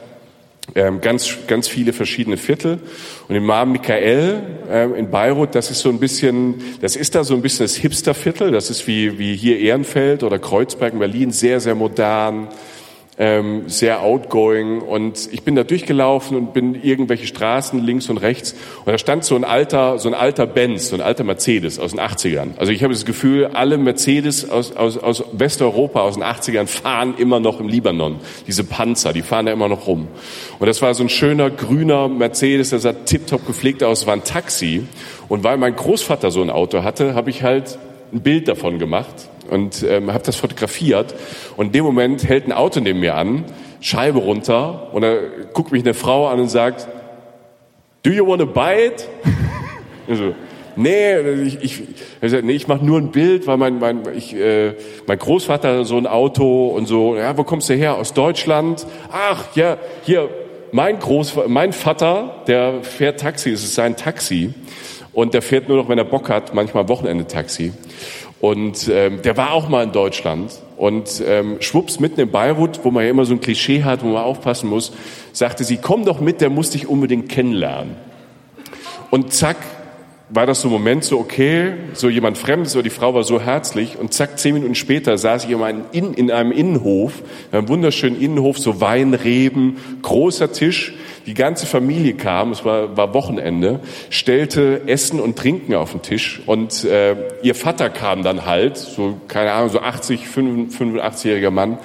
[0.74, 2.80] ähm, ganz, ganz viele verschiedene Viertel.
[3.28, 7.22] Und im Mar Michael ähm, in Beirut, das ist so ein bisschen, das ist da
[7.22, 8.50] so ein bisschen das Hipsterviertel.
[8.50, 12.48] Das ist wie, wie hier Ehrenfeld oder Kreuzberg in Berlin, sehr, sehr modern,
[13.18, 18.54] ähm, sehr outgoing und ich bin da durchgelaufen und bin irgendwelche Straßen links und rechts
[18.84, 21.92] und da stand so ein alter, so ein alter Benz, so ein alter Mercedes aus
[21.92, 22.50] den 80ern.
[22.56, 27.14] Also ich habe das Gefühl, alle Mercedes aus, aus, aus Westeuropa aus den 80ern fahren
[27.16, 28.16] immer noch im Libanon.
[28.48, 30.08] Diese Panzer, die fahren da immer noch rum.
[30.58, 34.24] Und das war so ein schöner grüner Mercedes, der sah tiptop gepflegt aus, war ein
[34.24, 34.86] Taxi.
[35.28, 37.78] Und weil mein Großvater so ein Auto hatte, habe ich halt
[38.12, 41.14] ein Bild davon gemacht und ähm, habe das fotografiert.
[41.56, 43.44] Und in dem Moment hält ein Auto neben mir an,
[43.80, 45.16] Scheibe runter und da
[45.52, 46.88] guckt mich eine Frau an und sagt,
[48.02, 49.08] Do you want to buy it?
[50.08, 50.34] so,
[50.76, 51.82] nee, ich, ich,
[52.20, 54.74] ich, nee, ich mache nur ein Bild, weil mein, mein, ich, äh,
[55.06, 57.16] mein Großvater so ein Auto und so.
[57.16, 57.96] Ja, wo kommst du her?
[57.96, 58.86] Aus Deutschland?
[59.10, 60.28] Ach, ja, hier,
[60.70, 64.52] mein Groß, mein Vater, der fährt Taxi, es ist sein Taxi.
[65.14, 67.72] Und der fährt nur noch, wenn er Bock hat, manchmal Wochenende-Taxi.
[68.44, 70.52] Und ähm, der war auch mal in Deutschland.
[70.76, 74.08] Und ähm, schwupps, mitten in Beirut, wo man ja immer so ein Klischee hat, wo
[74.08, 74.92] man aufpassen muss,
[75.32, 77.96] sagte sie, komm doch mit, der muss dich unbedingt kennenlernen.
[79.10, 79.56] Und zack,
[80.30, 83.40] war das so ein Moment so, okay, so jemand Fremdes, aber die Frau war so
[83.40, 87.22] herzlich und zack, zehn Minuten später saß ich in einem, in einem Innenhof,
[87.52, 90.94] in einem wunderschönen Innenhof, so Weinreben, großer Tisch,
[91.26, 96.40] die ganze Familie kam, es war, war Wochenende, stellte Essen und Trinken auf den Tisch
[96.46, 101.78] und äh, ihr Vater kam dann halt, so keine Ahnung, so 80, 85-jähriger Mann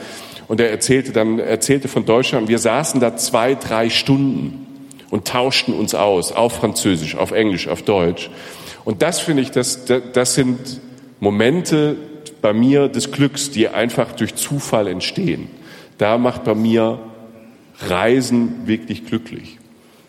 [0.48, 2.48] und er erzählte dann, erzählte von Deutschland.
[2.48, 4.66] Wir saßen da zwei, drei Stunden
[5.12, 8.30] und tauschten uns aus auf Französisch, auf Englisch, auf Deutsch.
[8.86, 10.80] Und das finde ich, das, das sind
[11.20, 11.96] Momente
[12.42, 15.50] bei mir des Glücks, die einfach durch Zufall entstehen.
[15.98, 17.00] Da macht bei mir
[17.88, 19.58] Reisen wirklich glücklich.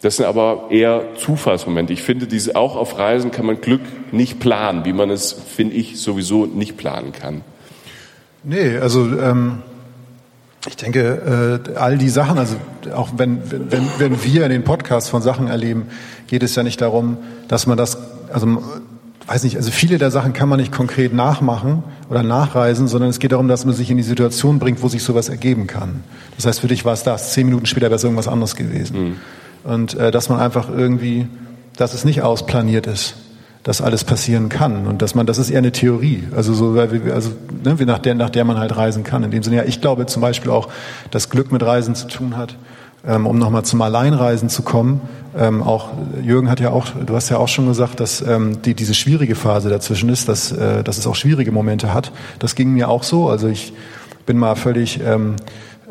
[0.02, 1.93] Das sind aber eher Zufallsmomente.
[1.93, 3.82] Ich finde, diese, auch auf Reisen kann man Glück
[4.12, 7.43] nicht planen, wie man es, finde ich, sowieso nicht planen kann.
[8.43, 9.62] Nee, also ähm,
[10.66, 12.57] ich denke, äh, all die Sachen, also
[12.95, 15.87] auch wenn, wenn, wenn wir in den Podcasts von Sachen erleben,
[16.27, 17.16] geht es ja nicht darum,
[17.49, 17.97] dass man das,
[18.32, 18.62] also
[19.27, 23.20] weiß nicht, also viele der Sachen kann man nicht konkret nachmachen oder nachreisen, sondern es
[23.20, 26.03] geht darum, dass man sich in die Situation bringt, wo sich sowas ergeben kann.
[26.37, 27.32] Das heißt, für dich war es das.
[27.32, 28.99] Zehn Minuten später wäre es irgendwas anderes gewesen.
[29.01, 29.16] Mhm.
[29.65, 31.27] Und äh, dass man einfach irgendwie,
[31.77, 33.15] dass es nicht ausplaniert ist,
[33.62, 37.31] dass alles passieren kann und dass man, das ist eher eine Theorie, also so, also
[37.62, 39.23] ne, wie nach der, nach der man halt reisen kann.
[39.23, 40.69] In dem Sinne, ja, ich glaube zum Beispiel auch,
[41.11, 42.57] dass Glück mit Reisen zu tun hat,
[43.07, 45.03] ähm, um nochmal zum Alleinreisen zu kommen,
[45.37, 45.91] ähm, auch
[46.23, 49.35] Jürgen hat ja auch, du hast ja auch schon gesagt, dass ähm, die, diese schwierige
[49.35, 52.12] Phase dazwischen ist, dass, äh, dass es auch schwierige Momente hat.
[52.39, 53.28] Das ging mir auch so.
[53.28, 53.73] Also ich
[54.27, 55.37] bin mal völlig ähm,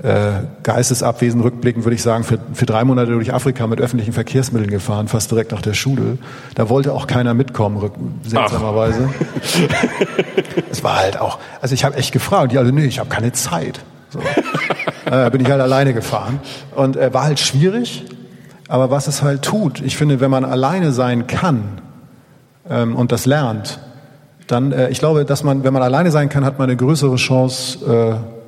[0.04, 4.70] äh, geistesabwesend rückblickend, würde ich sagen, für, für drei Monate durch Afrika mit öffentlichen Verkehrsmitteln
[4.70, 6.18] gefahren, fast direkt nach der Schule.
[6.56, 7.92] Da wollte auch keiner mitkommen,
[8.24, 9.10] seltsamerweise.
[10.72, 13.34] Es war halt auch, also ich habe echt gefragt, die alle, nee, ich habe keine
[13.34, 13.82] Zeit.
[14.10, 14.20] So.
[15.12, 16.40] äh, bin ich halt alleine gefahren
[16.76, 18.06] und äh, war halt schwierig.
[18.70, 21.82] Aber was es halt tut, ich finde, wenn man alleine sein kann
[22.70, 23.80] ähm, und das lernt,
[24.48, 27.16] dann, äh, ich glaube, dass man, wenn man alleine sein kann, hat man eine größere
[27.16, 28.39] Chance, äh,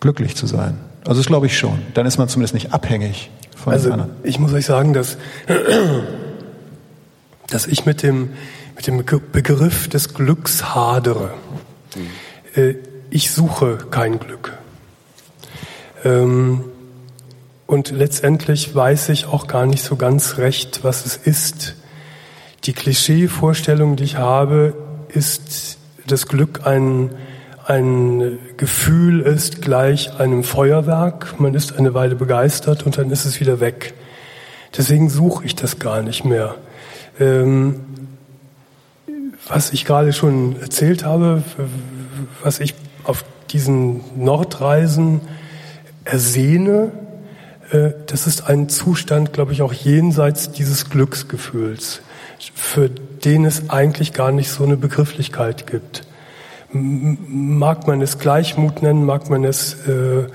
[0.00, 0.78] glücklich zu sein.
[1.06, 1.78] Also das glaube ich schon.
[1.94, 4.10] Dann ist man zumindest nicht abhängig von also, anderen.
[4.22, 5.18] Ich muss euch sagen, dass,
[7.48, 8.30] dass ich mit dem,
[8.74, 11.34] mit dem Begriff des Glücks hadere.
[12.54, 12.76] Mhm.
[13.10, 14.52] Ich suche kein Glück.
[16.04, 16.64] Ähm,
[17.66, 21.74] und letztendlich weiß ich auch gar nicht so ganz recht, was es ist.
[22.64, 24.74] Die Klischeevorstellung, die ich habe,
[25.08, 27.10] ist das Glück ein,
[27.66, 31.40] ein Gefühl ist gleich einem Feuerwerk.
[31.40, 33.94] Man ist eine Weile begeistert und dann ist es wieder weg.
[34.76, 36.54] Deswegen suche ich das gar nicht mehr.
[37.18, 37.80] Ähm,
[39.48, 41.42] was ich gerade schon erzählt habe,
[42.42, 45.20] was ich auf diesen Nordreisen
[46.04, 46.92] ersehne,
[47.72, 52.00] äh, das ist ein Zustand, glaube ich, auch jenseits dieses Glücksgefühls,
[52.54, 56.06] für den es eigentlich gar nicht so eine Begrifflichkeit gibt.
[57.28, 60.26] Mag man es Gleichmut nennen, mag man es äh,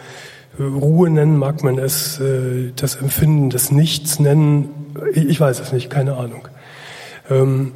[0.62, 4.70] Ruhe nennen, mag man es äh, das Empfinden des Nichts nennen,
[5.14, 6.48] ich weiß es nicht, keine Ahnung.
[7.30, 7.72] Ähm,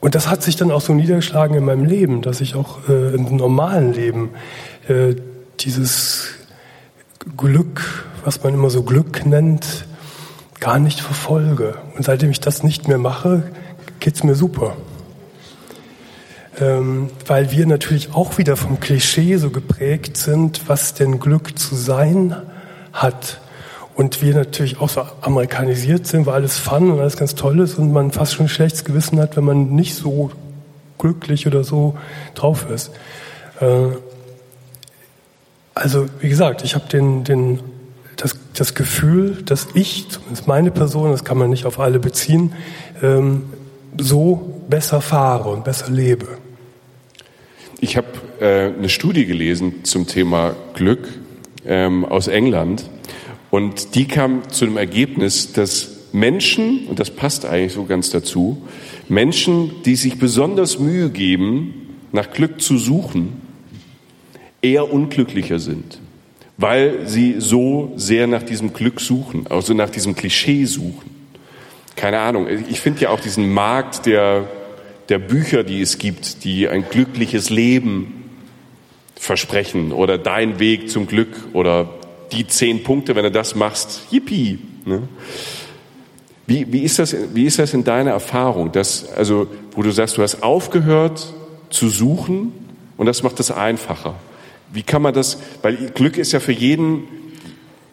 [0.00, 3.14] und das hat sich dann auch so niedergeschlagen in meinem Leben, dass ich auch äh,
[3.14, 4.30] im normalen Leben
[4.88, 5.14] äh,
[5.60, 6.28] dieses
[7.36, 9.86] Glück, was man immer so Glück nennt,
[10.60, 11.74] gar nicht verfolge.
[11.96, 13.42] Und seitdem ich das nicht mehr mache,
[14.00, 14.76] geht's mir super.
[16.60, 21.76] Ähm, weil wir natürlich auch wieder vom Klischee so geprägt sind, was denn Glück zu
[21.76, 22.34] sein
[22.92, 23.40] hat.
[23.94, 27.78] Und wir natürlich auch so amerikanisiert sind, weil alles Fun und alles ganz toll ist
[27.78, 30.30] und man fast schon ein schlechtes Gewissen hat, wenn man nicht so
[30.98, 31.96] glücklich oder so
[32.34, 32.90] drauf ist.
[33.60, 33.96] Äh,
[35.74, 37.60] also wie gesagt, ich habe den, den,
[38.16, 42.52] das, das Gefühl, dass ich, zumindest meine Person, das kann man nicht auf alle beziehen,
[43.00, 43.44] ähm,
[43.96, 46.26] so besser fahre und besser lebe.
[47.80, 48.08] Ich habe
[48.40, 51.08] äh, eine Studie gelesen zum Thema Glück
[51.64, 52.90] ähm, aus England.
[53.50, 58.66] Und die kam zu dem Ergebnis, dass Menschen, und das passt eigentlich so ganz dazu,
[59.08, 63.40] Menschen, die sich besonders Mühe geben, nach Glück zu suchen,
[64.60, 66.00] eher unglücklicher sind,
[66.56, 71.10] weil sie so sehr nach diesem Glück suchen, also nach diesem Klischee suchen.
[71.94, 74.48] Keine Ahnung, ich finde ja auch diesen Markt der,
[75.08, 78.30] der Bücher, die es gibt, die ein glückliches Leben
[79.16, 81.90] versprechen oder dein Weg zum Glück oder
[82.32, 84.58] die zehn Punkte, wenn du das machst, yippie.
[84.84, 85.08] Ne?
[86.46, 90.16] Wie, wie, ist das, wie ist das in deiner Erfahrung, dass, also, wo du sagst,
[90.16, 91.34] du hast aufgehört
[91.70, 92.52] zu suchen
[92.96, 94.14] und das macht es einfacher?
[94.72, 97.04] Wie kann man das, weil Glück ist ja für jeden,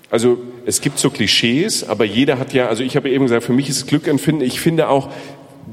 [0.09, 3.53] also es gibt so Klischees, aber jeder hat ja, also ich habe eben gesagt, für
[3.53, 4.41] mich ist Glück empfinden.
[4.41, 5.09] Ich finde auch,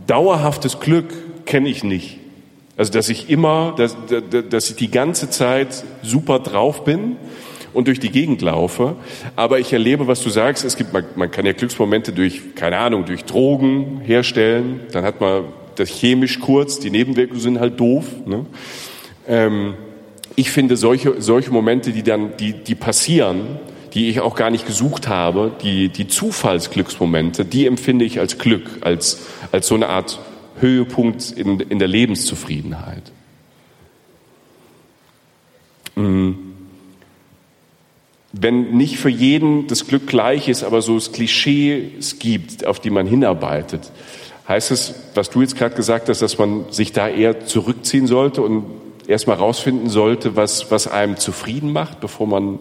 [0.07, 1.13] dauerhaftes Glück
[1.45, 2.19] kenne ich nicht.
[2.77, 3.97] Also dass ich immer, dass,
[4.51, 7.17] dass ich die ganze Zeit super drauf bin
[7.75, 8.97] und durch die Gegend laufe.
[9.37, 12.79] Aber ich erlebe, was du sagst, es gibt, man, man kann ja Glücksmomente durch, keine
[12.79, 14.81] Ahnung, durch Drogen herstellen.
[14.93, 15.45] Dann hat man
[15.77, 18.05] das chemisch kurz, die Nebenwirkungen sind halt doof.
[18.27, 18.47] Ne?
[19.29, 19.75] Ähm,
[20.37, 23.59] ich finde solche, solche Momente, die dann, die, die passieren,
[23.95, 28.71] die ich auch gar nicht gesucht habe, die, die Zufallsglücksmomente, die empfinde ich als Glück,
[28.81, 30.19] als, als so eine Art
[30.63, 33.13] Höhepunkt in, in der Lebenszufriedenheit.
[35.95, 36.39] Mhm.
[38.33, 41.13] Wenn nicht für jeden das Glück gleich ist, aber so es
[42.19, 43.93] gibt, auf die man hinarbeitet,
[44.49, 48.41] heißt es, was du jetzt gerade gesagt hast, dass man sich da eher zurückziehen sollte
[48.41, 48.65] und
[49.07, 52.59] erstmal rausfinden sollte, was, was einem zufrieden macht, bevor man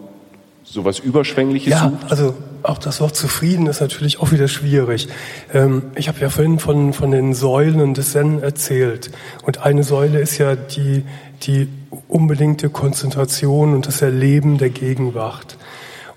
[0.72, 2.10] sowas Überschwängliches ja, sucht?
[2.10, 5.08] also auch das Wort zufrieden ist natürlich auch wieder schwierig.
[5.52, 9.10] Ähm, ich habe ja vorhin von, von den Säulen des Zen erzählt.
[9.42, 11.04] Und eine Säule ist ja die,
[11.42, 11.68] die
[12.08, 15.58] unbedingte Konzentration und das Erleben der Gegenwart.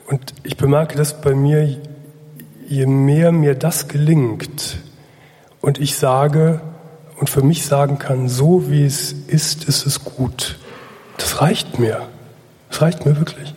[0.08, 1.78] Und ich bemerke dass bei mir,
[2.70, 4.78] je mehr mir das gelingt
[5.60, 6.62] und ich sage,
[7.18, 10.58] und für mich sagen kann, so wie es ist, ist es gut.
[11.18, 12.02] Das reicht mir.
[12.70, 13.55] Das reicht mir wirklich.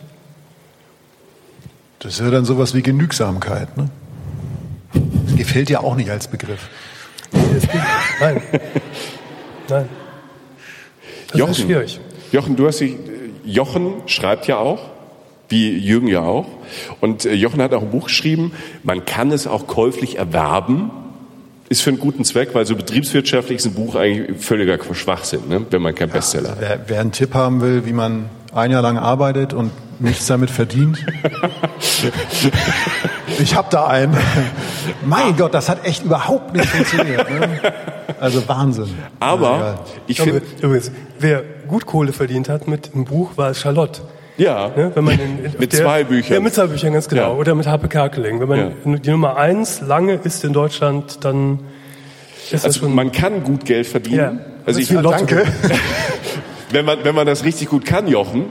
[1.99, 3.89] Das ist ja dann sowas wie Genügsamkeit, ne?
[5.25, 6.69] Das gefällt ja auch nicht als Begriff.
[7.31, 8.41] Nein.
[9.69, 9.89] Nein.
[11.27, 11.99] Das Jochen, ist schwierig.
[12.31, 12.95] Jochen, du hast dich,
[13.45, 14.79] Jochen schreibt ja auch,
[15.49, 16.47] wie Jürgen ja auch.
[17.01, 18.53] Und äh, Jochen hat auch ein Buch geschrieben,
[18.83, 20.91] man kann es auch käuflich erwerben.
[21.67, 25.65] Ist für einen guten Zweck, weil so betriebswirtschaftlich ist ein Buch eigentlich völliger Schwachsinn, ne?
[25.69, 26.61] wenn man kein Bestseller hat.
[26.61, 30.49] Wer, wer einen Tipp haben will, wie man ein Jahr lang arbeitet und nichts damit
[30.49, 31.05] verdient.
[33.39, 34.15] ich habe da einen.
[35.03, 37.29] Mein Gott, das hat echt überhaupt nicht funktioniert.
[37.29, 37.59] Ne?
[38.19, 38.89] Also Wahnsinn.
[39.19, 44.01] Aber Ja, ich finde, Übrigens, wer gut Kohle verdient hat mit dem Buch, war Charlotte.
[44.37, 44.91] ja, Ne?
[44.95, 46.33] Wenn man in, in, Mit der, zwei Büchern.
[46.33, 47.33] Ja, mit zwei Büchern, ganz genau.
[47.33, 47.37] Ja.
[47.37, 48.39] Oder mit Harpe Kerkeling.
[48.39, 51.59] Wenn man die Nummer eins lange ist in Deutschland, dann
[52.45, 52.95] ist das also schon...
[52.95, 54.17] man kann gut Geld verdienen.
[54.17, 54.31] ja,
[54.65, 55.45] Also das ich danke.
[56.71, 58.45] wenn man, wenn man das richtig gut kann, Jochen.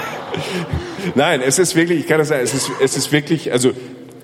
[1.14, 3.72] Nein, es ist wirklich, ich kann das sagen, es ist, es ist wirklich, also,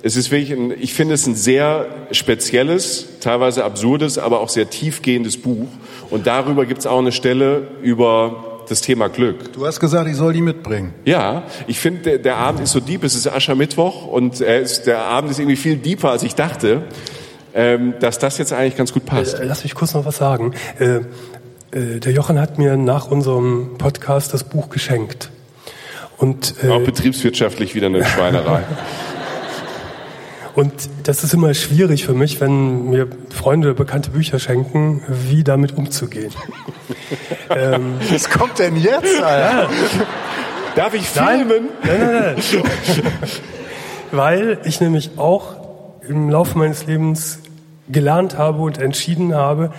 [0.02, 4.70] es ist wirklich, ein, ich finde es ein sehr spezielles, teilweise absurdes, aber auch sehr
[4.70, 5.69] tiefgehendes Buch.
[6.09, 9.52] Und darüber gibt es auch eine Stelle über das Thema Glück.
[9.52, 10.94] Du hast gesagt, ich soll die mitbringen.
[11.05, 14.86] Ja, ich finde, der, der Abend ist so deep, es ist Aschermittwoch und er ist,
[14.86, 16.85] der Abend ist irgendwie viel deeper, als ich dachte,
[17.52, 19.39] ähm, dass das jetzt eigentlich ganz gut passt.
[19.39, 20.55] Äh, Lass mich kurz noch was sagen.
[20.78, 21.01] Äh,
[21.73, 25.31] äh, der Jochen hat mir nach unserem Podcast das Buch geschenkt.
[26.19, 28.63] Und, äh, Auch betriebswirtschaftlich wieder eine Schweinerei.
[30.55, 30.73] und
[31.05, 35.77] das ist immer schwierig für mich, wenn mir Freunde oder bekannte Bücher schenken, wie damit
[35.77, 36.33] umzugehen.
[37.51, 39.71] ähm, Was kommt denn jetzt, Alter?
[40.77, 41.69] Darf ich filmen?
[41.83, 42.37] Nein, nein, nein.
[44.13, 45.57] Weil ich nämlich auch
[46.07, 47.39] im Laufe meines Lebens
[47.89, 49.73] gelernt habe und entschieden habe,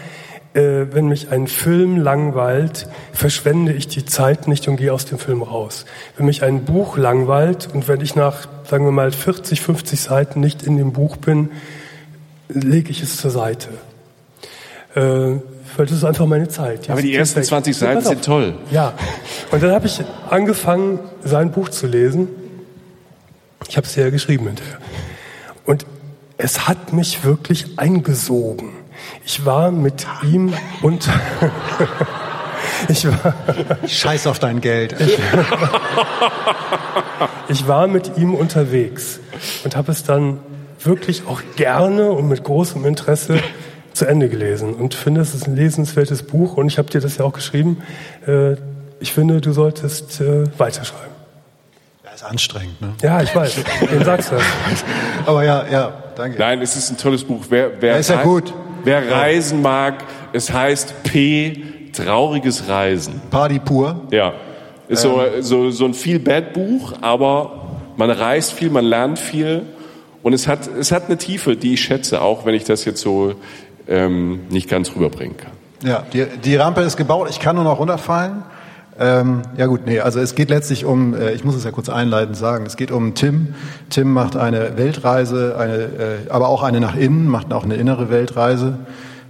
[0.54, 5.44] wenn mich ein Film langweilt, verschwende ich die Zeit nicht und gehe aus dem Film
[5.44, 5.86] raus.
[6.18, 10.42] Wenn mich ein Buch langweilt und wenn ich nach, sagen wir mal, 40, 50 Seiten
[10.42, 11.52] nicht in dem Buch bin,
[12.50, 13.70] lege ich es zur Seite.
[14.96, 15.40] Äh,
[15.78, 16.90] weil das ist einfach meine Zeit.
[16.90, 17.46] Aber die ersten weg.
[17.46, 18.56] 20 Ja, Seiten sind toll.
[18.72, 18.94] Ja,
[19.52, 22.28] und dann habe ich angefangen, sein Buch zu lesen.
[23.70, 24.80] Ich habe es ja geschrieben hinterher.
[25.66, 25.86] Und
[26.38, 28.81] es hat mich wirklich eingesogen.
[29.26, 31.08] Ich war mit ihm und
[32.88, 33.34] ich war,
[33.88, 34.96] Scheiß auf dein Geld.
[37.48, 39.20] ich war mit ihm unterwegs
[39.64, 40.40] und habe es dann
[40.84, 43.40] wirklich auch gerne und mit großem Interesse
[43.94, 47.18] zu Ende gelesen und finde, es ist ein lesenswertes Buch und ich habe dir das
[47.18, 47.82] ja auch geschrieben.
[48.26, 48.56] Äh,
[49.00, 51.12] Ich finde, du solltest äh, weiterschreiben.
[52.06, 52.94] Ja, ist anstrengend, ne?
[53.02, 53.58] Ja, ich weiß.
[53.90, 54.44] Wem sagst du das?
[55.26, 56.38] Aber ja, ja, danke.
[56.38, 57.46] Nein, es ist ein tolles Buch.
[57.50, 58.54] Wer, wer, Ja, ist ja gut.
[58.84, 60.04] Wer reisen mag,
[60.34, 61.64] es heißt P,
[61.94, 63.22] trauriges Reisen.
[63.30, 64.08] Party pur.
[64.12, 64.34] Ja.
[64.88, 69.64] Ist so, so, so ein viel Bad Buch, aber man reist viel, man lernt viel
[70.24, 73.02] und es hat, es hat eine Tiefe, die ich schätze, auch wenn ich das jetzt
[73.02, 73.36] so
[73.88, 75.52] ähm, nicht ganz rüberbringen kann.
[75.84, 77.28] Ja, die, die Rampe ist gebaut.
[77.30, 78.44] Ich kann nur noch runterfallen.
[79.02, 81.90] Ähm, ja gut, nee, also es geht letztlich um, äh, ich muss es ja kurz
[81.90, 83.56] einleitend sagen, es geht um Tim.
[83.90, 88.12] Tim macht eine Weltreise, eine, äh, aber auch eine nach innen, macht auch eine innere
[88.12, 88.78] Weltreise.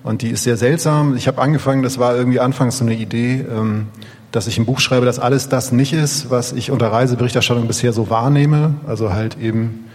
[0.03, 1.15] Und die ist sehr seltsam.
[1.15, 3.87] Ich habe angefangen, das war irgendwie anfangs so eine Idee, ähm,
[4.33, 7.93] dass ich ein Buch schreibe, dass alles das nicht ist, was ich unter Reiseberichterstattung bisher
[7.93, 8.73] so wahrnehme.
[8.85, 9.85] Also halt eben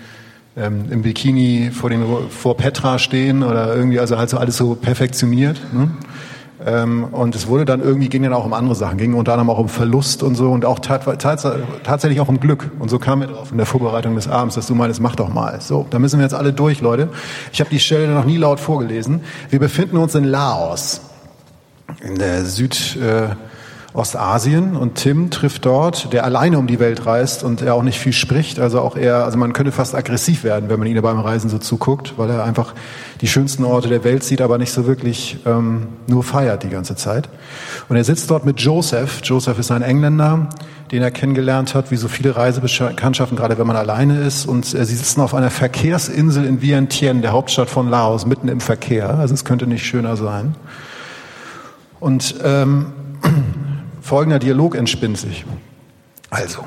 [0.56, 4.74] ähm, im Bikini vor, den, vor Petra stehen oder irgendwie, also halt so alles so
[4.74, 5.60] perfektioniert.
[5.74, 5.90] Ne?
[6.66, 9.50] Ähm, und es wurde dann irgendwie, ging dann auch um andere Sachen, ging unter anderem
[9.50, 11.46] auch um Verlust und so und auch tat, tats,
[11.84, 12.72] tatsächlich auch um Glück.
[12.80, 15.32] Und so kam mir drauf in der Vorbereitung des Abends, dass du meinst, mach doch
[15.32, 15.60] mal.
[15.60, 17.08] So, da müssen wir jetzt alle durch, Leute.
[17.52, 19.20] Ich habe die Stelle noch nie laut vorgelesen.
[19.48, 21.02] Wir befinden uns in Laos,
[22.02, 22.96] in der Süd...
[22.96, 23.36] Äh,
[23.96, 27.98] Ostasien und Tim trifft dort, der alleine um die Welt reist und er auch nicht
[27.98, 31.18] viel spricht, also auch er, also man könnte fast aggressiv werden, wenn man ihn beim
[31.18, 32.74] Reisen so zuguckt, weil er einfach
[33.22, 36.94] die schönsten Orte der Welt sieht, aber nicht so wirklich ähm, nur feiert die ganze
[36.94, 37.30] Zeit.
[37.88, 39.20] Und er sitzt dort mit Joseph.
[39.24, 40.50] Joseph ist ein Engländer,
[40.92, 44.46] den er kennengelernt hat, wie so viele Reisebekanntschaften, gerade wenn man alleine ist.
[44.46, 48.60] Und äh, sie sitzen auf einer Verkehrsinsel in Vientiane, der Hauptstadt von Laos, mitten im
[48.60, 49.18] Verkehr.
[49.18, 50.54] Also es könnte nicht schöner sein.
[51.98, 52.86] Und ähm,
[54.06, 55.44] folgender Dialog entspinnt sich.
[56.30, 56.64] Also,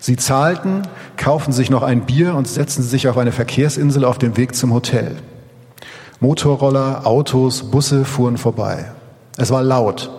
[0.00, 0.82] Sie zahlten,
[1.16, 4.72] kauften sich noch ein Bier und setzten sich auf eine Verkehrsinsel auf dem Weg zum
[4.72, 5.16] Hotel.
[6.18, 8.90] Motorroller, Autos, Busse fuhren vorbei.
[9.36, 10.10] Es war laut.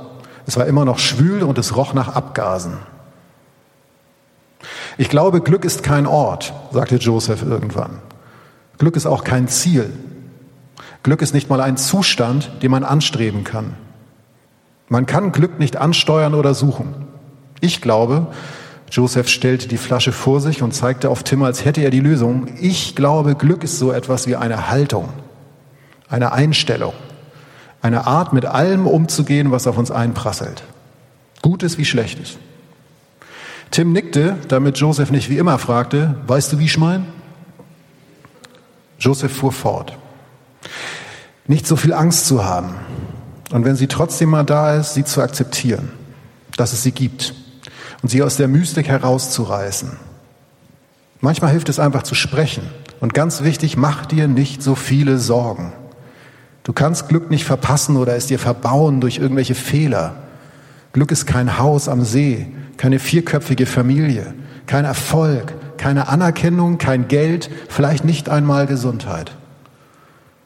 [0.45, 2.77] Es war immer noch schwül und es roch nach Abgasen.
[4.97, 7.99] Ich glaube, Glück ist kein Ort, sagte Joseph irgendwann.
[8.77, 9.91] Glück ist auch kein Ziel.
[11.03, 13.75] Glück ist nicht mal ein Zustand, den man anstreben kann.
[14.91, 16.93] Man kann Glück nicht ansteuern oder suchen.
[17.61, 18.27] Ich glaube,
[18.91, 22.49] Joseph stellte die Flasche vor sich und zeigte auf Tim, als hätte er die Lösung.
[22.59, 25.07] Ich glaube, Glück ist so etwas wie eine Haltung,
[26.09, 26.91] eine Einstellung,
[27.81, 30.63] eine Art, mit allem umzugehen, was auf uns einprasselt.
[31.41, 32.35] Gutes wie Schlechtes.
[33.71, 37.05] Tim nickte, damit Joseph nicht wie immer fragte, weißt du, wie ich mein?
[38.99, 39.97] Joseph fuhr fort.
[41.47, 42.75] Nicht so viel Angst zu haben.
[43.51, 45.91] Und wenn sie trotzdem mal da ist, sie zu akzeptieren,
[46.57, 47.33] dass es sie gibt
[48.01, 49.91] und sie aus der Mystik herauszureißen.
[51.19, 52.63] Manchmal hilft es einfach zu sprechen.
[52.99, 55.73] Und ganz wichtig, mach dir nicht so viele Sorgen.
[56.63, 60.15] Du kannst Glück nicht verpassen oder es dir verbauen durch irgendwelche Fehler.
[60.93, 62.47] Glück ist kein Haus am See,
[62.77, 64.33] keine vierköpfige Familie,
[64.67, 69.35] kein Erfolg, keine Anerkennung, kein Geld, vielleicht nicht einmal Gesundheit.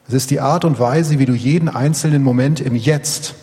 [0.08, 3.34] Es ist die Art und Weise, wie du jeden einzelnen Moment im Jetzt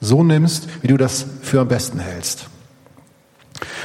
[0.00, 2.46] so nimmst, wie du das für am besten hältst.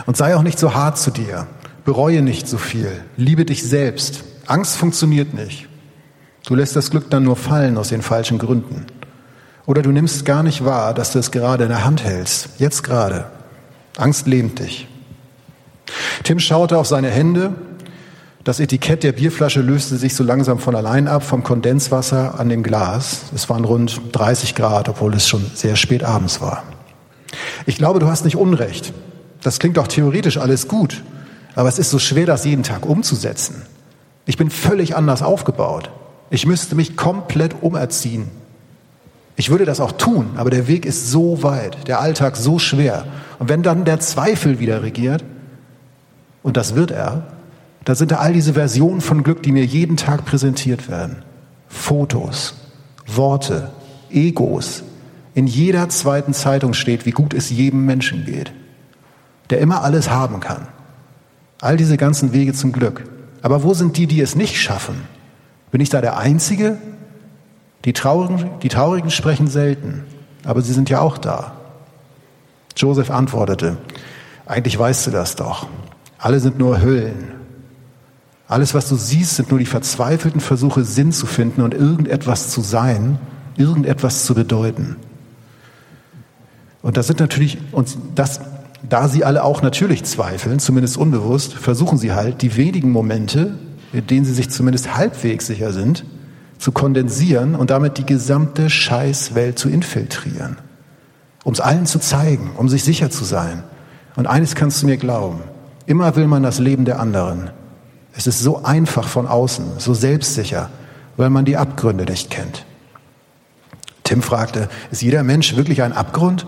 [0.05, 1.47] Und sei auch nicht so hart zu dir.
[1.85, 3.03] Bereue nicht so viel.
[3.17, 4.23] Liebe dich selbst.
[4.45, 5.67] Angst funktioniert nicht.
[6.45, 8.85] Du lässt das Glück dann nur fallen aus den falschen Gründen.
[9.65, 12.49] Oder du nimmst gar nicht wahr, dass du es gerade in der Hand hältst.
[12.57, 13.25] Jetzt gerade.
[13.97, 14.87] Angst lähmt dich.
[16.23, 17.53] Tim schaute auf seine Hände.
[18.43, 22.61] Das Etikett der Bierflasche löste sich so langsam von allein ab vom Kondenswasser an dem
[22.61, 23.21] Glas.
[23.33, 26.63] Es waren rund 30 Grad, obwohl es schon sehr spät abends war.
[27.65, 28.93] Ich glaube, du hast nicht Unrecht.
[29.43, 31.03] Das klingt doch theoretisch alles gut,
[31.55, 33.61] aber es ist so schwer, das jeden Tag umzusetzen.
[34.25, 35.89] Ich bin völlig anders aufgebaut.
[36.29, 38.29] Ich müsste mich komplett umerziehen.
[39.37, 43.05] Ich würde das auch tun, aber der Weg ist so weit, der Alltag so schwer.
[43.39, 45.23] Und wenn dann der Zweifel wieder regiert,
[46.43, 47.27] und das wird er,
[47.85, 51.23] da sind da all diese Versionen von Glück, die mir jeden Tag präsentiert werden.
[51.67, 52.55] Fotos,
[53.07, 53.71] Worte,
[54.09, 54.83] Egos.
[55.33, 58.53] In jeder zweiten Zeitung steht, wie gut es jedem Menschen geht
[59.49, 60.67] der immer alles haben kann.
[61.61, 63.03] All diese ganzen Wege zum Glück.
[63.41, 64.95] Aber wo sind die, die es nicht schaffen?
[65.71, 66.77] Bin ich da der Einzige?
[67.85, 70.05] Die Traurigen, die Traurigen sprechen selten,
[70.45, 71.53] aber sie sind ja auch da.
[72.75, 73.77] Joseph antwortete,
[74.45, 75.67] eigentlich weißt du das doch.
[76.17, 77.32] Alle sind nur Hüllen.
[78.53, 82.61] Alles, was du siehst, sind nur die verzweifelten Versuche, Sinn zu finden und irgendetwas zu
[82.61, 83.17] sein,
[83.57, 84.97] irgendetwas zu bedeuten.
[86.83, 88.41] Und das sind natürlich, und das
[88.87, 93.57] da sie alle auch natürlich zweifeln, zumindest unbewusst, versuchen sie halt, die wenigen Momente,
[93.91, 96.05] in denen sie sich zumindest halbwegs sicher sind,
[96.59, 100.57] zu kondensieren und damit die gesamte Scheißwelt zu infiltrieren.
[101.43, 103.63] Um es allen zu zeigen, um sich sicher zu sein.
[104.15, 105.39] Und eines kannst du mir glauben,
[105.87, 107.49] immer will man das Leben der anderen.
[108.15, 110.69] Es ist so einfach von außen, so selbstsicher,
[111.17, 112.65] weil man die Abgründe nicht kennt.
[114.03, 116.45] Tim fragte, ist jeder Mensch wirklich ein Abgrund?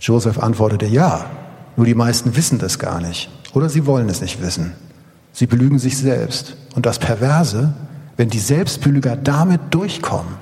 [0.00, 1.26] Joseph antwortete, ja,
[1.76, 4.72] nur die meisten wissen das gar nicht oder sie wollen es nicht wissen.
[5.32, 6.56] Sie belügen sich selbst.
[6.74, 7.72] Und das Perverse,
[8.16, 10.34] wenn die Selbstbelüger damit durchkommen,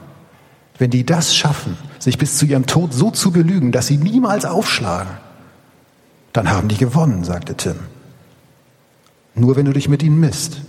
[0.79, 4.45] wenn die das schaffen, sich bis zu ihrem Tod so zu belügen, dass sie niemals
[4.45, 5.13] aufschlagen,
[6.33, 7.77] dann haben die gewonnen, sagte Tim.
[9.37, 10.63] Nur wenn du dich mit ihnen misst.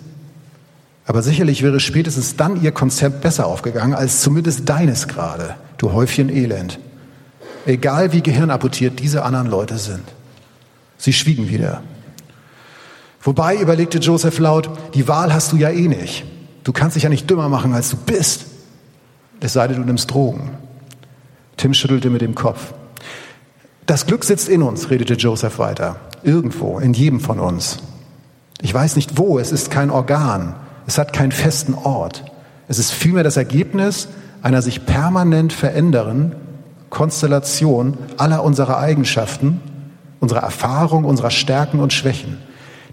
[1.05, 6.29] Aber sicherlich wäre spätestens dann ihr Konzept besser aufgegangen als zumindest deines gerade, du Häufchen
[6.29, 6.79] Elend
[7.67, 10.03] egal wie gehirnapportiert diese anderen Leute sind.
[10.97, 11.83] Sie schwiegen wieder.
[13.21, 16.25] Wobei, überlegte Joseph laut, die Wahl hast du ja eh nicht.
[16.63, 18.45] Du kannst dich ja nicht dümmer machen, als du bist.
[19.39, 20.51] Es sei denn, du nimmst Drogen.
[21.57, 22.73] Tim schüttelte mit dem Kopf.
[23.85, 25.97] Das Glück sitzt in uns, redete Joseph weiter.
[26.23, 27.79] Irgendwo, in jedem von uns.
[28.61, 30.55] Ich weiß nicht wo, es ist kein Organ,
[30.87, 32.23] es hat keinen festen Ort.
[32.67, 34.07] Es ist vielmehr das Ergebnis
[34.41, 36.35] einer sich permanent verändernden
[36.89, 39.59] Konstellation aller unserer Eigenschaften,
[40.19, 42.37] unserer Erfahrung, unserer Stärken und Schwächen.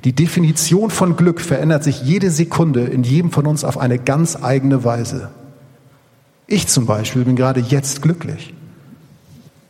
[0.04, 4.36] Die Definition von Glück verändert sich jede Sekunde in jedem von uns auf eine ganz
[4.42, 5.30] eigene Weise.
[6.46, 8.52] Ich zum Beispiel bin gerade jetzt glücklich.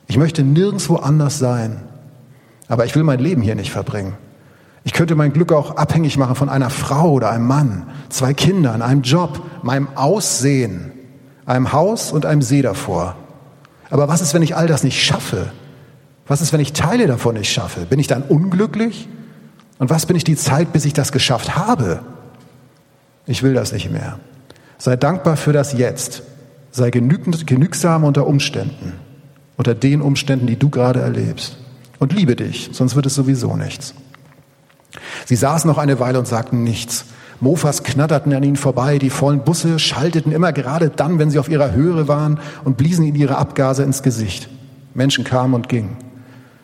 [0.09, 1.83] Ich möchte nirgendwo anders sein,
[2.67, 4.15] aber ich will mein Leben hier nicht verbringen.
[4.85, 8.83] Ich könnte mein Glück auch abhängig machen von einer Frau oder einem Mann, zwei Kindern,
[8.83, 10.93] einem Job, meinem Aussehen,
[11.47, 13.17] einem Haus und einem See davor.
[13.91, 15.51] Aber was ist, wenn ich all das nicht schaffe?
[16.27, 17.87] Was ist, wenn ich Teile davon nicht schaffe?
[17.87, 19.09] Bin ich dann unglücklich?
[19.79, 22.01] Und was bin ich die Zeit, bis ich das geschafft habe?
[23.27, 24.19] Ich will das nicht mehr.
[24.79, 26.23] Sei dankbar für das Jetzt.
[26.71, 28.95] Sei genügend, genügsam unter Umständen,
[29.57, 31.57] unter den Umständen, die du gerade erlebst.
[32.01, 33.95] Und liebe dich, sonst wird es sowieso nichts.
[35.27, 37.07] Sie saßen noch eine Weile und sagten nichts.
[37.41, 41.49] Mofas knatterten an ihnen vorbei, die vollen Busse schalteten immer gerade dann, wenn sie auf
[41.49, 44.49] ihrer Höhe waren und bliesen ihnen ihre Abgase ins Gesicht.
[44.95, 45.97] Menschen kamen und gingen.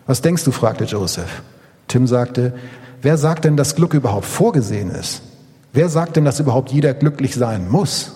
[0.07, 0.53] Was denkst du?
[0.53, 1.43] fragte Joseph.
[1.89, 2.55] Tim sagte,
[3.03, 5.23] wer sagt denn, dass Glück überhaupt vorgesehen ist?
[5.73, 8.13] Wer sagt denn, dass überhaupt jeder glücklich sein muss?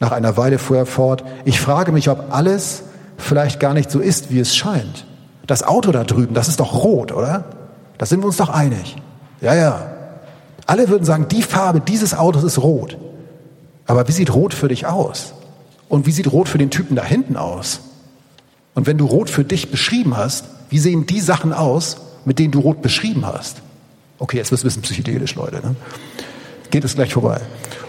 [0.00, 2.82] Nach einer Weile fuhr er fort, ich frage mich, ob alles
[3.16, 5.06] vielleicht gar nicht so ist, wie es scheint.
[5.46, 7.44] Das Auto da drüben, das ist doch rot, oder?
[7.98, 8.96] Da sind wir uns doch einig.
[9.42, 9.90] Ja, ja.
[10.66, 12.96] Alle würden sagen, die Farbe dieses Autos ist rot.
[13.86, 15.34] Aber wie sieht rot für dich aus?
[15.88, 17.80] Und wie sieht rot für den Typen da hinten aus?
[18.74, 22.52] Und wenn du rot für dich beschrieben hast, wie sehen die Sachen aus, mit denen
[22.52, 23.58] du rot beschrieben hast?
[24.18, 25.56] Okay, jetzt wird es ein bisschen psychedelisch, Leute.
[25.56, 25.74] Ne?
[26.70, 27.40] Geht es gleich vorbei.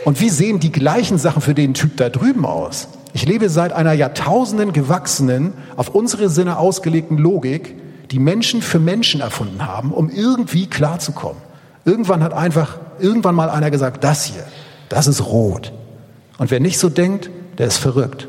[0.03, 2.89] Und wie sehen die gleichen Sachen für den Typ da drüben aus?
[3.13, 7.75] Ich lebe seit einer Jahrtausenden gewachsenen, auf unsere Sinne ausgelegten Logik,
[8.13, 11.41] die Menschen für Menschen erfunden haben, um irgendwie klarzukommen.
[11.83, 14.45] Irgendwann hat einfach, irgendwann mal einer gesagt, das hier,
[14.87, 15.73] das ist rot.
[16.37, 18.27] Und wer nicht so denkt, der ist verrückt.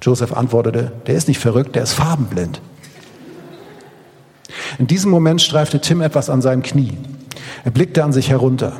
[0.00, 2.60] Joseph antwortete, der ist nicht verrückt, der ist farbenblind.
[4.78, 6.96] In diesem Moment streifte Tim etwas an seinem Knie.
[7.64, 8.74] Er blickte an sich herunter.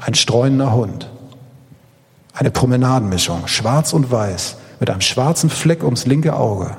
[0.00, 1.08] Ein streunender Hund.
[2.32, 6.76] Eine Promenadenmischung, schwarz und weiß, mit einem schwarzen Fleck ums linke Auge.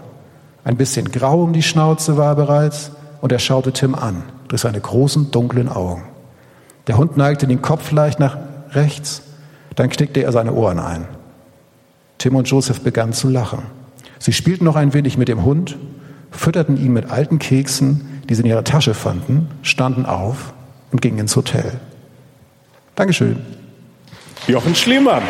[0.64, 4.62] Ein bisschen grau um die Schnauze war er bereits und er schaute Tim an durch
[4.62, 6.04] seine großen dunklen Augen.
[6.88, 8.38] Der Hund neigte den Kopf leicht nach
[8.72, 9.24] rechts,
[9.76, 11.08] dann knickte er seine Ohren ein.
[12.18, 13.64] Tim und Joseph begannen zu lachen.
[14.20, 15.78] Sie spielten noch ein wenig mit dem Hund,
[16.30, 20.54] fütterten ihn mit alten Keksen, die sie in ihrer Tasche fanden, standen auf
[20.92, 21.80] und gingen ins Hotel.
[22.96, 23.38] Dankeschön.
[24.48, 25.24] Jochen Schliemann.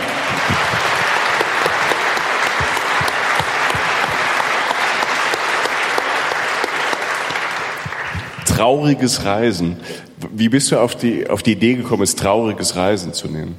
[8.62, 9.78] Trauriges Reisen.
[10.32, 13.56] Wie bist du auf die, auf die Idee gekommen, es trauriges Reisen zu nennen?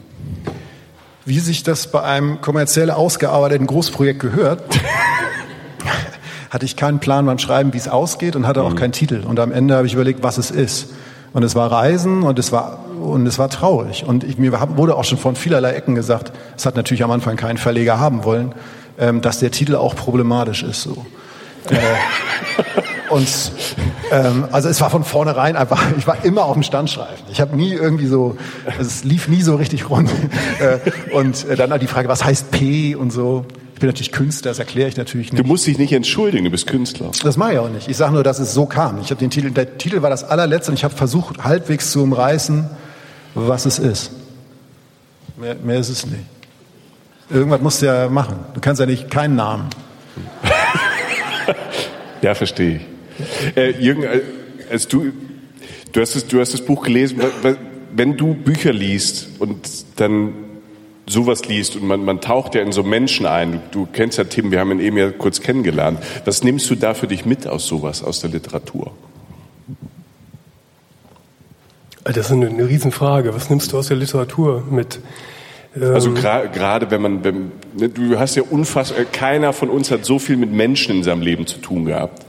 [1.24, 4.62] Wie sich das bei einem kommerziell ausgearbeiteten Großprojekt gehört,
[6.50, 8.76] hatte ich keinen Plan beim Schreiben, wie es ausgeht und hatte auch mhm.
[8.76, 9.24] keinen Titel.
[9.26, 10.90] Und am Ende habe ich überlegt, was es ist.
[11.32, 14.04] Und es war Reisen und es war, und es war traurig.
[14.06, 17.34] Und ich, mir wurde auch schon von vielerlei Ecken gesagt, es hat natürlich am Anfang
[17.34, 18.54] keinen Verleger haben wollen,
[19.00, 20.82] ähm, dass der Titel auch problematisch ist.
[20.82, 21.04] So.
[21.70, 21.76] äh,
[23.12, 23.52] und
[24.10, 27.24] ähm, also es war von vornherein einfach, ich war immer auf dem Standstreifen.
[27.30, 28.36] Ich habe nie irgendwie so,
[28.80, 30.10] es lief nie so richtig rund.
[30.58, 30.78] äh,
[31.14, 33.46] und äh, dann die Frage, was heißt P und so
[33.82, 35.42] bin natürlich Künstler, das erkläre ich natürlich nicht.
[35.42, 37.10] Du musst dich nicht entschuldigen, du bist Künstler.
[37.24, 37.88] Das mache ich auch nicht.
[37.88, 39.00] Ich sage nur, dass es so kam.
[39.00, 42.00] Ich habe den Titel, der Titel war das allerletzte und ich habe versucht, halbwegs zu
[42.02, 42.70] umreißen,
[43.34, 44.12] was es ist.
[45.36, 46.22] Mehr, mehr ist es nicht.
[47.28, 48.36] Irgendwas musst du ja machen.
[48.54, 49.68] Du kannst ja nicht keinen Namen.
[52.22, 52.91] ja, verstehe ich.
[53.56, 54.20] Äh, Jürgen, äh,
[54.70, 55.12] als du,
[55.92, 57.20] du hast, das, du hast das Buch gelesen,
[57.94, 60.34] wenn du Bücher liest und dann
[61.06, 63.60] sowas liest und man, man taucht ja in so Menschen ein.
[63.70, 65.98] Du, kennst ja Tim, wir haben ihn eben ja kurz kennengelernt.
[66.24, 68.92] Was nimmst du da für dich mit aus sowas, aus der Literatur?
[72.04, 73.34] Das ist eine, eine Riesenfrage.
[73.34, 75.00] Was nimmst du aus der Literatur mit?
[75.80, 79.90] Also ähm, gerade wenn man, wenn, ne, du hast ja unfassbar, äh, keiner von uns
[79.90, 82.24] hat so viel mit Menschen in seinem Leben zu tun gehabt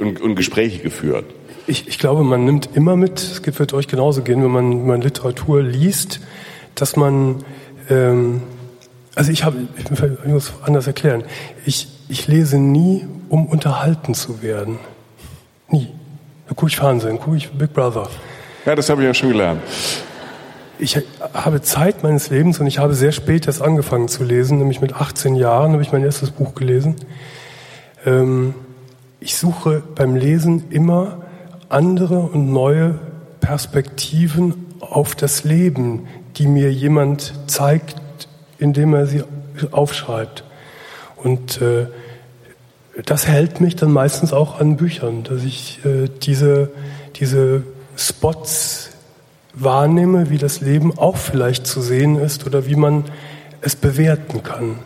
[0.00, 1.24] und, und Gespräche geführt.
[1.66, 4.86] Ich, ich glaube, man nimmt immer mit, es wird euch genauso gehen, wenn man, wenn
[4.86, 6.20] man Literatur liest,
[6.74, 7.44] dass man
[7.90, 8.42] ähm,
[9.16, 9.90] also ich habe, ich
[10.26, 11.24] muss anders erklären.
[11.64, 14.78] Ich, ich lese nie, um unterhalten zu werden.
[15.68, 15.88] Nie.
[16.46, 18.08] Da gucke ich Fernsehen, gucke ich Big Brother.
[18.66, 19.62] Ja, das habe ich ja schon gelernt.
[20.78, 20.98] Ich
[21.32, 24.94] habe Zeit meines Lebens und ich habe sehr spät erst angefangen zu lesen, nämlich mit
[24.94, 26.96] 18 Jahren habe ich mein erstes Buch gelesen.
[28.04, 28.54] Ähm,
[29.18, 31.22] ich suche beim Lesen immer
[31.70, 32.98] andere und neue
[33.40, 37.96] Perspektiven auf das Leben, die mir jemand zeigt,
[38.58, 39.24] indem er sie
[39.70, 40.44] aufschreibt.
[41.16, 41.86] Und äh,
[43.06, 46.70] das hält mich dann meistens auch an Büchern, dass ich äh, diese,
[47.16, 47.62] diese
[47.96, 48.90] Spots
[49.56, 53.04] wahrnehme, wie das Leben auch vielleicht zu sehen ist oder wie man
[53.60, 54.76] es bewerten kann.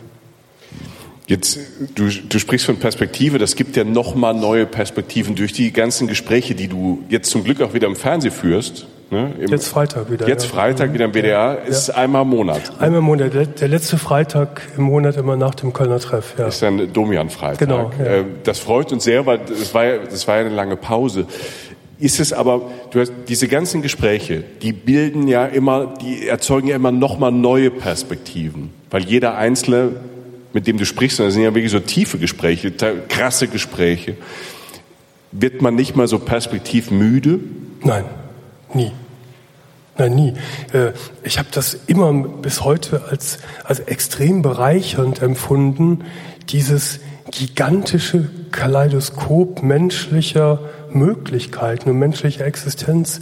[1.26, 1.60] Jetzt,
[1.94, 6.56] du, du sprichst von Perspektive, das gibt ja nochmal neue Perspektiven durch die ganzen Gespräche,
[6.56, 8.88] die du jetzt zum Glück auch wieder im Fernsehen führst.
[9.10, 9.32] Ne?
[9.48, 10.28] jetzt Freitag wieder.
[10.28, 10.50] Jetzt ja.
[10.50, 11.94] Freitag wieder im WDR, ist ja.
[11.94, 12.72] einmal im Monat.
[12.78, 16.34] Einmal im Monat, der, der, letzte Freitag im Monat immer nach dem Kölner Treff.
[16.38, 16.46] Ja.
[16.46, 17.58] Ist dann Domian-Freitag.
[17.58, 17.90] Genau.
[17.98, 18.06] Ja.
[18.06, 21.26] Ähm, das freut uns sehr, weil das war, ja, das war ja eine lange Pause.
[22.00, 26.76] Ist es aber, du hast diese ganzen Gespräche, die bilden ja immer, die erzeugen ja
[26.76, 28.70] immer nochmal neue Perspektiven.
[28.90, 29.92] Weil jeder Einzelne,
[30.54, 32.72] mit dem du sprichst, und das sind ja wirklich so tiefe Gespräche,
[33.08, 34.16] krasse Gespräche,
[35.30, 37.40] wird man nicht mal so perspektivmüde?
[37.82, 38.04] Nein.
[38.72, 38.92] Nie.
[39.98, 40.34] Nein, nie.
[40.72, 46.04] Äh, ich habe das immer bis heute als, als extrem bereichernd empfunden,
[46.48, 47.00] dieses
[47.30, 50.60] gigantische Kaleidoskop menschlicher
[50.94, 53.20] Möglichkeiten und menschliche Existenz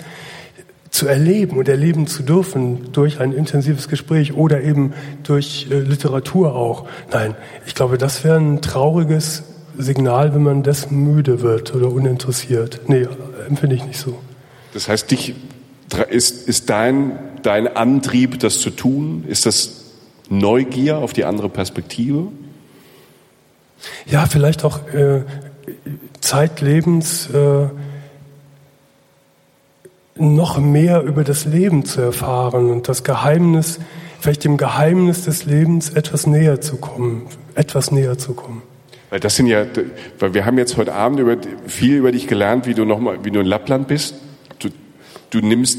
[0.91, 6.55] zu erleben und erleben zu dürfen durch ein intensives Gespräch oder eben durch äh, Literatur
[6.55, 6.87] auch.
[7.13, 7.35] Nein,
[7.67, 9.45] ich glaube, das wäre ein trauriges
[9.77, 12.81] Signal, wenn man dessen müde wird oder uninteressiert.
[12.89, 13.07] Nee,
[13.49, 14.19] empfinde ich nicht so.
[14.73, 15.35] Das heißt, dich
[16.11, 19.25] ist, ist dein, dein Antrieb, das zu tun?
[19.27, 19.85] Ist das
[20.29, 22.29] Neugier auf die andere Perspektive?
[24.07, 25.23] Ja, vielleicht auch äh,
[26.21, 27.69] zeitlebens äh,
[30.17, 33.79] noch mehr über das Leben zu erfahren und das Geheimnis,
[34.21, 38.63] vielleicht dem Geheimnis des Lebens etwas näher zu kommen, etwas näher zu kommen.
[39.11, 39.65] Weil das sind ja,
[40.19, 41.37] weil wir haben jetzt heute Abend über,
[41.67, 44.15] viel über dich gelernt, wie du nochmal, wie du in Lappland bist.
[44.59, 44.69] Du,
[45.31, 45.79] du nimmst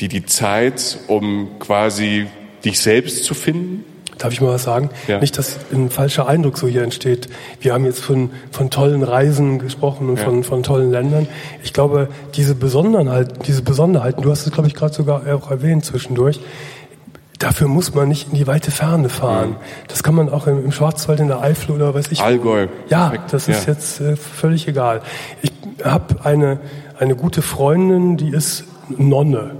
[0.00, 2.26] dir die Zeit, um quasi
[2.64, 3.84] dich selbst zu finden.
[4.18, 4.90] Darf ich mal was sagen?
[5.08, 5.18] Ja.
[5.18, 7.28] Nicht, dass ein falscher Eindruck so hier entsteht.
[7.60, 10.24] Wir haben jetzt von, von tollen Reisen gesprochen und ja.
[10.24, 11.26] von, von tollen Ländern.
[11.62, 15.84] Ich glaube, diese Besonderheiten, diese Besonderheiten, du hast es, glaube ich, gerade sogar auch erwähnt
[15.84, 16.40] zwischendurch,
[17.38, 19.50] dafür muss man nicht in die weite Ferne fahren.
[19.50, 19.56] Mhm.
[19.88, 22.20] Das kann man auch im, im, Schwarzwald, in der Eifel oder weiß ich.
[22.22, 22.68] Allgäu.
[22.88, 23.72] Ja, das ist ja.
[23.72, 25.02] jetzt äh, völlig egal.
[25.42, 25.52] Ich
[25.82, 26.60] habe eine,
[26.98, 29.56] eine gute Freundin, die ist Nonne.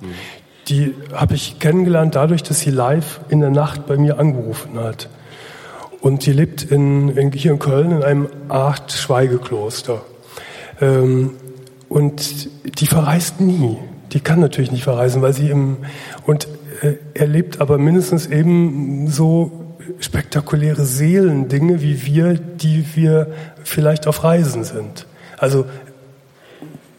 [0.00, 0.37] Mhm
[0.68, 5.08] die habe ich kennengelernt dadurch, dass sie live in der Nacht bei mir angerufen hat.
[6.00, 10.02] Und sie lebt in, in hier in Köln in einem Art Schweigekloster.
[10.80, 11.32] Ähm,
[11.88, 12.48] und
[12.80, 13.78] die verreist nie.
[14.12, 15.78] Die kann natürlich nicht verreisen, weil sie im
[16.24, 16.48] und
[16.82, 23.28] äh, erlebt aber mindestens eben so spektakuläre Seelendinge wie wir, die wir
[23.64, 25.06] vielleicht auf Reisen sind.
[25.38, 25.66] Also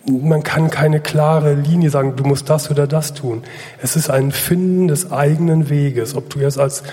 [0.05, 3.43] man kann keine klare Linie sagen, du musst das oder das tun.
[3.81, 6.83] Es ist ein Finden des eigenen Weges, ob du jetzt als,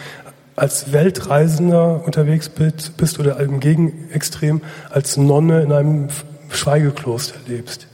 [0.56, 4.60] als Weltreisender unterwegs bist, bist oder im Gegenextrem
[4.90, 6.08] als Nonne in einem
[6.50, 7.86] Schweigekloster lebst.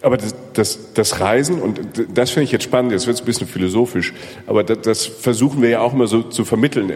[0.00, 1.80] Aber das, das, das Reisen, und
[2.14, 4.12] das finde ich jetzt spannend, jetzt wird es ein bisschen philosophisch,
[4.46, 6.92] aber das, das, versuchen wir ja auch immer so zu vermitteln.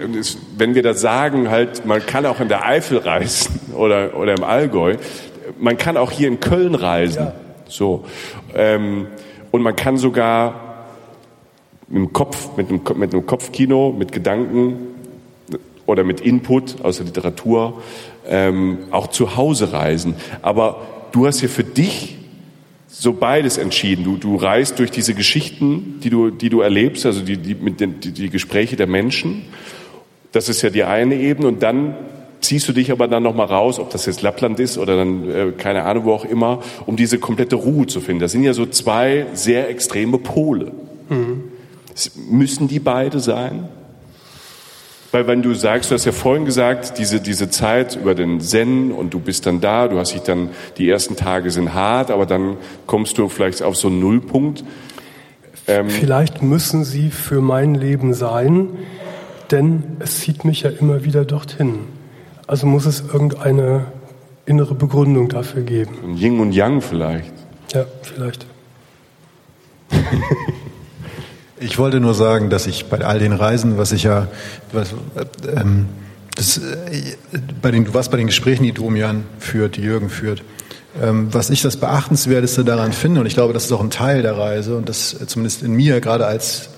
[0.57, 4.45] Wenn wir das sagen, halt, man kann auch in der Eifel reisen oder, oder im
[4.45, 4.97] Allgäu,
[5.63, 7.27] man kann auch hier in Köln reisen.
[7.27, 7.35] Ja.
[7.69, 8.05] So.
[8.55, 9.07] Ähm,
[9.53, 10.87] und man kann sogar
[11.89, 14.89] mit dem Kopf, mit einem, mit einem Kopfkino, mit Gedanken
[15.87, 17.81] oder mit Input aus der Literatur
[18.29, 20.17] ähm, auch zu Hause reisen.
[20.43, 20.83] Aber
[21.13, 22.19] du hast hier für dich
[22.89, 24.05] so beides entschieden.
[24.05, 27.81] Du, du reist durch diese Geschichten, die du, die du erlebst, also die, die, mit
[27.81, 29.45] den, die, die Gespräche der Menschen.
[30.33, 31.47] Das ist ja die eine Ebene.
[31.49, 31.95] Und dann
[32.43, 35.53] ziehst du dich aber dann nochmal raus, ob das jetzt Lappland ist oder dann äh,
[35.57, 38.21] keine Ahnung wo auch immer, um diese komplette Ruhe zu finden.
[38.21, 40.73] Das sind ja so zwei sehr extreme Pole.
[41.09, 41.45] Mhm.
[42.29, 43.69] Müssen die beide sein?
[45.13, 48.91] Weil wenn du sagst, du hast ja vorhin gesagt, diese, diese Zeit über den Zen
[48.91, 50.49] und du bist dann da, du hast dich dann,
[50.79, 52.57] die ersten Tage sind hart, aber dann
[52.87, 54.65] kommst du vielleicht auf so einen Nullpunkt.
[55.69, 58.71] Ähm vielleicht müssen sie für mein Leben sein,
[59.51, 61.81] denn es zieht mich ja immer wieder dorthin.
[62.53, 63.87] Also muss es irgendeine
[64.45, 65.95] innere Begründung dafür geben.
[66.05, 67.33] Ein Yin und Yang vielleicht.
[67.73, 68.47] Ja, vielleicht.
[71.59, 74.27] Ich wollte nur sagen, dass ich bei all den Reisen, was ich ja,
[74.73, 74.95] was,
[75.57, 75.87] ähm,
[76.35, 77.15] das, äh,
[77.63, 80.43] bei den, du warst bei den Gesprächen, die Domian führt, die Jürgen führt,
[81.01, 84.23] ähm, was ich das Beachtenswerteste daran finde, und ich glaube, das ist auch ein Teil
[84.23, 86.71] der Reise, und das zumindest in mir, gerade als,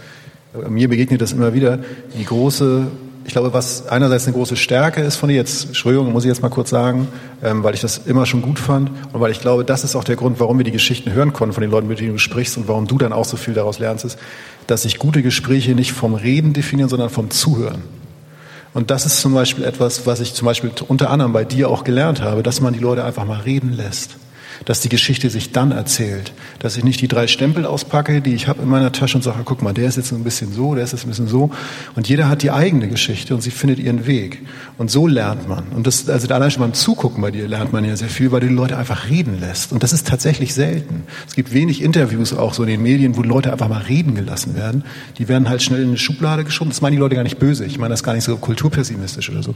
[0.54, 1.78] äh, mir begegnet das immer wieder,
[2.18, 2.88] die große
[3.26, 6.42] ich glaube, was einerseits eine große Stärke ist von dir, jetzt, Entschuldigung, muss ich jetzt
[6.42, 7.08] mal kurz sagen,
[7.42, 10.04] ähm, weil ich das immer schon gut fand und weil ich glaube, das ist auch
[10.04, 12.58] der Grund, warum wir die Geschichten hören konnten von den Leuten, mit denen du sprichst
[12.58, 14.18] und warum du dann auch so viel daraus lernst, ist,
[14.66, 17.82] dass sich gute Gespräche nicht vom Reden definieren, sondern vom Zuhören.
[18.74, 21.84] Und das ist zum Beispiel etwas, was ich zum Beispiel unter anderem bei dir auch
[21.84, 24.16] gelernt habe, dass man die Leute einfach mal reden lässt
[24.64, 26.32] dass die Geschichte sich dann erzählt.
[26.58, 29.40] Dass ich nicht die drei Stempel auspacke, die ich habe in meiner Tasche und sage,
[29.44, 31.50] guck mal, der ist jetzt ein bisschen so, der ist jetzt ein bisschen so.
[31.94, 34.42] Und jeder hat die eigene Geschichte und sie findet ihren Weg.
[34.78, 35.64] Und so lernt man.
[35.74, 38.40] Und das, also allein schon beim Zugucken bei dir lernt man ja sehr viel, weil
[38.40, 39.72] du die Leute einfach reden lässt.
[39.72, 41.04] Und das ist tatsächlich selten.
[41.26, 44.54] Es gibt wenig Interviews auch so in den Medien, wo Leute einfach mal reden gelassen
[44.54, 44.84] werden.
[45.18, 46.70] Die werden halt schnell in eine Schublade geschoben.
[46.70, 47.64] Das meinen die Leute gar nicht böse.
[47.64, 49.54] Ich meine das gar nicht so kulturpessimistisch oder so.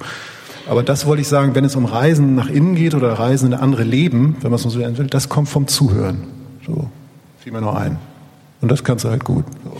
[0.68, 3.58] Aber das wollte ich sagen, wenn es um Reisen nach innen geht oder Reisen in
[3.58, 6.24] andere Leben, wenn man es so nennen will, das kommt vom Zuhören.
[6.66, 6.90] So,
[7.38, 7.98] fiel mir nur ein.
[8.60, 9.44] Und das kannst du halt gut.
[9.64, 9.72] So.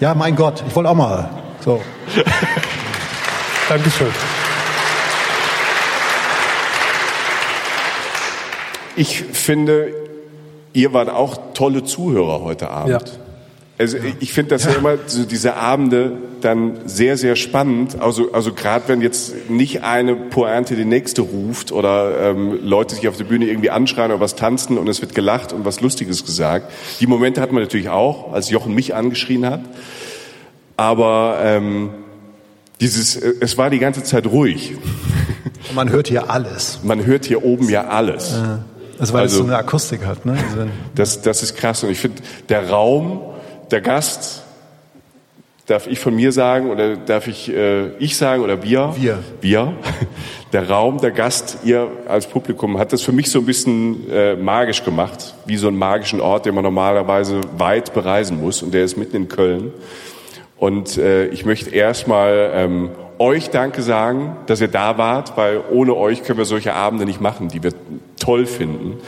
[0.00, 1.30] Ja, mein Gott, ich wollte auch mal.
[1.64, 1.80] So.
[3.68, 4.08] Dankeschön.
[8.96, 9.94] Ich finde,
[10.72, 12.90] ihr wart auch tolle Zuhörer heute Abend.
[12.90, 13.21] Ja.
[13.82, 14.70] Also ich finde das ja.
[14.70, 14.78] ja.
[14.78, 18.00] immer so diese Abende dann sehr sehr spannend.
[18.00, 23.08] Also also gerade wenn jetzt nicht eine Pointe die nächste ruft oder ähm, Leute sich
[23.08, 26.24] auf der Bühne irgendwie anschreien oder was tanzen und es wird gelacht und was Lustiges
[26.24, 26.72] gesagt.
[27.00, 29.62] Die Momente hat man natürlich auch, als Jochen mich angeschrien hat.
[30.76, 31.90] Aber ähm,
[32.80, 34.74] dieses, äh, es war die ganze Zeit ruhig.
[35.74, 36.80] Man hört hier alles.
[36.82, 38.32] Man hört hier oben ja alles.
[38.32, 38.60] Ja.
[39.02, 40.32] Also weil also, es so eine Akustik hat, ne?
[40.32, 41.82] Also das, das ist krass.
[41.82, 43.20] Und ich finde, der Raum,
[43.72, 44.42] der Gast,
[45.66, 48.94] darf ich von mir sagen oder darf ich äh, ich sagen oder wir?
[48.96, 49.18] Wir.
[49.40, 49.74] Wir.
[50.52, 54.36] Der Raum, der Gast, ihr als Publikum hat das für mich so ein bisschen äh,
[54.36, 58.84] magisch gemacht, wie so einen magischen Ort, den man normalerweise weit bereisen muss und der
[58.84, 59.72] ist mitten in Köln.
[60.58, 65.96] Und äh, ich möchte erstmal ähm, euch Danke sagen, dass ihr da wart, weil ohne
[65.96, 67.72] euch können wir solche Abende nicht machen, die wir
[68.20, 68.98] toll finden.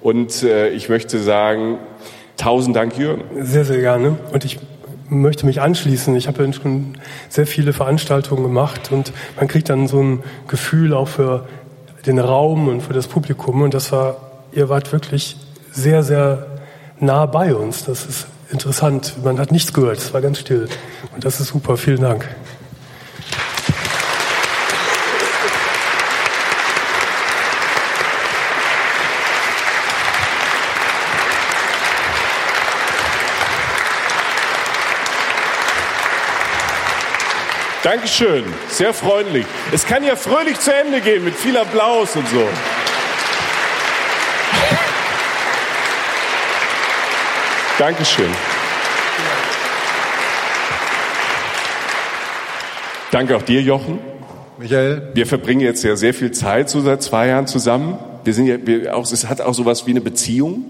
[0.00, 1.78] Und äh, ich möchte sagen,
[2.36, 3.22] tausend Dank, Jürgen.
[3.44, 4.16] Sehr, sehr gerne.
[4.32, 4.58] Und ich
[5.08, 6.14] möchte mich anschließen.
[6.16, 6.98] Ich habe schon
[7.28, 11.46] sehr viele Veranstaltungen gemacht und man kriegt dann so ein Gefühl auch für
[12.06, 13.62] den Raum und für das Publikum.
[13.62, 14.16] Und das war,
[14.52, 15.36] ihr wart wirklich
[15.72, 16.46] sehr, sehr
[17.00, 17.84] nah bei uns.
[17.84, 19.14] Das ist interessant.
[19.24, 19.98] Man hat nichts gehört.
[19.98, 20.68] Es war ganz still.
[21.14, 21.76] Und das ist super.
[21.76, 22.26] Vielen Dank.
[37.86, 39.46] Dankeschön, sehr freundlich.
[39.70, 42.42] Es kann ja fröhlich zu Ende gehen mit viel Applaus und so.
[47.78, 48.26] Dankeschön.
[53.12, 54.00] Danke auch dir, Jochen.
[54.58, 55.12] Michael.
[55.14, 57.98] Wir verbringen jetzt ja sehr viel Zeit so seit zwei Jahren zusammen.
[58.24, 60.64] Wir sind ja, wir auch, es hat auch sowas wie eine Beziehung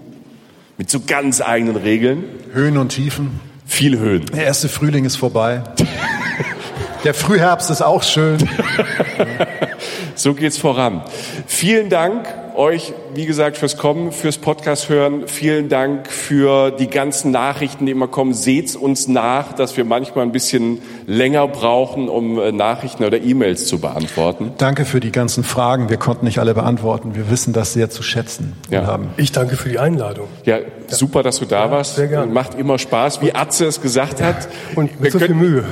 [0.77, 2.25] mit so ganz eigenen Regeln.
[2.53, 3.39] Höhen und Tiefen.
[3.65, 4.27] Viel Höhen.
[4.27, 5.63] Der erste Frühling ist vorbei.
[7.03, 8.37] Der Frühherbst ist auch schön.
[10.15, 11.03] so geht's voran.
[11.45, 12.27] Vielen Dank
[12.57, 15.27] euch, wie gesagt, fürs Kommen, fürs Podcast hören.
[15.27, 18.33] Vielen Dank für die ganzen Nachrichten, die immer kommen.
[18.33, 23.67] Seht's uns nach, dass wir manchmal ein bisschen länger brauchen, um äh, Nachrichten oder E-Mails
[23.67, 24.53] zu beantworten.
[24.57, 25.89] Danke für die ganzen Fragen.
[25.89, 27.15] Wir konnten nicht alle beantworten.
[27.15, 28.53] Wir wissen das sehr zu schätzen.
[28.71, 28.87] Ja.
[28.87, 29.09] Haben.
[29.17, 30.27] Ich danke für die Einladung.
[30.45, 31.95] Ja, super, dass du da ja, warst.
[31.95, 32.31] Sehr gerne.
[32.31, 34.47] Macht immer Spaß, wie Atze es gesagt hat.
[34.75, 35.65] Und mit wir so viel Mühe.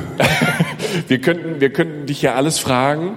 [1.08, 3.14] wir könnten, wir könnten dich ja alles fragen.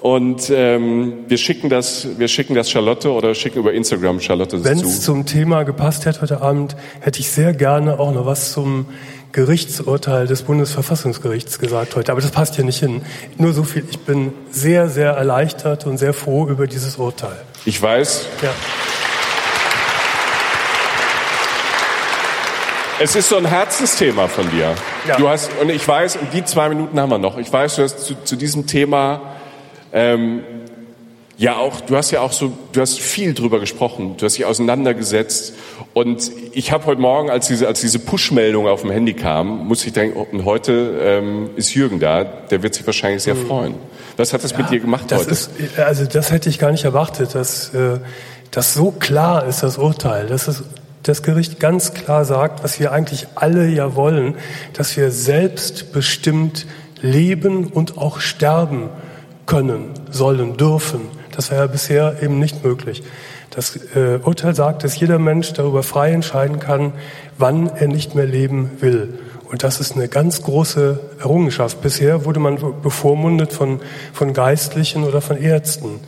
[0.00, 4.78] Und ähm, wir schicken das, wir schicken das Charlotte oder schicken über Instagram Charlotte Wenn
[4.78, 8.86] es zum Thema gepasst hätte heute Abend, hätte ich sehr gerne auch noch was zum
[9.32, 12.12] Gerichtsurteil des Bundesverfassungsgerichts gesagt heute.
[12.12, 13.02] Aber das passt hier nicht hin.
[13.36, 13.84] Nur so viel.
[13.90, 17.36] Ich bin sehr, sehr erleichtert und sehr froh über dieses Urteil.
[17.66, 18.26] Ich weiß.
[18.42, 18.50] Ja.
[23.02, 24.74] Es ist so ein Herzensthema von dir.
[25.06, 25.16] Ja.
[25.16, 27.36] Du hast, und ich weiß, und die zwei Minuten haben wir noch.
[27.36, 29.36] Ich weiß, du hast zu, zu diesem Thema
[29.92, 30.40] ähm,
[31.40, 34.44] ja auch, du hast ja auch so, du hast viel drüber gesprochen, du hast dich
[34.44, 35.54] auseinandergesetzt
[35.94, 39.86] und ich habe heute Morgen, als diese, als diese Push-Meldung auf dem Handy kam, musste
[39.86, 43.46] ich denken, oh, und heute ähm, ist Jürgen da, der wird sich wahrscheinlich sehr mhm.
[43.46, 43.74] freuen.
[44.18, 45.30] Was hat das ja, mit dir gemacht das heute?
[45.30, 48.00] Ist, also das hätte ich gar nicht erwartet, dass äh,
[48.50, 50.62] das so klar ist, das Urteil, dass es
[51.02, 54.34] das Gericht ganz klar sagt, was wir eigentlich alle ja wollen,
[54.74, 56.66] dass wir selbstbestimmt
[57.00, 58.90] leben und auch sterben
[59.50, 61.00] können, sollen, dürfen.
[61.34, 63.02] Das war ja bisher eben nicht möglich.
[63.50, 66.92] Das äh, Urteil sagt, dass jeder Mensch darüber frei entscheiden kann,
[67.36, 69.18] wann er nicht mehr leben will.
[69.50, 71.82] Und das ist eine ganz große Errungenschaft.
[71.82, 73.80] Bisher wurde man bevormundet von,
[74.12, 75.98] von Geistlichen oder von Ärzten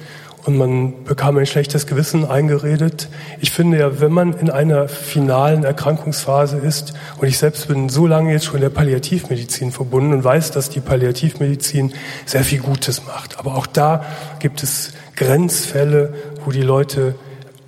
[0.44, 3.08] und man bekam ein schlechtes Gewissen eingeredet.
[3.40, 8.06] Ich finde ja, wenn man in einer finalen Erkrankungsphase ist, und ich selbst bin so
[8.06, 11.92] lange jetzt schon in der Palliativmedizin verbunden und weiß, dass die Palliativmedizin
[12.26, 13.38] sehr viel Gutes macht.
[13.38, 14.04] Aber auch da
[14.40, 16.14] gibt es Grenzfälle,
[16.44, 17.14] wo die Leute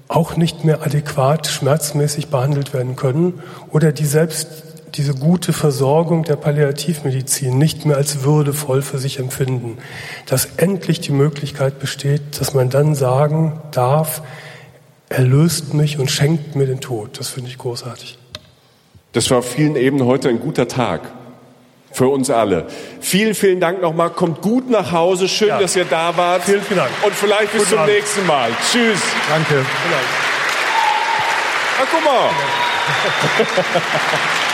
[0.09, 3.35] auch nicht mehr adäquat schmerzmäßig behandelt werden können
[3.71, 9.79] oder die selbst diese gute Versorgung der Palliativmedizin nicht mehr als würdevoll für sich empfinden,
[10.27, 14.23] dass endlich die Möglichkeit besteht, dass man dann sagen darf,
[15.09, 17.19] er löst mich und schenkt mir den Tod.
[17.19, 18.19] Das finde ich großartig.
[19.13, 21.03] Das war auf vielen Ebenen heute ein guter Tag
[21.93, 22.67] für uns alle.
[23.01, 24.11] Vielen, vielen Dank nochmal.
[24.11, 25.29] Kommt gut nach Hause.
[25.29, 25.61] Schön, ja.
[25.61, 26.43] dass ihr da wart.
[26.43, 26.91] Vielen, vielen Dank.
[27.05, 27.95] Und vielleicht bis Guten zum Abend.
[27.95, 28.51] nächsten Mal.
[28.71, 29.01] Tschüss.
[29.29, 29.65] Danke.
[31.81, 32.31] Ach, guck mal.